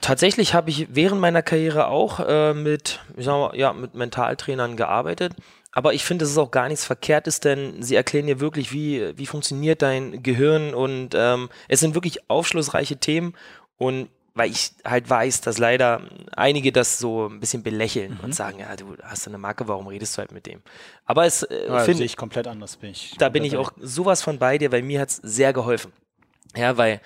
Tatsächlich 0.00 0.54
habe 0.54 0.70
ich 0.70 0.88
während 0.90 1.20
meiner 1.20 1.42
Karriere 1.42 1.86
auch 1.86 2.18
äh, 2.20 2.54
mit, 2.54 2.98
ich 3.16 3.24
sag 3.24 3.34
mal, 3.34 3.56
ja, 3.56 3.72
mit 3.72 3.94
Mentaltrainern 3.94 4.76
gearbeitet. 4.76 5.34
Aber 5.72 5.94
ich 5.94 6.04
finde, 6.04 6.26
es 6.26 6.30
ist 6.30 6.38
auch 6.38 6.50
gar 6.50 6.68
nichts 6.68 6.84
Verkehrtes, 6.84 7.40
denn 7.40 7.82
sie 7.82 7.96
erklären 7.96 8.26
dir 8.26 8.40
wirklich, 8.40 8.72
wie, 8.72 9.16
wie 9.16 9.26
funktioniert 9.26 9.80
dein 9.80 10.22
Gehirn 10.22 10.74
und 10.74 11.10
ähm, 11.14 11.48
es 11.68 11.80
sind 11.80 11.94
wirklich 11.94 12.28
aufschlussreiche 12.28 12.98
Themen 12.98 13.34
und 13.78 14.08
weil 14.34 14.50
ich 14.50 14.72
halt 14.84 15.08
weiß, 15.08 15.42
dass 15.42 15.58
leider 15.58 16.02
einige 16.34 16.72
das 16.72 16.98
so 16.98 17.28
ein 17.28 17.40
bisschen 17.40 17.62
belächeln 17.62 18.14
mhm. 18.14 18.24
und 18.24 18.34
sagen, 18.34 18.60
ja, 18.60 18.76
du 18.76 18.96
hast 19.02 19.26
eine 19.28 19.38
Marke, 19.38 19.68
warum 19.68 19.86
redest 19.86 20.16
du 20.16 20.20
halt 20.20 20.32
mit 20.32 20.46
dem? 20.46 20.62
Aber 21.04 21.26
es 21.26 21.42
äh, 21.42 21.66
ja, 21.66 21.80
finde 21.80 22.04
ich 22.04 22.16
komplett 22.16 22.46
anders. 22.46 22.76
Bin 22.76 22.90
ich 22.90 23.14
da 23.18 23.28
bin 23.28 23.44
ich 23.44 23.56
auch 23.56 23.72
sowas 23.80 24.22
von 24.22 24.38
bei 24.38 24.58
dir, 24.58 24.72
weil 24.72 24.82
mir 24.82 25.00
hat 25.00 25.10
es 25.10 25.16
sehr 25.16 25.52
geholfen. 25.52 25.92
Ja, 26.56 26.76
weil 26.78 27.00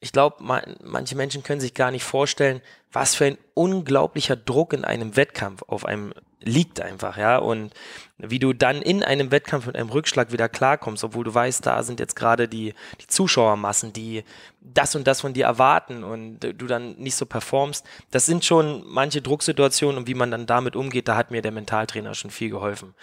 ich 0.00 0.12
glaube, 0.12 0.42
man, 0.42 0.76
manche 0.82 1.16
Menschen 1.16 1.42
können 1.42 1.60
sich 1.60 1.72
gar 1.72 1.90
nicht 1.90 2.04
vorstellen, 2.04 2.60
was 2.92 3.14
für 3.14 3.24
ein 3.24 3.38
unglaublicher 3.54 4.36
Druck 4.36 4.72
in 4.74 4.84
einem 4.84 5.16
Wettkampf 5.16 5.62
auf 5.66 5.86
einem 5.86 6.12
liegt 6.40 6.80
einfach, 6.80 7.16
ja. 7.16 7.38
Und 7.38 7.72
wie 8.18 8.38
du 8.38 8.52
dann 8.52 8.82
in 8.82 9.02
einem 9.02 9.30
Wettkampf 9.30 9.66
mit 9.66 9.76
einem 9.76 9.90
Rückschlag 9.90 10.32
wieder 10.32 10.48
klarkommst, 10.48 11.04
obwohl 11.04 11.24
du 11.24 11.34
weißt, 11.34 11.64
da 11.64 11.82
sind 11.82 12.00
jetzt 12.00 12.16
gerade 12.16 12.48
die, 12.48 12.74
die 13.00 13.06
Zuschauermassen, 13.06 13.92
die 13.92 14.24
das 14.60 14.94
und 14.94 15.06
das 15.06 15.20
von 15.20 15.32
dir 15.32 15.46
erwarten 15.46 16.04
und 16.04 16.40
du 16.40 16.66
dann 16.66 16.96
nicht 16.96 17.16
so 17.16 17.26
performst. 17.26 17.84
Das 18.10 18.26
sind 18.26 18.44
schon 18.44 18.84
manche 18.86 19.22
Drucksituationen 19.22 19.98
und 19.98 20.08
wie 20.08 20.14
man 20.14 20.30
dann 20.30 20.46
damit 20.46 20.76
umgeht, 20.76 21.08
da 21.08 21.16
hat 21.16 21.30
mir 21.30 21.42
der 21.42 21.52
Mentaltrainer 21.52 22.14
schon 22.14 22.30
viel 22.30 22.50
geholfen. 22.50 22.94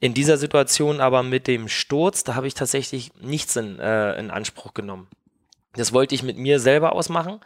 In 0.00 0.14
dieser 0.14 0.38
Situation 0.38 1.00
aber 1.00 1.22
mit 1.22 1.46
dem 1.46 1.68
Sturz, 1.68 2.24
da 2.24 2.34
habe 2.34 2.46
ich 2.46 2.54
tatsächlich 2.54 3.12
nichts 3.20 3.54
in, 3.56 3.78
äh, 3.78 4.18
in 4.18 4.30
Anspruch 4.30 4.72
genommen. 4.72 5.08
Das 5.74 5.92
wollte 5.92 6.14
ich 6.14 6.22
mit 6.22 6.36
mir 6.36 6.58
selber 6.58 6.92
ausmachen 6.92 7.40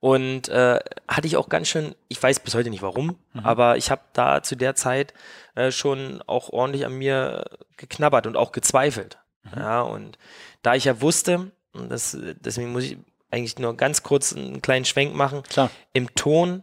und 0.00 0.48
äh, 0.48 0.78
hatte 1.08 1.26
ich 1.26 1.36
auch 1.36 1.48
ganz 1.48 1.68
schön, 1.68 1.94
ich 2.08 2.22
weiß 2.22 2.40
bis 2.40 2.54
heute 2.54 2.70
nicht 2.70 2.82
warum, 2.82 3.16
mhm. 3.32 3.40
aber 3.44 3.76
ich 3.76 3.90
habe 3.90 4.02
da 4.12 4.42
zu 4.42 4.56
der 4.56 4.74
Zeit 4.74 5.12
äh, 5.54 5.70
schon 5.72 6.22
auch 6.26 6.50
ordentlich 6.50 6.86
an 6.86 6.94
mir 6.94 7.44
geknabbert 7.76 8.26
und 8.26 8.36
auch 8.36 8.52
gezweifelt. 8.52 9.18
Mhm. 9.42 9.58
Ja, 9.60 9.80
und 9.82 10.18
da 10.62 10.74
ich 10.74 10.84
ja 10.84 11.00
wusste, 11.00 11.50
und 11.72 11.90
das, 11.90 12.16
deswegen 12.40 12.72
muss 12.72 12.84
ich 12.84 12.98
eigentlich 13.30 13.58
nur 13.58 13.76
ganz 13.76 14.02
kurz 14.02 14.32
einen 14.32 14.62
kleinen 14.62 14.84
Schwenk 14.84 15.14
machen, 15.14 15.42
Klar. 15.42 15.70
im 15.92 16.14
Ton 16.14 16.62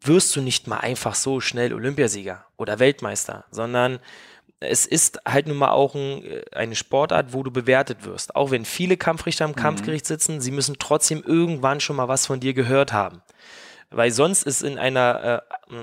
wirst 0.00 0.34
du 0.36 0.40
nicht 0.40 0.66
mal 0.66 0.78
einfach 0.78 1.14
so 1.14 1.40
schnell 1.40 1.72
Olympiasieger 1.72 2.44
oder 2.56 2.78
Weltmeister, 2.78 3.44
sondern 3.50 3.98
es 4.60 4.86
ist 4.86 5.20
halt 5.26 5.46
nun 5.46 5.56
mal 5.56 5.70
auch 5.70 5.94
ein, 5.94 6.24
äh, 6.24 6.42
eine 6.52 6.74
Sportart, 6.74 7.32
wo 7.32 7.42
du 7.42 7.50
bewertet 7.50 8.04
wirst. 8.04 8.34
Auch 8.34 8.50
wenn 8.50 8.64
viele 8.64 8.96
Kampfrichter 8.96 9.44
im 9.44 9.52
mhm. 9.52 9.56
Kampfgericht 9.56 10.06
sitzen, 10.06 10.40
sie 10.40 10.50
müssen 10.50 10.76
trotzdem 10.78 11.22
irgendwann 11.24 11.80
schon 11.80 11.96
mal 11.96 12.08
was 12.08 12.26
von 12.26 12.40
dir 12.40 12.54
gehört 12.54 12.92
haben. 12.92 13.22
Weil 13.90 14.10
sonst 14.10 14.42
ist 14.42 14.62
in 14.62 14.78
einer, 14.78 15.42
äh, 15.70 15.76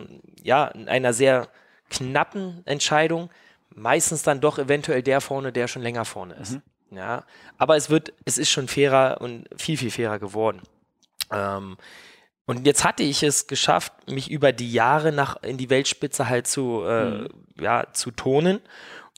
ja, 0.44 0.68
in 0.68 0.88
einer 0.90 1.14
sehr 1.14 1.48
knappen 1.90 2.62
Entscheidung 2.66 3.30
meistens 3.70 4.24
dann 4.24 4.42
doch 4.42 4.60
eventuell 4.60 5.02
der 5.02 5.22
vorne, 5.22 5.52
der 5.52 5.68
schon 5.68 5.82
länger 5.82 6.06
vorne 6.06 6.36
ist. 6.36 6.54
Mhm. 6.54 6.62
Ja, 6.92 7.26
aber 7.58 7.76
es 7.76 7.90
wird, 7.90 8.14
es 8.26 8.38
ist 8.38 8.50
schon 8.50 8.68
fairer 8.68 9.20
und 9.22 9.48
viel, 9.58 9.78
viel 9.78 9.92
fairer 9.92 10.20
geworden. 10.20 10.62
Ähm, 11.32 11.78
und 12.46 12.66
jetzt 12.68 12.84
hatte 12.84 13.04
ich 13.04 13.24
es 13.24 13.48
geschafft, 13.48 13.94
mich 14.08 14.30
über 14.30 14.52
die 14.52 14.72
Jahre 14.72 15.12
nach 15.12 15.42
in 15.42 15.58
die 15.58 15.70
Weltspitze 15.70 16.30
halt 16.30 16.48
zu, 16.48 16.84
äh, 16.86 17.06
mhm. 17.06 17.28
ja, 17.60 17.88
zu 17.92 18.12
tonen. 18.12 18.60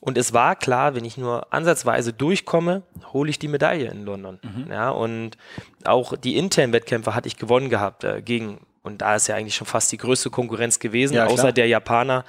Und 0.00 0.16
es 0.16 0.32
war 0.32 0.54
klar, 0.56 0.94
wenn 0.94 1.04
ich 1.04 1.16
nur 1.16 1.52
ansatzweise 1.52 2.12
durchkomme, 2.12 2.84
hole 3.12 3.30
ich 3.30 3.38
die 3.38 3.48
Medaille 3.48 3.90
in 3.90 4.04
London. 4.04 4.38
Mhm. 4.42 4.70
Ja, 4.70 4.90
und 4.90 5.36
auch 5.84 6.16
die 6.16 6.36
internen 6.36 6.72
Wettkämpfe 6.72 7.14
hatte 7.14 7.26
ich 7.28 7.36
gewonnen 7.36 7.68
gehabt 7.68 8.04
äh, 8.04 8.22
gegen, 8.22 8.60
und 8.82 9.02
da 9.02 9.16
ist 9.16 9.26
ja 9.26 9.34
eigentlich 9.34 9.56
schon 9.56 9.66
fast 9.66 9.90
die 9.92 9.98
größte 9.98 10.30
Konkurrenz 10.30 10.78
gewesen, 10.78 11.14
ja, 11.14 11.26
außer 11.26 11.52
der 11.52 11.66
Japaner 11.66 12.24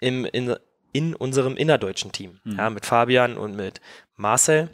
im, 0.00 0.24
in, 0.24 0.54
in 0.92 1.14
unserem 1.14 1.56
innerdeutschen 1.56 2.12
Team. 2.12 2.40
Mhm. 2.44 2.56
Ja, 2.56 2.70
mit 2.70 2.86
Fabian 2.86 3.36
und 3.36 3.56
mit 3.56 3.80
Marcel. 4.16 4.70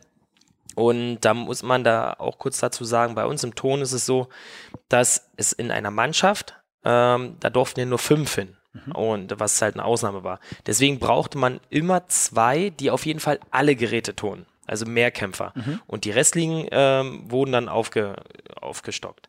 Und 0.74 1.20
da 1.20 1.34
muss 1.34 1.62
man 1.62 1.82
da 1.82 2.14
auch 2.18 2.38
kurz 2.38 2.58
dazu 2.58 2.84
sagen, 2.84 3.14
bei 3.14 3.24
uns 3.24 3.42
im 3.42 3.54
Ton 3.54 3.80
ist 3.80 3.92
es 3.92 4.06
so, 4.06 4.28
dass 4.88 5.30
es 5.36 5.52
in 5.52 5.70
einer 5.70 5.90
Mannschaft, 5.90 6.54
ähm, 6.84 7.36
da 7.40 7.50
durften 7.50 7.80
ja 7.80 7.86
nur 7.86 7.98
fünf 7.98 8.34
hin. 8.34 8.56
Mhm. 8.72 8.92
Und 8.92 9.40
was 9.40 9.60
halt 9.62 9.74
eine 9.74 9.84
Ausnahme 9.84 10.24
war. 10.24 10.40
Deswegen 10.66 10.98
brauchte 10.98 11.38
man 11.38 11.60
immer 11.70 12.08
zwei, 12.08 12.70
die 12.70 12.90
auf 12.90 13.06
jeden 13.06 13.20
Fall 13.20 13.38
alle 13.50 13.76
Geräte 13.76 14.16
tun. 14.16 14.46
Also 14.66 14.86
Mehrkämpfer. 14.86 15.52
Mhm. 15.54 15.80
Und 15.86 16.04
die 16.04 16.10
restlichen 16.10 16.66
ähm, 16.70 17.30
wurden 17.30 17.52
dann 17.52 17.68
aufge, 17.68 18.16
aufgestockt. 18.60 19.28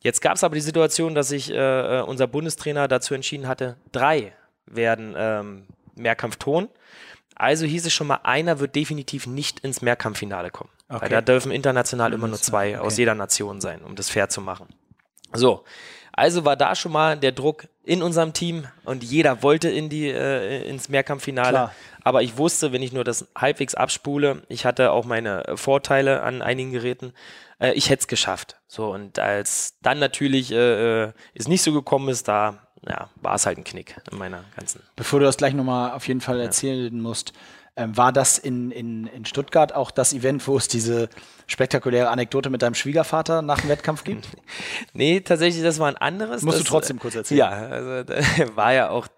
Jetzt 0.00 0.20
gab 0.20 0.36
es 0.36 0.44
aber 0.44 0.54
die 0.54 0.60
Situation, 0.60 1.14
dass 1.14 1.28
sich 1.28 1.50
äh, 1.50 1.54
äh, 2.00 2.02
unser 2.02 2.26
Bundestrainer 2.26 2.88
dazu 2.88 3.14
entschieden 3.14 3.48
hatte, 3.48 3.76
drei 3.90 4.34
werden 4.66 5.14
ähm, 5.16 5.66
Mehrkampfton. 5.94 6.68
Also 7.34 7.66
hieß 7.66 7.86
es 7.86 7.92
schon 7.92 8.06
mal, 8.06 8.20
einer 8.22 8.60
wird 8.60 8.76
definitiv 8.76 9.26
nicht 9.26 9.60
ins 9.60 9.82
Mehrkampffinale 9.82 10.50
kommen. 10.50 10.70
Okay. 10.88 11.02
Weil 11.02 11.08
da 11.08 11.20
dürfen 11.22 11.50
international 11.50 12.12
immer 12.12 12.28
nur 12.28 12.38
zwei 12.38 12.76
okay. 12.76 12.86
aus 12.86 12.98
jeder 12.98 13.14
Nation 13.14 13.60
sein, 13.60 13.82
um 13.82 13.96
das 13.96 14.10
fair 14.10 14.28
zu 14.28 14.42
machen. 14.42 14.68
So, 15.34 15.64
also 16.12 16.44
war 16.44 16.56
da 16.56 16.74
schon 16.74 16.92
mal 16.92 17.16
der 17.18 17.32
Druck 17.32 17.66
in 17.82 18.02
unserem 18.02 18.32
Team 18.32 18.66
und 18.84 19.02
jeder 19.02 19.42
wollte 19.42 19.68
in 19.68 19.88
die, 19.88 20.08
äh, 20.08 20.68
ins 20.68 20.88
Mehrkampffinale. 20.88 21.50
Klar. 21.50 21.74
Aber 22.02 22.22
ich 22.22 22.36
wusste, 22.38 22.72
wenn 22.72 22.82
ich 22.82 22.92
nur 22.92 23.04
das 23.04 23.26
halbwegs 23.36 23.74
abspule, 23.74 24.42
ich 24.48 24.64
hatte 24.64 24.92
auch 24.92 25.04
meine 25.04 25.42
Vorteile 25.54 26.22
an 26.22 26.42
einigen 26.42 26.70
Geräten, 26.70 27.12
äh, 27.58 27.72
ich 27.72 27.90
hätte 27.90 28.02
es 28.02 28.08
geschafft. 28.08 28.56
So, 28.68 28.92
und 28.92 29.18
als 29.18 29.78
dann 29.82 29.98
natürlich 29.98 30.52
äh, 30.52 31.04
äh, 31.04 31.12
es 31.34 31.48
nicht 31.48 31.62
so 31.62 31.72
gekommen 31.72 32.08
ist, 32.08 32.28
da 32.28 32.58
ja, 32.86 33.08
war 33.16 33.34
es 33.34 33.46
halt 33.46 33.58
ein 33.58 33.64
Knick 33.64 33.96
in 34.10 34.18
meiner 34.18 34.44
ganzen. 34.56 34.82
Bevor 34.96 35.20
du 35.20 35.24
das 35.24 35.36
gleich 35.36 35.54
nochmal 35.54 35.92
auf 35.92 36.06
jeden 36.06 36.20
Fall 36.20 36.38
erzählen 36.40 36.94
ja. 36.94 37.02
musst, 37.02 37.32
ähm, 37.76 37.96
war 37.96 38.12
das 38.12 38.38
in, 38.38 38.70
in, 38.70 39.06
in 39.08 39.24
Stuttgart 39.24 39.74
auch 39.74 39.90
das 39.90 40.12
Event, 40.12 40.46
wo 40.46 40.56
es 40.56 40.68
diese 40.68 41.08
spektakuläre 41.46 42.08
Anekdote 42.08 42.50
mit 42.50 42.62
deinem 42.62 42.74
Schwiegervater 42.74 43.42
nach 43.42 43.60
dem 43.60 43.68
Wettkampf 43.68 44.04
gibt? 44.04 44.28
nee, 44.92 45.20
tatsächlich, 45.20 45.62
das 45.62 45.78
war 45.78 45.88
ein 45.88 45.96
anderes. 45.96 46.42
Musst 46.42 46.58
das, 46.58 46.64
du 46.64 46.70
trotzdem 46.70 46.98
kurz 46.98 47.14
erzählen. 47.14 47.38
Ja, 47.38 47.48
also 47.50 48.12
war 48.56 48.72
ja 48.72 48.90
auch, 48.90 49.08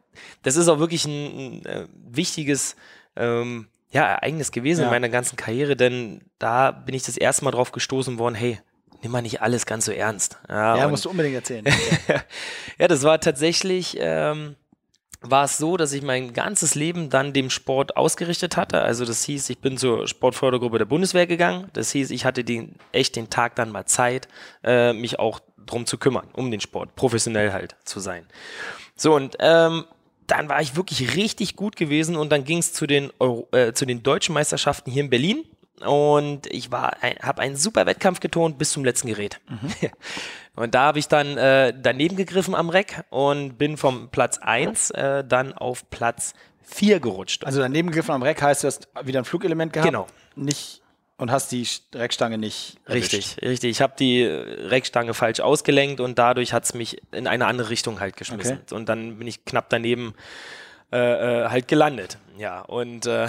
das 0.42 0.56
ist 0.56 0.68
auch 0.68 0.78
wirklich 0.78 1.04
ein, 1.04 1.10
ein 1.60 1.66
äh, 1.66 1.86
wichtiges 2.08 2.76
ähm, 3.16 3.68
ja, 3.90 4.06
Ereignis 4.06 4.52
gewesen 4.52 4.80
ja. 4.80 4.86
in 4.86 4.90
meiner 4.90 5.08
ganzen 5.08 5.36
Karriere, 5.36 5.76
denn 5.76 6.22
da 6.38 6.70
bin 6.70 6.94
ich 6.94 7.04
das 7.04 7.16
erste 7.16 7.44
Mal 7.44 7.50
drauf 7.50 7.72
gestoßen 7.72 8.18
worden, 8.18 8.34
hey, 8.34 8.58
nimm 9.02 9.12
mal 9.12 9.22
nicht 9.22 9.42
alles 9.42 9.66
ganz 9.66 9.84
so 9.84 9.92
ernst. 9.92 10.38
Ja, 10.48 10.76
ja 10.76 10.88
musst 10.88 11.04
du 11.04 11.10
unbedingt 11.10 11.36
erzählen. 11.36 11.64
ja, 12.78 12.88
das 12.88 13.02
war 13.02 13.20
tatsächlich, 13.20 13.96
ähm, 14.00 14.56
war 15.20 15.44
es 15.44 15.58
so, 15.58 15.76
dass 15.76 15.92
ich 15.92 16.02
mein 16.02 16.32
ganzes 16.32 16.74
Leben 16.74 17.10
dann 17.10 17.32
dem 17.32 17.50
Sport 17.50 17.96
ausgerichtet 17.96 18.56
hatte. 18.56 18.82
Also 18.82 19.04
das 19.04 19.24
hieß, 19.24 19.50
ich 19.50 19.58
bin 19.58 19.78
zur 19.78 20.06
Sportfördergruppe 20.06 20.78
der 20.78 20.84
Bundeswehr 20.84 21.26
gegangen. 21.26 21.68
Das 21.72 21.90
hieß, 21.92 22.10
ich 22.10 22.24
hatte 22.24 22.44
den, 22.44 22.76
echt 22.92 23.16
den 23.16 23.30
Tag 23.30 23.56
dann 23.56 23.72
mal 23.72 23.86
Zeit, 23.86 24.28
äh, 24.62 24.92
mich 24.92 25.18
auch 25.18 25.40
drum 25.66 25.86
zu 25.86 25.98
kümmern, 25.98 26.28
um 26.32 26.50
den 26.50 26.60
Sport, 26.60 26.94
professionell 26.94 27.52
halt 27.52 27.76
zu 27.84 28.00
sein. 28.00 28.26
So 28.94 29.14
und 29.14 29.36
ähm, 29.40 29.84
dann 30.26 30.48
war 30.48 30.60
ich 30.60 30.76
wirklich 30.76 31.16
richtig 31.16 31.56
gut 31.56 31.76
gewesen 31.76 32.16
und 32.16 32.30
dann 32.30 32.44
ging 32.44 32.58
es 32.58 32.72
zu 32.72 32.86
den 32.86 33.12
äh, 33.52 33.72
zu 33.72 33.86
den 33.86 34.02
deutschen 34.02 34.32
Meisterschaften 34.34 34.90
hier 34.90 35.04
in 35.04 35.10
Berlin 35.10 35.44
und 35.84 36.46
ich 36.46 36.70
war 36.70 36.96
habe 37.22 37.42
einen 37.42 37.56
super 37.56 37.86
Wettkampf 37.86 38.20
getont 38.20 38.58
bis 38.58 38.72
zum 38.72 38.84
letzten 38.84 39.08
Gerät. 39.08 39.40
Mhm. 39.48 39.90
Und 40.56 40.74
da 40.74 40.84
habe 40.84 40.98
ich 40.98 41.06
dann 41.06 41.36
äh, 41.36 41.74
daneben 41.78 42.16
gegriffen 42.16 42.54
am 42.54 42.70
Reck 42.70 43.04
und 43.10 43.58
bin 43.58 43.76
vom 43.76 44.08
Platz 44.08 44.38
1 44.38 44.88
äh, 44.92 45.22
dann 45.22 45.52
auf 45.52 45.90
Platz 45.90 46.32
4 46.62 46.98
gerutscht. 46.98 47.44
Also 47.44 47.60
daneben 47.60 47.88
gegriffen 47.88 48.12
am 48.12 48.22
Reck 48.22 48.40
heißt, 48.40 48.64
du 48.64 48.68
hast 48.68 48.88
wieder 49.04 49.20
ein 49.20 49.26
Flugelement 49.26 49.74
gehabt? 49.74 49.86
Genau. 49.86 50.06
Nicht 50.34 50.80
und 51.18 51.30
hast 51.30 51.52
die 51.52 51.66
Reckstange 51.94 52.38
nicht 52.38 52.78
erwischt. 52.84 53.14
Richtig, 53.14 53.42
richtig. 53.42 53.70
Ich 53.70 53.80
habe 53.80 53.94
die 53.98 54.24
Reckstange 54.24 55.14
falsch 55.14 55.40
ausgelenkt 55.40 56.00
und 56.00 56.18
dadurch 56.18 56.52
hat 56.52 56.64
es 56.64 56.74
mich 56.74 57.02
in 57.12 57.26
eine 57.26 57.46
andere 57.46 57.70
Richtung 57.70 58.00
halt 58.00 58.16
geschmissen. 58.16 58.60
Okay. 58.64 58.74
Und 58.74 58.88
dann 58.88 59.18
bin 59.18 59.26
ich 59.26 59.44
knapp 59.44 59.70
daneben 59.70 60.14
äh, 60.92 61.44
äh, 61.44 61.48
halt 61.48 61.68
gelandet. 61.68 62.18
Ja, 62.38 62.60
und 62.60 63.06
äh, 63.06 63.28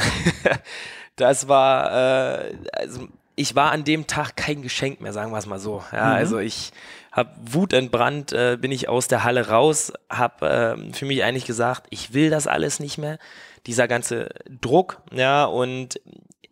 das 1.17 1.47
war, 1.47 1.91
äh, 1.91 2.55
also 2.71 3.07
ich 3.35 3.55
war 3.55 3.71
an 3.71 3.83
dem 3.83 4.07
Tag 4.07 4.35
kein 4.35 4.61
Geschenk 4.61 5.01
mehr, 5.01 5.13
sagen 5.13 5.31
wir 5.31 5.37
es 5.37 5.45
mal 5.45 5.59
so. 5.59 5.83
Ja, 5.91 6.05
mhm. 6.05 6.13
Also 6.13 6.39
ich 6.39 6.71
habe 7.11 7.31
wutentbrannt, 7.41 8.31
äh, 8.31 8.57
bin 8.59 8.71
ich 8.71 8.89
aus 8.89 9.07
der 9.07 9.23
Halle 9.23 9.49
raus, 9.49 9.91
habe 10.09 10.77
äh, 10.79 10.93
für 10.93 11.05
mich 11.05 11.23
eigentlich 11.23 11.45
gesagt, 11.45 11.87
ich 11.89 12.13
will 12.13 12.29
das 12.29 12.47
alles 12.47 12.79
nicht 12.79 12.97
mehr. 12.97 13.19
Dieser 13.65 13.87
ganze 13.87 14.29
Druck, 14.61 15.01
ja, 15.11 15.45
und 15.45 15.99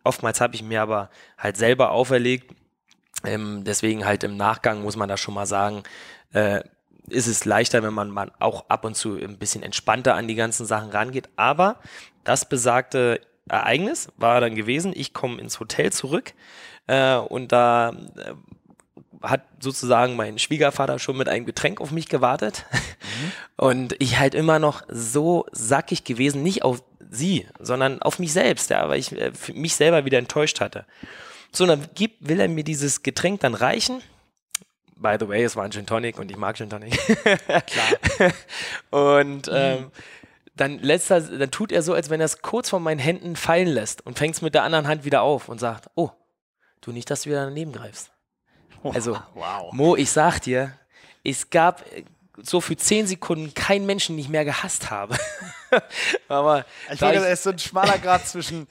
oftmals 0.04 0.40
habe 0.40 0.54
ich 0.54 0.62
mir 0.62 0.82
aber 0.82 1.10
halt 1.38 1.56
selber 1.56 1.92
auferlegt. 1.92 2.54
Ähm, 3.24 3.64
deswegen 3.64 4.04
halt 4.04 4.24
im 4.24 4.36
Nachgang 4.36 4.82
muss 4.82 4.96
man 4.96 5.08
da 5.08 5.16
schon 5.16 5.34
mal 5.34 5.46
sagen, 5.46 5.82
äh, 6.32 6.62
ist 7.08 7.26
es 7.28 7.44
leichter, 7.44 7.82
wenn 7.82 7.94
man, 7.94 8.10
man 8.10 8.30
auch 8.40 8.68
ab 8.68 8.84
und 8.84 8.96
zu 8.96 9.16
ein 9.16 9.38
bisschen 9.38 9.62
entspannter 9.62 10.14
an 10.14 10.28
die 10.28 10.34
ganzen 10.34 10.66
Sachen 10.66 10.90
rangeht. 10.90 11.28
Aber 11.36 11.78
das 12.24 12.48
besagte 12.48 13.20
Ereignis 13.48 14.08
war 14.16 14.40
dann 14.40 14.54
gewesen, 14.54 14.92
ich 14.94 15.12
komme 15.12 15.40
ins 15.40 15.60
Hotel 15.60 15.92
zurück 15.92 16.34
äh, 16.86 17.16
und 17.16 17.52
da 17.52 17.90
äh, 18.16 18.34
hat 19.22 19.42
sozusagen 19.60 20.16
mein 20.16 20.38
Schwiegervater 20.38 20.98
schon 20.98 21.16
mit 21.16 21.28
einem 21.28 21.46
Getränk 21.46 21.80
auf 21.80 21.90
mich 21.90 22.08
gewartet. 22.08 22.64
Mhm. 22.70 23.32
Und 23.56 23.96
ich 23.98 24.18
halt 24.18 24.34
immer 24.34 24.58
noch 24.58 24.82
so 24.88 25.46
sackig 25.50 26.04
gewesen, 26.04 26.42
nicht 26.42 26.62
auf 26.62 26.82
sie, 27.10 27.46
sondern 27.58 28.02
auf 28.02 28.18
mich 28.18 28.32
selbst, 28.32 28.68
ja, 28.70 28.88
weil 28.88 28.98
ich 28.98 29.12
äh, 29.12 29.32
mich 29.54 29.74
selber 29.74 30.04
wieder 30.04 30.18
enttäuscht 30.18 30.60
hatte. 30.60 30.84
So, 31.52 31.64
dann 31.64 31.86
gibt, 31.94 32.28
will 32.28 32.40
er 32.40 32.48
mir 32.48 32.64
dieses 32.64 33.02
Getränk 33.02 33.40
dann 33.40 33.54
reichen. 33.54 34.02
By 34.96 35.16
the 35.18 35.28
way, 35.28 35.42
es 35.42 35.56
war 35.56 35.64
ein 35.64 35.72
Gin 35.72 35.86
Tonic 35.86 36.18
und 36.18 36.30
ich 36.30 36.36
mag 36.36 36.56
Gin 36.56 36.68
Tonic. 36.68 36.98
Klar. 37.66 38.32
und 39.24 39.50
ähm, 39.52 39.80
mhm. 39.80 39.90
Dann 40.56 40.78
lässt 40.78 41.10
er, 41.10 41.20
dann 41.20 41.50
tut 41.50 41.70
er 41.70 41.82
so, 41.82 41.92
als 41.94 42.10
wenn 42.10 42.20
er 42.20 42.26
es 42.26 42.42
kurz 42.42 42.70
von 42.70 42.82
meinen 42.82 42.98
Händen 42.98 43.36
fallen 43.36 43.68
lässt 43.68 44.04
und 44.04 44.18
fängt 44.18 44.34
es 44.34 44.42
mit 44.42 44.54
der 44.54 44.62
anderen 44.62 44.88
Hand 44.88 45.04
wieder 45.04 45.22
auf 45.22 45.48
und 45.48 45.58
sagt, 45.58 45.90
oh, 45.94 46.10
du 46.80 46.92
nicht, 46.92 47.10
dass 47.10 47.22
du 47.22 47.30
wieder 47.30 47.44
daneben 47.44 47.72
greifst. 47.72 48.10
Also, 48.82 49.18
wow. 49.34 49.72
Mo, 49.72 49.96
ich 49.96 50.10
sag 50.10 50.40
dir, 50.40 50.72
es 51.24 51.50
gab 51.50 51.84
so 52.36 52.60
für 52.60 52.76
zehn 52.76 53.06
Sekunden 53.06 53.54
keinen 53.54 53.86
Menschen, 53.86 54.16
den 54.16 54.20
ich 54.20 54.28
mehr 54.28 54.44
gehasst 54.44 54.90
habe. 54.90 55.16
Aber 56.28 56.64
ich 56.92 56.98
finde, 56.98 57.20
da 57.20 57.26
ist 57.26 57.42
so 57.42 57.50
ein 57.50 57.58
schmaler 57.58 57.98
Grad 57.98 58.26
zwischen 58.26 58.68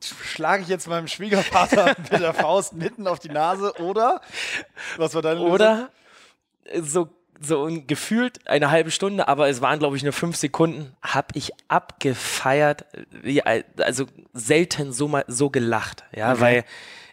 schlage 0.00 0.62
ich 0.62 0.68
jetzt 0.68 0.86
meinem 0.86 1.08
Schwiegervater 1.08 1.96
mit 2.10 2.20
der 2.20 2.34
Faust 2.34 2.74
mitten 2.74 3.06
auf 3.06 3.18
die 3.18 3.30
Nase 3.30 3.72
oder 3.78 4.20
was 4.96 5.14
war 5.14 5.22
deine 5.22 5.40
Lösung? 5.40 5.52
Oder 5.52 5.90
so 6.82 7.08
so 7.40 7.68
gefühlt 7.86 8.46
eine 8.48 8.70
halbe 8.70 8.90
Stunde, 8.90 9.28
aber 9.28 9.48
es 9.48 9.60
waren 9.60 9.78
glaube 9.78 9.96
ich 9.96 10.02
nur 10.02 10.12
fünf 10.12 10.36
Sekunden, 10.36 10.94
habe 11.02 11.28
ich 11.34 11.52
abgefeiert, 11.68 12.84
also 13.78 14.06
selten 14.32 14.92
so 14.92 15.08
mal 15.08 15.24
so 15.28 15.50
gelacht, 15.50 16.04
ja, 16.14 16.32
okay. 16.32 16.40
weil 16.40 16.64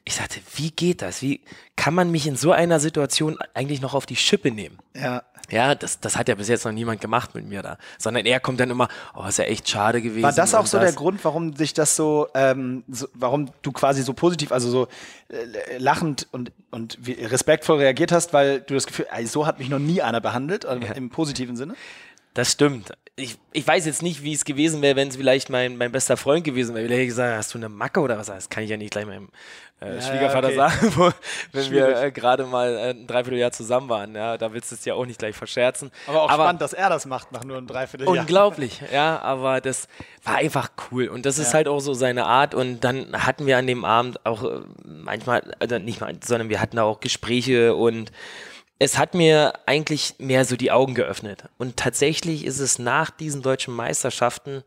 ich 0.03 0.15
sagte, 0.15 0.39
wie 0.55 0.71
geht 0.71 1.01
das? 1.01 1.21
Wie 1.21 1.41
kann 1.75 1.93
man 1.93 2.10
mich 2.10 2.25
in 2.25 2.36
so 2.36 2.51
einer 2.51 2.79
Situation 2.79 3.38
eigentlich 3.53 3.81
noch 3.81 3.93
auf 3.93 4.05
die 4.05 4.15
Schippe 4.15 4.51
nehmen? 4.51 4.79
Ja. 4.95 5.23
Ja, 5.51 5.75
das, 5.75 5.99
das 5.99 6.17
hat 6.17 6.29
ja 6.29 6.35
bis 6.35 6.47
jetzt 6.47 6.65
noch 6.65 6.71
niemand 6.71 7.01
gemacht 7.01 7.35
mit 7.35 7.45
mir 7.45 7.61
da. 7.61 7.77
Sondern 7.97 8.25
er 8.25 8.39
kommt 8.39 8.59
dann 8.59 8.69
immer, 8.69 8.87
oh, 9.13 9.25
ist 9.25 9.37
ja 9.37 9.45
echt 9.45 9.69
schade 9.69 10.01
gewesen. 10.01 10.23
War 10.23 10.31
das 10.31 10.55
auch 10.55 10.65
so 10.65 10.77
das. 10.77 10.87
der 10.87 10.95
Grund, 10.95 11.23
warum 11.23 11.55
sich 11.55 11.73
das 11.73 11.95
so, 11.95 12.27
ähm, 12.33 12.83
so, 12.89 13.07
warum 13.13 13.49
du 13.61 13.71
quasi 13.71 14.01
so 14.01 14.13
positiv, 14.13 14.51
also 14.51 14.69
so 14.69 14.87
äh, 15.29 15.77
lachend 15.77 16.27
und, 16.31 16.51
und 16.71 16.97
respektvoll 17.05 17.79
reagiert 17.79 18.11
hast, 18.11 18.33
weil 18.33 18.61
du 18.61 18.73
das 18.73 18.87
Gefühl, 18.87 19.07
so 19.25 19.45
hat 19.45 19.59
mich 19.59 19.69
noch 19.69 19.79
nie 19.79 20.01
einer 20.01 20.21
behandelt, 20.21 20.65
also 20.65 20.85
ja. 20.85 20.93
im 20.93 21.09
positiven 21.09 21.55
Sinne? 21.55 21.75
Das 22.34 22.52
stimmt. 22.52 22.94
Ich, 23.15 23.38
ich 23.52 23.67
weiß 23.67 23.86
jetzt 23.86 24.02
nicht, 24.02 24.24
wie 24.24 24.34
es 24.34 24.46
gewesen 24.46 24.82
wäre, 24.82 24.96
wenn 24.96 25.10
es 25.10 25.17
vielleicht 25.17 25.50
mein, 25.50 25.78
mein 25.78 25.91
bester 25.91 26.15
Freund 26.15 26.44
gewesen 26.44 26.74
wäre. 26.74 26.86
Ich 26.86 26.92
hätte 26.92 27.06
gesagt, 27.06 27.38
hast 27.38 27.54
du 27.54 27.58
eine 27.58 27.69
Macke 27.69 28.00
oder 28.00 28.17
was? 28.17 28.27
Das 28.27 28.50
kann 28.50 28.63
ich 28.63 28.69
ja 28.69 28.77
nicht 28.77 28.92
gleich 28.92 29.06
meinem 29.06 29.29
äh, 29.82 29.96
ja, 29.96 30.02
Schwiegervater 30.02 30.48
okay. 30.48 30.56
sagen, 30.56 30.94
wo, 30.96 31.12
wenn 31.52 31.65
Schwierig. 31.65 31.96
wir 31.96 32.04
äh, 32.04 32.12
gerade 32.12 32.46
mal 32.46 32.73
äh, 32.73 32.90
ein 32.92 33.08
Dreivierteljahr 33.08 33.52
zusammen 33.52 33.90
waren. 33.90 34.15
Ja, 34.15 34.38
da 34.38 34.54
willst 34.54 34.71
du 34.71 34.75
es 34.75 34.86
ja 34.86 34.94
auch 34.94 35.06
nicht 35.06 35.19
gleich 35.19 35.36
verscherzen. 35.36 35.92
Aber 36.08 36.21
auch 36.21 36.29
aber 36.29 36.44
spannend, 36.44 36.62
dass 36.62 36.73
er 36.73 36.90
das 36.90 37.06
macht 37.06 37.32
nach 37.32 37.44
nur 37.44 37.58
einem 37.58 37.67
Dreivierteljahr. 37.67 38.21
Unglaublich, 38.21 38.82
ja, 38.94 39.19
aber 39.19 39.60
das 39.60 39.88
war 40.23 40.36
einfach 40.36 40.71
cool. 40.92 41.08
Und 41.08 41.25
das 41.25 41.38
ist 41.38 41.54
halt 41.54 41.67
auch 41.67 41.79
so 41.79 41.94
seine 41.94 42.25
Art. 42.25 42.56
Und 42.56 42.82
dann 42.82 43.12
hatten 43.25 43.46
wir 43.46 43.58
an 43.58 43.67
dem 43.67 43.84
Abend 43.84 44.25
auch 44.25 44.44
äh, 44.44 44.62
manchmal, 44.86 45.54
also 45.60 45.79
nicht 45.79 46.00
mal, 46.00 46.15
sondern 46.23 46.50
wir 46.50 46.62
hatten 46.62 46.77
da 46.77 46.84
auch 46.84 47.00
Gespräche 47.00 47.75
und 47.75 48.12
es 48.82 48.98
hat 48.98 49.13
mir 49.13 49.54
eigentlich 49.67 50.15
mehr 50.17 50.44
so 50.44 50.56
die 50.56 50.71
Augen 50.71 50.96
geöffnet. 50.96 51.44
Und 51.60 51.77
tatsächlich 51.77 52.44
ist 52.44 52.58
es 52.58 52.79
nach 52.79 53.12
diesen 53.12 53.44
deutschen 53.44 53.75
Meisterschaften, 53.75 54.63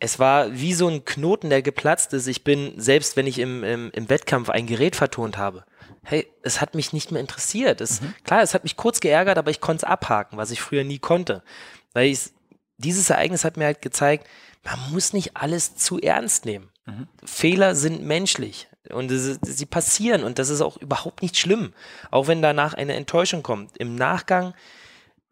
es 0.00 0.18
war 0.18 0.52
wie 0.52 0.74
so 0.74 0.88
ein 0.88 1.04
Knoten, 1.04 1.48
der 1.48 1.62
geplatzt 1.62 2.12
ist. 2.12 2.26
Ich 2.26 2.42
bin, 2.42 2.72
selbst 2.76 3.16
wenn 3.16 3.28
ich 3.28 3.38
im, 3.38 3.62
im, 3.62 3.92
im 3.92 4.10
Wettkampf 4.10 4.50
ein 4.50 4.66
Gerät 4.66 4.96
vertont 4.96 5.38
habe, 5.38 5.64
hey, 6.02 6.26
es 6.42 6.60
hat 6.60 6.74
mich 6.74 6.92
nicht 6.92 7.12
mehr 7.12 7.20
interessiert. 7.20 7.80
Es, 7.80 8.00
mhm. 8.00 8.14
Klar, 8.24 8.42
es 8.42 8.52
hat 8.52 8.64
mich 8.64 8.76
kurz 8.76 8.98
geärgert, 8.98 9.38
aber 9.38 9.52
ich 9.52 9.60
konnte 9.60 9.86
es 9.86 9.90
abhaken, 9.90 10.38
was 10.38 10.50
ich 10.50 10.60
früher 10.60 10.82
nie 10.82 10.98
konnte. 10.98 11.44
Weil 11.92 12.08
ich, 12.08 12.32
dieses 12.78 13.10
Ereignis 13.10 13.44
hat 13.44 13.56
mir 13.56 13.66
halt 13.66 13.80
gezeigt, 13.80 14.26
man 14.64 14.90
muss 14.90 15.12
nicht 15.12 15.36
alles 15.36 15.76
zu 15.76 16.00
ernst 16.00 16.46
nehmen. 16.46 16.70
Mhm. 16.84 17.06
Fehler 17.24 17.76
sind 17.76 18.02
menschlich. 18.02 18.66
Und 18.90 19.10
ist, 19.10 19.40
sie 19.42 19.66
passieren 19.66 20.24
und 20.24 20.38
das 20.38 20.48
ist 20.48 20.60
auch 20.60 20.76
überhaupt 20.76 21.22
nicht 21.22 21.36
schlimm. 21.36 21.72
Auch 22.10 22.28
wenn 22.28 22.42
danach 22.42 22.74
eine 22.74 22.94
Enttäuschung 22.94 23.42
kommt. 23.42 23.76
Im 23.76 23.94
Nachgang, 23.94 24.54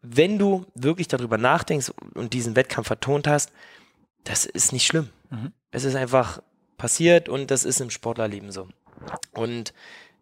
wenn 0.01 0.37
du 0.37 0.65
wirklich 0.75 1.07
darüber 1.07 1.37
nachdenkst 1.37 1.91
und 2.13 2.33
diesen 2.33 2.55
Wettkampf 2.55 2.87
vertont 2.87 3.27
hast, 3.27 3.51
das 4.23 4.45
ist 4.45 4.73
nicht 4.73 4.85
schlimm. 4.85 5.09
Mhm. 5.29 5.51
Es 5.71 5.83
ist 5.83 5.95
einfach 5.95 6.41
passiert 6.77 7.29
und 7.29 7.51
das 7.51 7.63
ist 7.63 7.81
im 7.81 7.89
Sportlerleben 7.89 8.51
so. 8.51 8.67
Und 9.33 9.73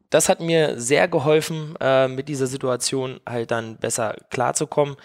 das 0.10 0.30
hat 0.30 0.40
mir 0.40 0.80
sehr 0.80 1.08
geholfen, 1.08 1.76
äh, 1.80 2.08
mit 2.08 2.30
dieser 2.30 2.46
Situation 2.46 3.20
halt 3.28 3.50
dann 3.50 3.78
besser 3.78 4.16
klarzukommen. 4.30 4.96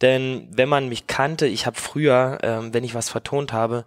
Denn 0.00 0.48
wenn 0.50 0.68
man 0.68 0.88
mich 0.88 1.06
kannte, 1.06 1.46
ich 1.46 1.66
habe 1.66 1.76
früher, 1.76 2.38
äh, 2.42 2.74
wenn 2.74 2.84
ich 2.84 2.94
was 2.94 3.08
vertont 3.08 3.52
habe, 3.52 3.84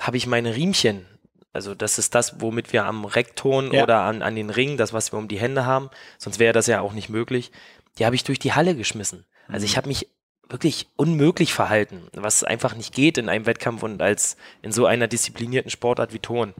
habe 0.00 0.16
ich 0.16 0.26
meine 0.26 0.54
Riemchen. 0.54 1.04
Also 1.52 1.74
das 1.74 1.98
ist 1.98 2.14
das, 2.14 2.40
womit 2.40 2.72
wir 2.72 2.84
am 2.84 3.04
Rekton 3.04 3.72
ja. 3.72 3.82
oder 3.82 4.00
an, 4.00 4.22
an 4.22 4.36
den 4.36 4.50
Ringen, 4.50 4.76
das, 4.76 4.92
was 4.92 5.12
wir 5.12 5.18
um 5.18 5.28
die 5.28 5.40
Hände 5.40 5.66
haben, 5.66 5.90
sonst 6.18 6.38
wäre 6.38 6.52
das 6.52 6.66
ja 6.66 6.80
auch 6.80 6.92
nicht 6.92 7.08
möglich, 7.08 7.50
die 7.98 8.06
habe 8.06 8.14
ich 8.14 8.24
durch 8.24 8.38
die 8.38 8.52
Halle 8.52 8.76
geschmissen. 8.76 9.24
Also 9.48 9.64
ich 9.64 9.72
mhm. 9.72 9.76
habe 9.78 9.88
mich 9.88 10.08
wirklich 10.48 10.88
unmöglich 10.96 11.52
verhalten, 11.54 12.08
was 12.12 12.44
einfach 12.44 12.74
nicht 12.74 12.94
geht 12.94 13.18
in 13.18 13.28
einem 13.28 13.46
Wettkampf 13.46 13.82
und 13.82 14.02
als 14.02 14.36
in 14.62 14.72
so 14.72 14.86
einer 14.86 15.08
disziplinierten 15.08 15.70
Sportart 15.70 16.12
wie 16.12 16.18
Ton. 16.18 16.54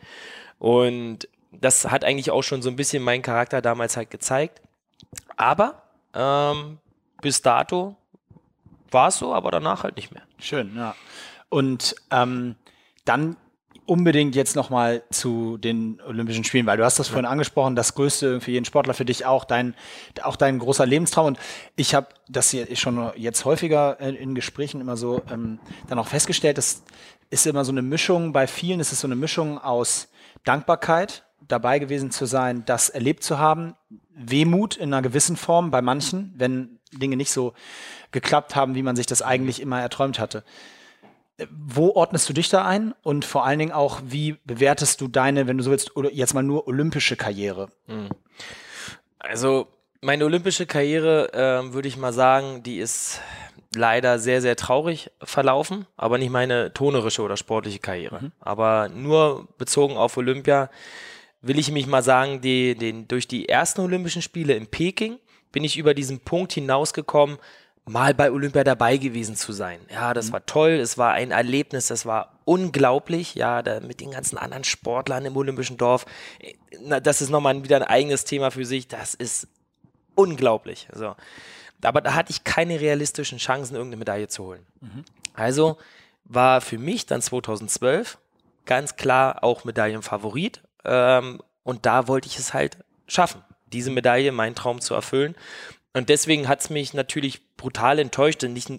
Und 0.58 1.28
das 1.52 1.90
hat 1.90 2.04
eigentlich 2.04 2.30
auch 2.30 2.42
schon 2.42 2.62
so 2.62 2.70
ein 2.70 2.76
bisschen 2.76 3.02
meinen 3.02 3.22
Charakter 3.22 3.60
damals 3.60 3.96
halt 3.96 4.10
gezeigt. 4.10 4.60
Aber 5.36 5.82
ähm, 6.14 6.78
bis 7.20 7.42
dato 7.42 7.96
war 8.90 9.08
es 9.08 9.18
so, 9.18 9.34
aber 9.34 9.50
danach 9.50 9.82
halt 9.82 9.96
nicht 9.96 10.12
mehr. 10.12 10.22
Schön, 10.38 10.76
ja. 10.76 10.94
Und 11.48 11.96
ähm, 12.10 12.56
dann 13.04 13.36
unbedingt 13.90 14.36
jetzt 14.36 14.54
nochmal 14.54 15.02
zu 15.10 15.58
den 15.58 16.00
Olympischen 16.06 16.44
Spielen, 16.44 16.64
weil 16.64 16.76
du 16.76 16.84
hast 16.84 17.00
das 17.00 17.08
vorhin 17.08 17.26
angesprochen, 17.26 17.74
das 17.74 17.96
Größte 17.96 18.40
für 18.40 18.52
jeden 18.52 18.64
Sportler, 18.64 18.94
für 18.94 19.04
dich 19.04 19.26
auch 19.26 19.44
dein, 19.44 19.74
auch 20.22 20.36
dein 20.36 20.60
großer 20.60 20.86
Lebenstraum. 20.86 21.26
Und 21.26 21.40
ich 21.74 21.96
habe 21.96 22.06
das 22.28 22.50
hier 22.50 22.76
schon 22.76 23.10
jetzt 23.16 23.44
häufiger 23.44 23.98
in 23.98 24.36
Gesprächen 24.36 24.80
immer 24.80 24.96
so 24.96 25.22
ähm, 25.28 25.58
dann 25.88 25.98
auch 25.98 26.06
festgestellt, 26.06 26.56
das 26.56 26.84
ist 27.30 27.48
immer 27.48 27.64
so 27.64 27.72
eine 27.72 27.82
Mischung, 27.82 28.32
bei 28.32 28.46
vielen 28.46 28.78
ist 28.78 28.92
es 28.92 29.00
so 29.00 29.08
eine 29.08 29.16
Mischung 29.16 29.58
aus 29.58 30.06
Dankbarkeit, 30.44 31.24
dabei 31.48 31.80
gewesen 31.80 32.12
zu 32.12 32.26
sein, 32.26 32.62
das 32.66 32.90
erlebt 32.90 33.24
zu 33.24 33.40
haben, 33.40 33.74
Wehmut 34.14 34.76
in 34.76 34.94
einer 34.94 35.02
gewissen 35.02 35.36
Form 35.36 35.72
bei 35.72 35.82
manchen, 35.82 36.32
wenn 36.36 36.78
Dinge 36.92 37.16
nicht 37.16 37.32
so 37.32 37.54
geklappt 38.12 38.54
haben, 38.54 38.76
wie 38.76 38.84
man 38.84 38.94
sich 38.94 39.06
das 39.06 39.20
eigentlich 39.20 39.60
immer 39.60 39.80
erträumt 39.80 40.20
hatte. 40.20 40.44
Wo 41.50 41.90
ordnest 41.90 42.28
du 42.28 42.32
dich 42.32 42.48
da 42.48 42.64
ein? 42.64 42.94
Und 43.02 43.24
vor 43.24 43.44
allen 43.44 43.58
Dingen 43.58 43.72
auch, 43.72 44.00
wie 44.04 44.36
bewertest 44.44 45.00
du 45.00 45.08
deine, 45.08 45.46
wenn 45.46 45.58
du 45.58 45.64
so 45.64 45.70
willst, 45.70 45.96
oder 45.96 46.12
jetzt 46.12 46.34
mal 46.34 46.42
nur 46.42 46.66
olympische 46.66 47.16
Karriere? 47.16 47.68
Hm. 47.86 48.08
Also, 49.18 49.68
meine 50.00 50.24
olympische 50.24 50.66
Karriere, 50.66 51.32
äh, 51.32 51.72
würde 51.72 51.88
ich 51.88 51.96
mal 51.96 52.12
sagen, 52.12 52.62
die 52.62 52.78
ist 52.78 53.20
leider 53.74 54.18
sehr, 54.18 54.40
sehr 54.40 54.56
traurig 54.56 55.10
verlaufen, 55.22 55.86
aber 55.96 56.18
nicht 56.18 56.30
meine 56.30 56.72
tonerische 56.72 57.22
oder 57.22 57.36
sportliche 57.36 57.78
Karriere. 57.78 58.18
Mhm. 58.22 58.32
Aber 58.40 58.88
nur 58.88 59.48
bezogen 59.58 59.96
auf 59.96 60.16
Olympia 60.16 60.70
will 61.42 61.58
ich 61.58 61.70
mich 61.70 61.86
mal 61.86 62.02
sagen, 62.02 62.40
die, 62.40 62.74
den, 62.74 63.08
durch 63.08 63.28
die 63.28 63.48
ersten 63.48 63.80
Olympischen 63.80 64.22
Spiele 64.22 64.54
in 64.54 64.66
Peking 64.66 65.18
bin 65.52 65.64
ich 65.64 65.78
über 65.78 65.94
diesen 65.94 66.20
Punkt 66.20 66.52
hinausgekommen, 66.52 67.38
mal 67.86 68.14
bei 68.14 68.30
Olympia 68.30 68.64
dabei 68.64 68.96
gewesen 68.96 69.36
zu 69.36 69.52
sein. 69.52 69.80
Ja, 69.90 70.14
das 70.14 70.28
mhm. 70.28 70.32
war 70.32 70.46
toll, 70.46 70.70
es 70.72 70.98
war 70.98 71.12
ein 71.12 71.30
Erlebnis, 71.30 71.88
das 71.88 72.06
war 72.06 72.38
unglaublich, 72.44 73.34
ja, 73.34 73.62
da 73.62 73.80
mit 73.80 74.00
den 74.00 74.10
ganzen 74.10 74.38
anderen 74.38 74.64
Sportlern 74.64 75.24
im 75.24 75.36
Olympischen 75.36 75.76
Dorf. 75.76 76.06
Na, 76.82 77.00
das 77.00 77.20
ist 77.20 77.30
nochmal 77.30 77.62
wieder 77.62 77.76
ein 77.76 77.82
eigenes 77.82 78.24
Thema 78.24 78.50
für 78.50 78.64
sich, 78.64 78.88
das 78.88 79.14
ist 79.14 79.48
unglaublich. 80.14 80.88
So. 80.92 81.14
Aber 81.82 82.00
da 82.00 82.14
hatte 82.14 82.30
ich 82.30 82.44
keine 82.44 82.80
realistischen 82.80 83.38
Chancen, 83.38 83.74
irgendeine 83.74 83.98
Medaille 83.98 84.28
zu 84.28 84.44
holen. 84.44 84.66
Mhm. 84.80 85.04
Also 85.34 85.78
war 86.24 86.60
für 86.60 86.78
mich 86.78 87.06
dann 87.06 87.22
2012 87.22 88.18
ganz 88.66 88.96
klar 88.96 89.42
auch 89.42 89.64
Medaillenfavorit. 89.64 90.62
Ähm, 90.84 91.42
und 91.62 91.86
da 91.86 92.08
wollte 92.08 92.28
ich 92.28 92.38
es 92.38 92.54
halt 92.54 92.78
schaffen, 93.06 93.42
diese 93.72 93.90
Medaille, 93.90 94.32
meinen 94.32 94.54
Traum 94.54 94.80
zu 94.80 94.94
erfüllen. 94.94 95.34
Und 95.92 96.08
deswegen 96.08 96.46
hat 96.46 96.60
es 96.60 96.70
mich 96.70 96.94
natürlich 96.94 97.40
brutal 97.60 97.98
enttäuscht. 97.98 98.42
Und 98.42 98.54
nicht, 98.54 98.70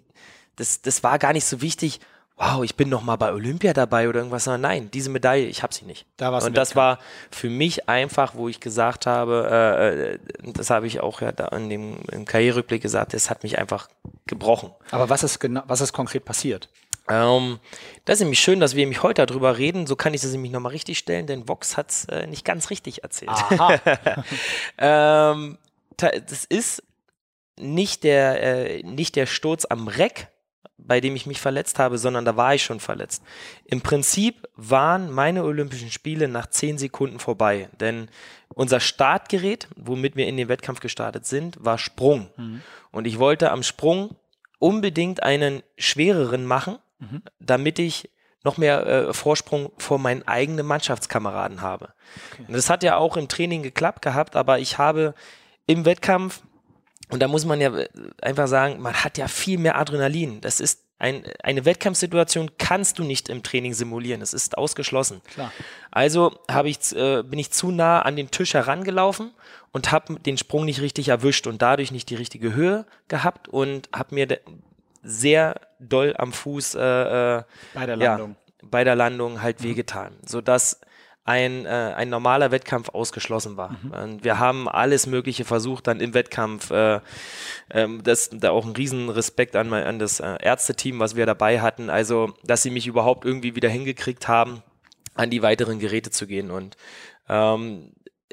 das, 0.55 0.81
das 0.81 1.03
war 1.03 1.19
gar 1.19 1.33
nicht 1.33 1.45
so 1.45 1.61
wichtig, 1.61 1.99
wow, 2.41 2.63
ich 2.63 2.75
bin 2.75 2.89
noch 2.89 3.03
mal 3.03 3.17
bei 3.17 3.31
Olympia 3.31 3.71
dabei 3.73 4.09
oder 4.09 4.19
irgendwas, 4.19 4.45
sondern 4.45 4.61
nein, 4.61 4.89
diese 4.91 5.11
Medaille, 5.11 5.45
ich 5.45 5.61
habe 5.61 5.73
sie 5.73 5.85
nicht. 5.85 6.07
Da 6.17 6.35
und 6.35 6.57
das 6.57 6.75
war 6.75 6.97
für 7.29 7.49
mich 7.49 7.87
einfach, 7.87 8.33
wo 8.33 8.49
ich 8.49 8.59
gesagt 8.59 9.05
habe, 9.05 9.47
äh, 9.51 10.13
äh 10.13 10.19
das 10.53 10.71
habe 10.71 10.87
ich 10.87 11.01
auch 11.01 11.21
ja 11.21 11.31
da 11.31 11.47
in 11.49 11.69
dem 11.69 11.97
im 12.11 12.25
Karriererückblick 12.25 12.81
gesagt, 12.81 13.13
das 13.13 13.29
hat 13.29 13.43
mich 13.43 13.59
einfach 13.59 13.89
gebrochen. 14.25 14.71
Aber 14.89 15.09
was 15.09 15.23
ist 15.23 15.39
genau, 15.39 15.61
was 15.67 15.81
ist 15.81 15.93
konkret 15.93 16.25
passiert? 16.25 16.67
Ähm, 17.07 17.59
das 18.05 18.15
ist 18.15 18.21
nämlich 18.21 18.39
schön, 18.39 18.59
dass 18.59 18.75
wir 18.75 18.83
nämlich 18.83 19.03
heute 19.03 19.25
darüber 19.25 19.57
reden. 19.57 19.85
So 19.85 19.95
kann 19.95 20.13
ich 20.13 20.21
das 20.21 20.31
nämlich 20.31 20.51
nochmal 20.51 20.71
richtig 20.71 20.97
stellen, 20.97 21.27
denn 21.27 21.47
Vox 21.47 21.77
hat 21.77 21.91
es 21.91 22.05
äh, 22.05 22.25
nicht 22.25 22.45
ganz 22.45 22.71
richtig 22.71 23.03
erzählt. 23.03 23.31
ähm, 24.79 25.57
das 25.97 26.45
ist 26.45 26.81
nicht 27.61 28.03
der, 28.03 28.41
äh, 28.41 28.83
nicht 28.83 29.15
der 29.15 29.25
Sturz 29.25 29.65
am 29.65 29.87
Reck, 29.87 30.27
bei 30.77 30.99
dem 30.99 31.15
ich 31.15 31.25
mich 31.25 31.39
verletzt 31.39 31.79
habe, 31.79 31.97
sondern 31.97 32.25
da 32.25 32.35
war 32.35 32.55
ich 32.55 32.63
schon 32.63 32.79
verletzt. 32.79 33.23
Im 33.65 33.81
Prinzip 33.81 34.47
waren 34.55 35.11
meine 35.11 35.43
Olympischen 35.43 35.91
Spiele 35.91 36.27
nach 36.27 36.47
zehn 36.47 36.77
Sekunden 36.77 37.19
vorbei, 37.19 37.69
denn 37.79 38.09
unser 38.53 38.79
Startgerät, 38.79 39.67
womit 39.75 40.15
wir 40.15 40.27
in 40.27 40.37
den 40.37 40.49
Wettkampf 40.49 40.79
gestartet 40.79 41.25
sind, 41.25 41.63
war 41.63 41.77
Sprung. 41.77 42.29
Mhm. 42.35 42.61
Und 42.91 43.05
ich 43.05 43.19
wollte 43.19 43.51
am 43.51 43.63
Sprung 43.63 44.15
unbedingt 44.59 45.23
einen 45.23 45.63
schwereren 45.77 46.45
machen, 46.45 46.77
mhm. 46.99 47.21
damit 47.39 47.79
ich 47.79 48.09
noch 48.43 48.57
mehr 48.57 48.85
äh, 48.85 49.13
Vorsprung 49.13 49.71
vor 49.77 49.99
meinen 49.99 50.27
eigenen 50.27 50.65
Mannschaftskameraden 50.65 51.61
habe. 51.61 51.93
Okay. 52.33 52.45
Und 52.47 52.53
das 52.53 52.69
hat 52.69 52.83
ja 52.83 52.97
auch 52.97 53.17
im 53.17 53.27
Training 53.27 53.61
geklappt 53.61 54.01
gehabt, 54.01 54.35
aber 54.35 54.59
ich 54.59 54.77
habe 54.77 55.13
im 55.67 55.85
Wettkampf 55.85 56.41
und 57.11 57.19
da 57.19 57.27
muss 57.27 57.45
man 57.45 57.61
ja 57.61 57.77
äh, 57.77 57.87
einfach 58.21 58.47
sagen, 58.47 58.81
man 58.81 58.93
hat 58.93 59.17
ja 59.17 59.27
viel 59.27 59.59
mehr 59.59 59.77
Adrenalin. 59.77 60.41
Das 60.41 60.59
ist 60.59 60.83
ein, 60.97 61.23
eine 61.43 61.65
Wettkampfsituation 61.65 62.51
kannst 62.57 62.99
du 62.99 63.03
nicht 63.03 63.27
im 63.27 63.43
Training 63.43 63.73
simulieren. 63.73 64.21
Es 64.21 64.33
ist 64.33 64.57
ausgeschlossen. 64.57 65.21
Klar. 65.33 65.51
Also 65.89 66.39
habe 66.49 66.69
ich, 66.69 66.95
äh, 66.95 67.23
bin 67.23 67.39
ich 67.39 67.51
zu 67.51 67.71
nah 67.71 68.01
an 68.01 68.15
den 68.15 68.31
Tisch 68.31 68.53
herangelaufen 68.53 69.31
und 69.71 69.91
habe 69.91 70.19
den 70.19 70.37
Sprung 70.37 70.65
nicht 70.65 70.79
richtig 70.81 71.09
erwischt 71.09 71.47
und 71.47 71.61
dadurch 71.61 71.91
nicht 71.91 72.09
die 72.09 72.15
richtige 72.15 72.53
Höhe 72.53 72.85
gehabt 73.07 73.47
und 73.49 73.89
habe 73.93 74.15
mir 74.15 74.39
sehr 75.03 75.59
doll 75.79 76.13
am 76.17 76.31
Fuß 76.31 76.75
äh, 76.75 76.79
äh, 77.37 77.43
bei 77.73 77.85
der 77.87 77.95
Landung, 77.95 78.29
ja, 78.29 78.67
bei 78.69 78.83
der 78.83 78.95
Landung 78.95 79.41
halt 79.41 79.59
mhm. 79.59 79.63
wehgetan, 79.65 80.13
sodass 80.23 80.81
ein, 81.23 81.65
äh, 81.65 81.69
ein 81.69 82.09
normaler 82.09 82.51
Wettkampf 82.51 82.89
ausgeschlossen 82.89 83.55
war. 83.55 83.77
Mhm. 83.83 83.91
Und 83.91 84.23
wir 84.23 84.39
haben 84.39 84.67
alles 84.67 85.05
Mögliche 85.05 85.45
versucht, 85.45 85.87
dann 85.87 85.99
im 85.99 86.13
Wettkampf. 86.13 86.71
Äh, 86.71 86.99
ähm, 87.69 88.03
das, 88.03 88.29
da 88.33 88.51
auch 88.51 88.65
ein 88.65 88.75
riesen 88.75 89.09
Respekt 89.09 89.55
an, 89.55 89.71
an 89.71 89.99
das 89.99 90.19
äh, 90.19 90.37
Ärzteteam, 90.41 90.99
was 90.99 91.15
wir 91.15 91.25
dabei 91.25 91.61
hatten. 91.61 91.89
Also, 91.89 92.33
dass 92.43 92.63
sie 92.63 92.71
mich 92.71 92.87
überhaupt 92.87 93.25
irgendwie 93.25 93.55
wieder 93.55 93.69
hingekriegt 93.69 94.27
haben, 94.27 94.63
an 95.13 95.29
die 95.29 95.43
weiteren 95.43 95.79
Geräte 95.79 96.09
zu 96.09 96.25
gehen. 96.25 96.49
Und 96.49 96.75
ähm, 97.29 97.91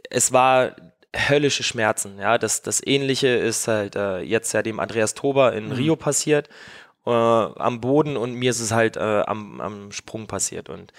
es 0.09 0.33
war 0.33 0.75
höllische 1.15 1.63
Schmerzen. 1.63 2.19
Ja, 2.19 2.39
das, 2.39 2.63
das 2.63 2.85
Ähnliche 2.85 3.29
ist 3.29 3.69
halt 3.69 3.97
äh, 3.97 4.21
jetzt 4.21 4.53
ja 4.53 4.63
dem 4.63 4.81
Andreas 4.81 5.15
Tober 5.15 5.53
in 5.53 5.67
mhm. 5.67 5.73
Rio 5.73 5.97
passiert, 5.97 6.49
äh, 7.07 7.11
am 7.11 7.81
Boden 7.81 8.17
und 8.17 8.35
mir 8.35 8.51
ist 8.51 8.61
es 8.61 8.73
halt 8.73 8.97
äh, 8.97 9.23
am, 9.27 9.61
am 9.61 9.93
Sprung 9.93 10.27
passiert. 10.27 10.69
Und 10.71 10.93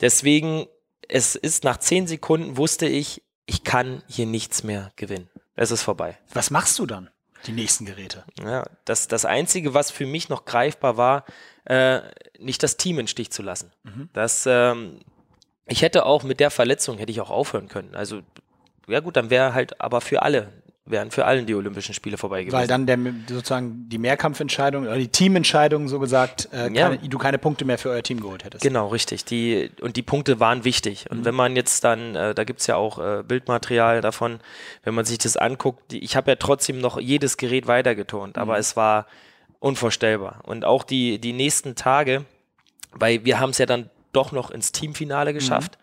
deswegen 0.00 0.66
es 1.08 1.34
ist 1.34 1.64
nach 1.64 1.78
zehn 1.78 2.06
Sekunden 2.06 2.56
wusste 2.56 2.86
ich, 2.86 3.22
ich 3.46 3.64
kann 3.64 4.02
hier 4.06 4.26
nichts 4.26 4.62
mehr 4.62 4.92
gewinnen. 4.96 5.28
Es 5.54 5.70
ist 5.70 5.82
vorbei. 5.82 6.18
Was 6.32 6.50
machst 6.50 6.78
du 6.78 6.86
dann? 6.86 7.10
Die 7.46 7.52
nächsten 7.52 7.86
Geräte. 7.86 8.24
Ja, 8.40 8.64
das, 8.84 9.08
das 9.08 9.24
Einzige, 9.24 9.74
was 9.74 9.90
für 9.90 10.06
mich 10.06 10.28
noch 10.28 10.44
greifbar 10.44 10.96
war, 10.96 11.24
äh, 11.64 12.00
nicht 12.38 12.62
das 12.62 12.76
Team 12.76 12.98
in 13.00 13.08
Stich 13.08 13.32
zu 13.32 13.42
lassen. 13.42 13.72
Mhm. 13.82 14.08
Das, 14.12 14.46
ähm, 14.46 15.00
ich 15.66 15.82
hätte 15.82 16.06
auch 16.06 16.22
mit 16.22 16.38
der 16.40 16.50
Verletzung 16.50 16.98
hätte 16.98 17.10
ich 17.10 17.20
auch 17.20 17.30
aufhören 17.30 17.68
können. 17.68 17.94
Also 17.94 18.22
ja 18.88 19.00
gut, 19.00 19.16
dann 19.16 19.30
wäre 19.30 19.54
halt 19.54 19.80
aber 19.80 20.00
für 20.00 20.22
alle 20.22 20.61
wären 20.84 21.12
für 21.12 21.24
allen 21.24 21.46
die 21.46 21.54
Olympischen 21.54 21.94
Spiele 21.94 22.16
vorbei 22.16 22.42
gewesen. 22.42 22.58
Weil 22.58 22.66
dann 22.66 22.86
der, 22.86 22.98
sozusagen 23.28 23.88
die 23.88 23.98
Mehrkampfentscheidung 23.98 24.84
oder 24.84 24.96
die 24.96 25.08
Teamentscheidung 25.08 25.86
so 25.86 26.00
gesagt, 26.00 26.48
äh, 26.52 26.72
ja. 26.72 26.88
keine, 26.88 27.08
du 27.08 27.18
keine 27.18 27.38
Punkte 27.38 27.64
mehr 27.64 27.78
für 27.78 27.90
euer 27.90 28.02
Team 28.02 28.20
geholt 28.20 28.44
hättest. 28.44 28.64
Genau, 28.64 28.88
richtig. 28.88 29.24
Die, 29.24 29.70
und 29.80 29.96
die 29.96 30.02
Punkte 30.02 30.40
waren 30.40 30.64
wichtig. 30.64 31.08
Und 31.10 31.20
mhm. 31.20 31.24
wenn 31.24 31.34
man 31.36 31.54
jetzt 31.54 31.84
dann, 31.84 32.16
äh, 32.16 32.34
da 32.34 32.42
es 32.42 32.66
ja 32.66 32.76
auch 32.76 32.98
äh, 32.98 33.22
Bildmaterial 33.22 34.00
davon, 34.00 34.40
wenn 34.82 34.94
man 34.94 35.04
sich 35.04 35.18
das 35.18 35.36
anguckt, 35.36 35.92
die, 35.92 36.02
ich 36.02 36.16
habe 36.16 36.32
ja 36.32 36.36
trotzdem 36.36 36.78
noch 36.78 36.98
jedes 36.98 37.36
Gerät 37.36 37.68
weitergetont, 37.68 38.36
mhm. 38.36 38.42
aber 38.42 38.58
es 38.58 38.76
war 38.76 39.06
unvorstellbar. 39.60 40.40
Und 40.42 40.64
auch 40.64 40.82
die, 40.82 41.20
die 41.20 41.32
nächsten 41.32 41.76
Tage, 41.76 42.24
weil 42.90 43.24
wir 43.24 43.38
haben 43.38 43.50
es 43.50 43.58
ja 43.58 43.66
dann 43.66 43.88
doch 44.12 44.32
noch 44.32 44.50
ins 44.50 44.72
Teamfinale 44.72 45.32
geschafft. 45.32 45.78
Mhm. 45.78 45.82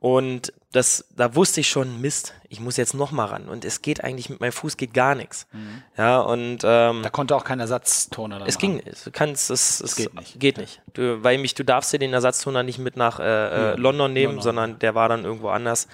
Und 0.00 0.52
das, 0.72 1.06
da 1.16 1.34
wusste 1.34 1.60
ich 1.60 1.68
schon, 1.68 2.00
Mist, 2.02 2.34
ich 2.50 2.60
muss 2.60 2.76
jetzt 2.76 2.92
noch 2.92 3.10
mal 3.10 3.24
ran. 3.24 3.48
Und 3.48 3.64
es 3.64 3.80
geht 3.80 4.04
eigentlich 4.04 4.28
mit 4.28 4.40
meinem 4.40 4.52
Fuß 4.52 4.76
geht 4.76 4.92
gar 4.92 5.14
nichts. 5.14 5.46
Mhm. 5.52 5.82
Ja, 5.96 6.20
und 6.20 6.58
ähm, 6.62 7.02
da 7.02 7.08
konnte 7.10 7.34
auch 7.34 7.44
kein 7.44 7.58
Ersatztoner. 7.58 8.44
Es 8.46 8.58
ging, 8.58 8.82
es 8.84 9.08
kannst, 9.12 9.50
es, 9.50 9.80
es 9.80 9.96
geht 9.96 10.14
nicht. 10.14 10.38
Geht 10.38 10.58
nicht. 10.58 10.82
Du, 10.92 11.24
weil 11.24 11.38
mich, 11.38 11.54
du 11.54 11.64
darfst 11.64 11.92
dir 11.92 11.98
den 11.98 12.12
Ersatztoner 12.12 12.62
nicht 12.62 12.78
mit 12.78 12.96
nach 12.98 13.18
äh, 13.18 13.72
äh, 13.72 13.76
London 13.76 14.12
nehmen, 14.12 14.34
London. 14.34 14.42
sondern 14.42 14.78
der 14.78 14.94
war 14.94 15.08
dann 15.08 15.24
irgendwo 15.24 15.48
anders. 15.48 15.88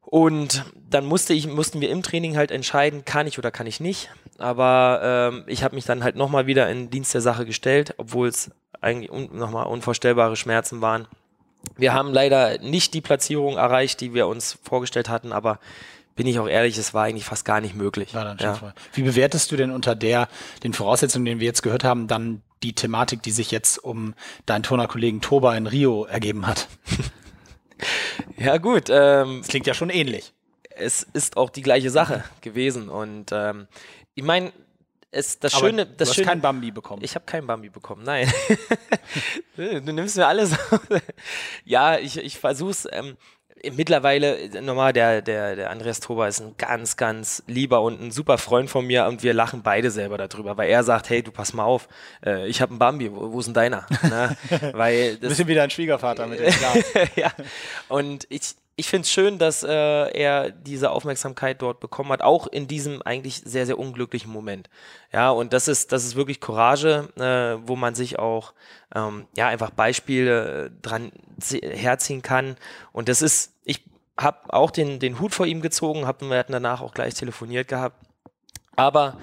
Und 0.00 0.64
dann 0.88 1.04
musste 1.04 1.34
ich, 1.34 1.46
mussten 1.46 1.80
wir 1.80 1.90
im 1.90 2.02
Training 2.02 2.36
halt 2.36 2.52
entscheiden, 2.52 3.04
kann 3.04 3.26
ich 3.26 3.38
oder 3.38 3.50
kann 3.50 3.66
ich 3.66 3.80
nicht. 3.80 4.08
Aber 4.38 5.00
ähm, 5.02 5.44
ich 5.48 5.64
habe 5.64 5.74
mich 5.74 5.84
dann 5.84 6.02
halt 6.02 6.16
nochmal 6.16 6.46
wieder 6.46 6.70
in 6.70 6.88
Dienst 6.90 7.12
der 7.12 7.20
Sache 7.20 7.44
gestellt, 7.44 7.94
obwohl 7.98 8.28
es 8.28 8.50
eigentlich 8.80 9.10
un 9.10 9.36
nochmal 9.36 9.66
unvorstellbare 9.66 10.36
Schmerzen 10.36 10.80
waren. 10.80 11.08
Wir 11.76 11.92
haben 11.92 12.12
leider 12.12 12.58
nicht 12.58 12.94
die 12.94 13.00
Platzierung 13.00 13.56
erreicht, 13.56 14.00
die 14.00 14.14
wir 14.14 14.26
uns 14.26 14.58
vorgestellt 14.62 15.08
hatten, 15.08 15.32
aber 15.32 15.58
bin 16.14 16.26
ich 16.26 16.38
auch 16.38 16.48
ehrlich, 16.48 16.78
es 16.78 16.94
war 16.94 17.04
eigentlich 17.04 17.26
fast 17.26 17.44
gar 17.44 17.60
nicht 17.60 17.74
möglich. 17.74 18.12
Ja. 18.12 18.74
Wie 18.94 19.02
bewertest 19.02 19.52
du 19.52 19.56
denn 19.56 19.70
unter 19.70 19.94
der, 19.94 20.28
den 20.62 20.72
Voraussetzungen, 20.72 21.26
den 21.26 21.40
wir 21.40 21.46
jetzt 21.46 21.62
gehört 21.62 21.84
haben, 21.84 22.08
dann 22.08 22.42
die 22.62 22.72
Thematik, 22.72 23.22
die 23.22 23.32
sich 23.32 23.50
jetzt 23.50 23.76
um 23.76 24.14
deinen 24.46 24.62
Turnerkollegen 24.62 25.20
Toba 25.20 25.54
in 25.56 25.66
Rio 25.66 26.04
ergeben 26.04 26.46
hat? 26.46 26.68
Ja, 28.38 28.56
gut. 28.58 28.88
Ähm, 28.90 29.38
das 29.40 29.48
klingt 29.48 29.66
ja 29.66 29.74
schon 29.74 29.90
ähnlich. 29.90 30.32
Es 30.70 31.02
ist 31.02 31.36
auch 31.36 31.50
die 31.50 31.62
gleiche 31.62 31.90
Sache 31.90 32.24
gewesen. 32.40 32.88
Und 32.88 33.32
ähm, 33.32 33.66
ich 34.14 34.24
meine, 34.24 34.52
es, 35.10 35.38
das 35.38 35.54
Aber 35.54 35.68
Schöne, 35.68 35.86
das 35.86 35.96
du 35.96 36.04
hast 36.04 36.14
Schöne, 36.16 36.26
kein 36.26 36.40
Bambi 36.40 36.70
bekommen. 36.70 37.02
Ich 37.02 37.14
habe 37.14 37.24
kein 37.24 37.46
Bambi 37.46 37.70
bekommen, 37.70 38.02
nein. 38.04 38.32
du 39.56 39.92
nimmst 39.92 40.16
mir 40.16 40.26
alles. 40.26 40.54
ja, 41.64 41.98
ich, 41.98 42.18
ich 42.18 42.38
versuch's. 42.38 42.86
Ähm, 42.90 43.16
mittlerweile, 43.72 44.48
normal, 44.62 44.92
der, 44.92 45.22
der, 45.22 45.56
der 45.56 45.70
Andreas 45.70 46.00
Toba 46.00 46.28
ist 46.28 46.40
ein 46.40 46.54
ganz, 46.56 46.96
ganz 46.96 47.42
lieber 47.46 47.80
und 47.82 48.00
ein 48.00 48.10
super 48.10 48.38
Freund 48.38 48.70
von 48.70 48.86
mir 48.86 49.06
und 49.06 49.22
wir 49.22 49.34
lachen 49.34 49.62
beide 49.62 49.90
selber 49.90 50.18
darüber, 50.18 50.56
weil 50.56 50.68
er 50.68 50.84
sagt, 50.84 51.10
hey, 51.10 51.22
du 51.22 51.32
pass 51.32 51.52
mal 51.54 51.64
auf, 51.64 51.88
äh, 52.24 52.46
ich 52.46 52.60
habe 52.60 52.70
einen 52.70 52.78
Bambi, 52.78 53.12
wo, 53.12 53.32
wo, 53.32 53.40
ist 53.40 53.46
denn 53.46 53.54
deiner? 53.54 53.86
Ne? 54.02 54.36
weil 54.72 55.16
das, 55.16 55.30
bisschen 55.30 55.48
wie 55.48 55.54
dein 55.54 55.70
Schwiegervater 55.70 56.26
mit 56.26 56.40
dem 56.40 56.52
Ja, 57.16 57.32
und 57.88 58.26
ich, 58.28 58.54
ich 58.78 58.88
finde 58.88 59.04
es 59.04 59.10
schön, 59.10 59.38
dass 59.38 59.62
äh, 59.62 59.70
er 59.70 60.50
diese 60.50 60.90
Aufmerksamkeit 60.90 61.62
dort 61.62 61.80
bekommen 61.80 62.10
hat, 62.10 62.20
auch 62.20 62.46
in 62.46 62.68
diesem 62.68 63.00
eigentlich 63.02 63.40
sehr, 63.42 63.64
sehr 63.64 63.78
unglücklichen 63.78 64.30
Moment. 64.30 64.68
Ja, 65.12 65.30
und 65.30 65.54
das 65.54 65.66
ist, 65.66 65.92
das 65.92 66.04
ist 66.04 66.14
wirklich 66.14 66.40
Courage, 66.42 67.08
äh, 67.16 67.66
wo 67.66 67.74
man 67.74 67.94
sich 67.94 68.18
auch 68.18 68.52
ähm, 68.94 69.26
ja 69.34 69.48
einfach 69.48 69.70
Beispiele 69.70 70.66
äh, 70.66 70.70
dran 70.82 71.10
herziehen 71.62 72.20
kann. 72.20 72.56
Und 72.92 73.08
das 73.08 73.22
ist, 73.22 73.54
ich 73.64 73.82
habe 74.18 74.52
auch 74.52 74.70
den, 74.70 75.00
den 75.00 75.20
Hut 75.20 75.34
vor 75.34 75.46
ihm 75.46 75.62
gezogen, 75.62 76.06
hab, 76.06 76.20
wir 76.20 76.36
hatten 76.36 76.52
danach 76.52 76.82
auch 76.82 76.92
gleich 76.92 77.14
telefoniert 77.14 77.68
gehabt. 77.68 77.96
Aber 78.76 79.16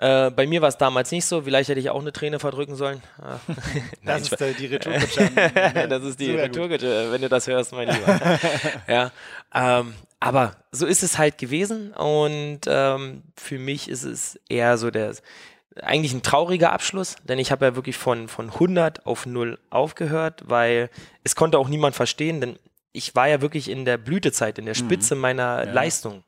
äh, 0.00 0.30
bei 0.30 0.46
mir 0.46 0.62
war 0.62 0.68
es 0.70 0.78
damals 0.78 1.10
nicht 1.10 1.26
so. 1.26 1.42
Vielleicht 1.42 1.68
hätte 1.68 1.78
ich 1.78 1.90
auch 1.90 2.00
eine 2.00 2.12
Träne 2.12 2.38
verdrücken 2.38 2.74
sollen. 2.74 3.02
das 4.04 4.32
ist 4.32 4.40
die 4.58 4.66
Retourkutsche. 4.66 5.30
das 5.88 6.02
ist 6.04 6.18
die 6.18 6.34
Retourkutsche, 6.34 7.12
wenn 7.12 7.20
du 7.20 7.28
das 7.28 7.46
hörst, 7.46 7.72
mein 7.72 7.88
Lieber. 7.88 8.38
ja. 8.88 9.10
Ähm, 9.54 9.92
aber 10.18 10.56
so 10.72 10.86
ist 10.86 11.02
es 11.02 11.18
halt 11.18 11.36
gewesen 11.36 11.92
und 11.92 12.60
ähm, 12.66 13.22
für 13.36 13.58
mich 13.58 13.88
ist 13.88 14.04
es 14.04 14.40
eher 14.48 14.78
so 14.78 14.90
der 14.90 15.14
eigentlich 15.82 16.12
ein 16.12 16.22
trauriger 16.22 16.72
Abschluss, 16.72 17.16
denn 17.24 17.38
ich 17.38 17.52
habe 17.52 17.66
ja 17.66 17.76
wirklich 17.76 17.96
von, 17.96 18.28
von 18.28 18.50
100 18.50 19.06
auf 19.06 19.26
0 19.26 19.58
aufgehört, 19.70 20.44
weil 20.46 20.90
es 21.24 21.36
konnte 21.36 21.58
auch 21.58 21.68
niemand 21.68 21.94
verstehen, 21.94 22.40
denn 22.40 22.58
ich 22.92 23.14
war 23.14 23.28
ja 23.28 23.40
wirklich 23.40 23.70
in 23.70 23.84
der 23.84 23.98
Blütezeit, 23.98 24.58
in 24.58 24.64
der 24.64 24.74
mhm. 24.74 24.78
Spitze 24.78 25.14
mhm. 25.14 25.20
meiner 25.20 25.64
ja. 25.66 25.72
Leistung. 25.72 26.24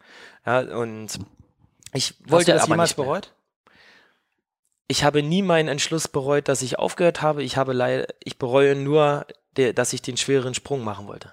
Ja, 0.46 0.60
und 0.60 1.18
ich 1.92 2.14
wollte 2.20 2.36
Hast 2.36 2.48
du 2.48 2.52
das 2.52 2.62
aber 2.62 2.72
jemals 2.74 2.94
bereut? 2.94 3.32
Ich 4.88 5.04
habe 5.04 5.22
nie 5.22 5.42
meinen 5.42 5.68
Entschluss 5.68 6.08
bereut, 6.08 6.48
dass 6.48 6.62
ich 6.62 6.78
aufgehört 6.78 7.22
habe. 7.22 7.42
Ich 7.42 7.56
habe 7.56 7.72
leider, 7.72 8.06
ich 8.22 8.38
bereue 8.38 8.74
nur, 8.74 9.26
der, 9.56 9.72
dass 9.72 9.92
ich 9.92 10.02
den 10.02 10.16
schweren 10.16 10.54
Sprung 10.54 10.84
machen 10.84 11.06
wollte. 11.06 11.32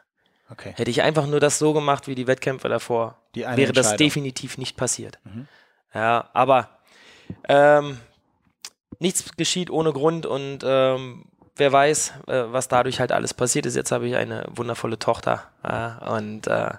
Okay. 0.51 0.73
Hätte 0.75 0.89
ich 0.89 1.01
einfach 1.01 1.27
nur 1.27 1.39
das 1.39 1.59
so 1.59 1.73
gemacht 1.73 2.07
wie 2.07 2.15
die 2.15 2.27
Wettkämpfe 2.27 2.69
davor, 2.69 3.17
wäre 3.33 3.73
das 3.73 3.95
definitiv 3.97 4.57
nicht 4.57 4.77
passiert. 4.77 5.19
Mhm. 5.23 5.47
Ja, 5.93 6.29
aber 6.33 6.69
ähm, 7.47 7.99
nichts 8.97 9.35
geschieht 9.37 9.69
ohne 9.69 9.93
Grund 9.93 10.25
und 10.25 10.59
ähm, 10.63 11.25
wer 11.55 11.71
weiß, 11.71 12.13
äh, 12.27 12.43
was 12.47 12.67
dadurch 12.67 12.99
halt 12.99 13.11
alles 13.11 13.33
passiert 13.33 13.65
ist. 13.65 13.75
Jetzt 13.75 13.91
habe 13.91 14.07
ich 14.07 14.15
eine 14.15 14.45
wundervolle 14.49 14.97
Tochter 14.97 15.49
äh, 15.63 16.09
und 16.09 16.47
äh, 16.47 16.71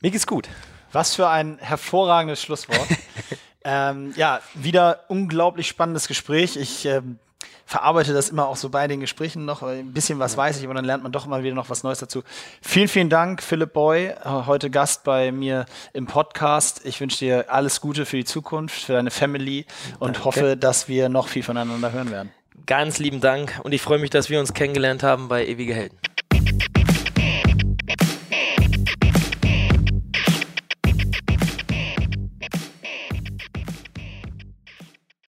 mir 0.00 0.10
geht's 0.10 0.26
gut. 0.26 0.48
Was 0.92 1.16
für 1.16 1.28
ein 1.28 1.58
hervorragendes 1.58 2.40
Schlusswort. 2.40 2.86
Ähm, 3.64 4.12
ja, 4.16 4.40
wieder 4.54 5.00
unglaublich 5.08 5.68
spannendes 5.68 6.06
Gespräch. 6.06 6.56
Ich 6.56 6.84
ähm, 6.84 7.18
verarbeite 7.66 8.12
das 8.12 8.28
immer 8.28 8.46
auch 8.46 8.56
so 8.56 8.68
bei 8.68 8.86
den 8.88 9.00
Gesprächen 9.00 9.44
noch. 9.44 9.62
Ein 9.62 9.92
bisschen 9.92 10.18
was 10.18 10.36
weiß 10.36 10.58
ich, 10.58 10.64
aber 10.64 10.74
dann 10.74 10.84
lernt 10.84 11.02
man 11.02 11.12
doch 11.12 11.26
immer 11.26 11.42
wieder 11.42 11.54
noch 11.54 11.70
was 11.70 11.82
Neues 11.82 11.98
dazu. 11.98 12.22
Vielen, 12.60 12.88
vielen 12.88 13.08
Dank, 13.08 13.42
Philipp 13.42 13.72
Boy, 13.72 14.14
heute 14.24 14.70
Gast 14.70 15.04
bei 15.04 15.32
mir 15.32 15.66
im 15.92 16.06
Podcast. 16.06 16.82
Ich 16.84 17.00
wünsche 17.00 17.18
dir 17.18 17.50
alles 17.50 17.80
Gute 17.80 18.04
für 18.06 18.16
die 18.16 18.24
Zukunft, 18.24 18.82
für 18.82 18.92
deine 18.92 19.10
Family 19.10 19.66
und 19.98 20.16
Danke. 20.16 20.24
hoffe, 20.24 20.56
dass 20.56 20.88
wir 20.88 21.08
noch 21.08 21.28
viel 21.28 21.42
voneinander 21.42 21.92
hören 21.92 22.10
werden. 22.10 22.30
Ganz 22.66 22.98
lieben 22.98 23.20
Dank 23.20 23.60
und 23.62 23.72
ich 23.72 23.82
freue 23.82 23.98
mich, 23.98 24.10
dass 24.10 24.30
wir 24.30 24.40
uns 24.40 24.54
kennengelernt 24.54 25.02
haben 25.02 25.28
bei 25.28 25.46
Ewige 25.46 25.74
Helden. 25.74 25.98